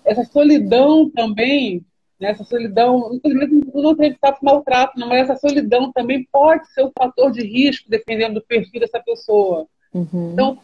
essa 0.06 0.24
solidão 0.24 1.10
também, 1.10 1.84
né, 2.20 2.32
essa 2.32 2.44
solidão, 2.44 3.20
não 3.74 3.96
tem 3.96 4.16
tanto 4.20 4.44
maltrato, 4.44 5.00
não, 5.00 5.08
mas 5.08 5.30
essa 5.30 5.40
solidão 5.40 5.92
também 5.92 6.28
pode 6.32 6.68
ser 6.74 6.84
um 6.84 6.92
fator 6.98 7.32
de 7.32 7.42
risco, 7.42 7.90
dependendo 7.90 8.36
do 8.36 8.46
perfil 8.46 8.82
dessa 8.82 9.00
pessoa. 9.00 9.66
Uhum. 9.94 10.32
Então, 10.34 10.60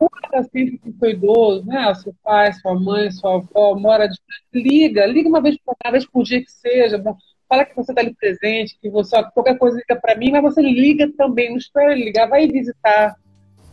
procura 0.00 0.42
sempre 0.44 0.78
com 0.78 0.92
seu 0.98 1.10
idoso, 1.10 1.66
né? 1.66 1.94
Seu 1.94 2.14
pai, 2.24 2.52
sua 2.54 2.74
mãe, 2.74 3.10
sua 3.10 3.36
avó, 3.36 3.78
mora 3.78 4.08
de 4.08 4.18
liga, 4.54 5.04
liga 5.04 5.28
uma 5.28 5.42
vez 5.42 5.58
por, 5.62 5.76
uma 5.84 5.92
vez 5.92 6.06
por 6.06 6.24
dia 6.24 6.42
que 6.42 6.50
seja, 6.50 6.96
bom, 6.96 7.14
fala 7.46 7.66
que 7.66 7.76
você 7.76 7.92
está 7.92 8.00
ali 8.00 8.14
presente, 8.14 8.78
que 8.80 8.88
você, 8.88 9.16
ó, 9.16 9.24
qualquer 9.24 9.58
coisa 9.58 9.76
liga 9.76 10.00
para 10.00 10.16
mim, 10.16 10.30
mas 10.30 10.42
você 10.42 10.62
liga 10.62 11.10
também, 11.18 11.50
não 11.50 11.58
espera 11.58 11.94
ligar, 11.94 12.28
vai 12.28 12.46
visitar, 12.46 13.14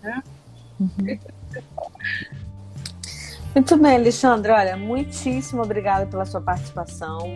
né? 0.03 0.21
Uhum. 0.79 1.19
Muito 3.55 3.77
bem, 3.77 3.95
Alexandre. 3.95 4.51
Olha, 4.51 4.77
muitíssimo 4.77 5.63
obrigada 5.63 6.05
pela 6.05 6.25
sua 6.25 6.41
participação. 6.41 7.35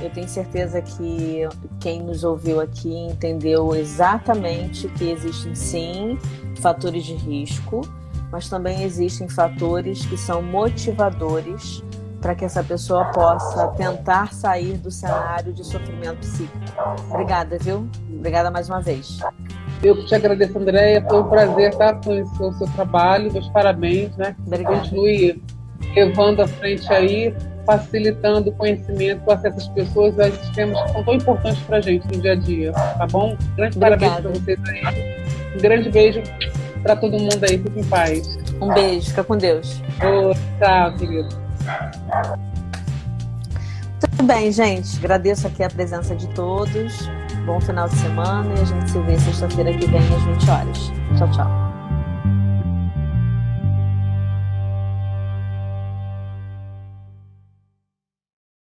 Eu 0.00 0.10
tenho 0.10 0.28
certeza 0.28 0.80
que 0.82 1.40
quem 1.80 2.02
nos 2.02 2.22
ouviu 2.22 2.60
aqui 2.60 2.94
entendeu 2.94 3.74
exatamente 3.74 4.88
que 4.90 5.10
existem 5.10 5.54
sim 5.54 6.18
fatores 6.60 7.04
de 7.04 7.14
risco 7.14 7.80
mas 8.30 8.48
também 8.48 8.82
existem 8.82 9.28
fatores 9.28 10.04
que 10.06 10.16
são 10.16 10.42
motivadores 10.42 11.82
para 12.20 12.34
que 12.34 12.44
essa 12.44 12.62
pessoa 12.62 13.04
possa 13.06 13.68
tentar 13.68 14.32
sair 14.32 14.76
do 14.78 14.90
cenário 14.90 15.52
de 15.52 15.64
sofrimento 15.64 16.18
psíquico. 16.18 16.58
Obrigada, 17.10 17.58
viu? 17.58 17.88
Obrigada 18.10 18.50
mais 18.50 18.68
uma 18.68 18.80
vez. 18.80 19.20
Eu 19.82 20.04
te 20.06 20.14
agradeço, 20.14 20.58
Andréia. 20.58 21.04
Foi 21.08 21.20
um 21.20 21.28
prazer 21.28 21.70
estar 21.70 22.00
com 22.00 22.20
o 22.20 22.52
seu 22.54 22.66
trabalho. 22.74 23.32
Meus 23.32 23.48
parabéns, 23.50 24.16
né? 24.16 24.34
Obrigada. 24.44 24.76
Continue 24.76 25.42
levando 25.94 26.40
à 26.42 26.48
frente 26.48 26.90
aí, 26.92 27.34
facilitando 27.64 28.50
o 28.50 28.52
conhecimento, 28.52 29.22
o 29.26 29.32
acesso 29.32 29.58
às 29.58 29.68
pessoas 29.68 30.18
a 30.18 30.28
esses 30.28 30.50
temas 30.50 30.82
que 30.82 30.92
são 30.92 31.04
tão 31.04 31.14
importantes 31.14 31.62
para 31.62 31.76
a 31.76 31.80
gente 31.80 32.06
no 32.06 32.20
dia 32.20 32.32
a 32.32 32.36
dia. 32.36 32.72
Tá 32.72 33.06
bom? 33.06 33.36
Grande 33.56 33.76
Obrigada. 33.76 33.98
parabéns 33.98 34.20
para 34.20 34.30
vocês 34.30 34.58
aí. 34.68 35.54
Um 35.54 35.58
grande 35.58 35.90
beijo 35.90 36.22
para 36.86 36.96
todo 36.96 37.18
mundo 37.18 37.42
aí. 37.42 37.58
Fique 37.58 37.80
em 37.80 37.84
paz. 37.84 38.38
Um 38.60 38.72
beijo. 38.72 39.08
Fica 39.08 39.24
com 39.24 39.36
Deus. 39.36 39.82
Oh, 40.00 40.32
tchau, 40.58 40.94
querido. 40.96 41.28
Tudo 44.00 44.22
bem, 44.24 44.52
gente. 44.52 44.96
Agradeço 44.98 45.46
aqui 45.46 45.64
a 45.64 45.68
presença 45.68 46.14
de 46.14 46.28
todos. 46.28 47.08
Bom 47.44 47.60
final 47.60 47.88
de 47.88 47.96
semana 47.96 48.54
e 48.56 48.60
a 48.60 48.64
gente 48.64 48.90
se 48.90 48.98
vê 49.00 49.18
sexta-feira 49.18 49.72
que 49.72 49.86
vem 49.86 50.00
às 50.00 50.22
20 50.22 50.50
horas. 50.50 50.92
Tchau, 51.18 51.30
tchau. 51.32 51.65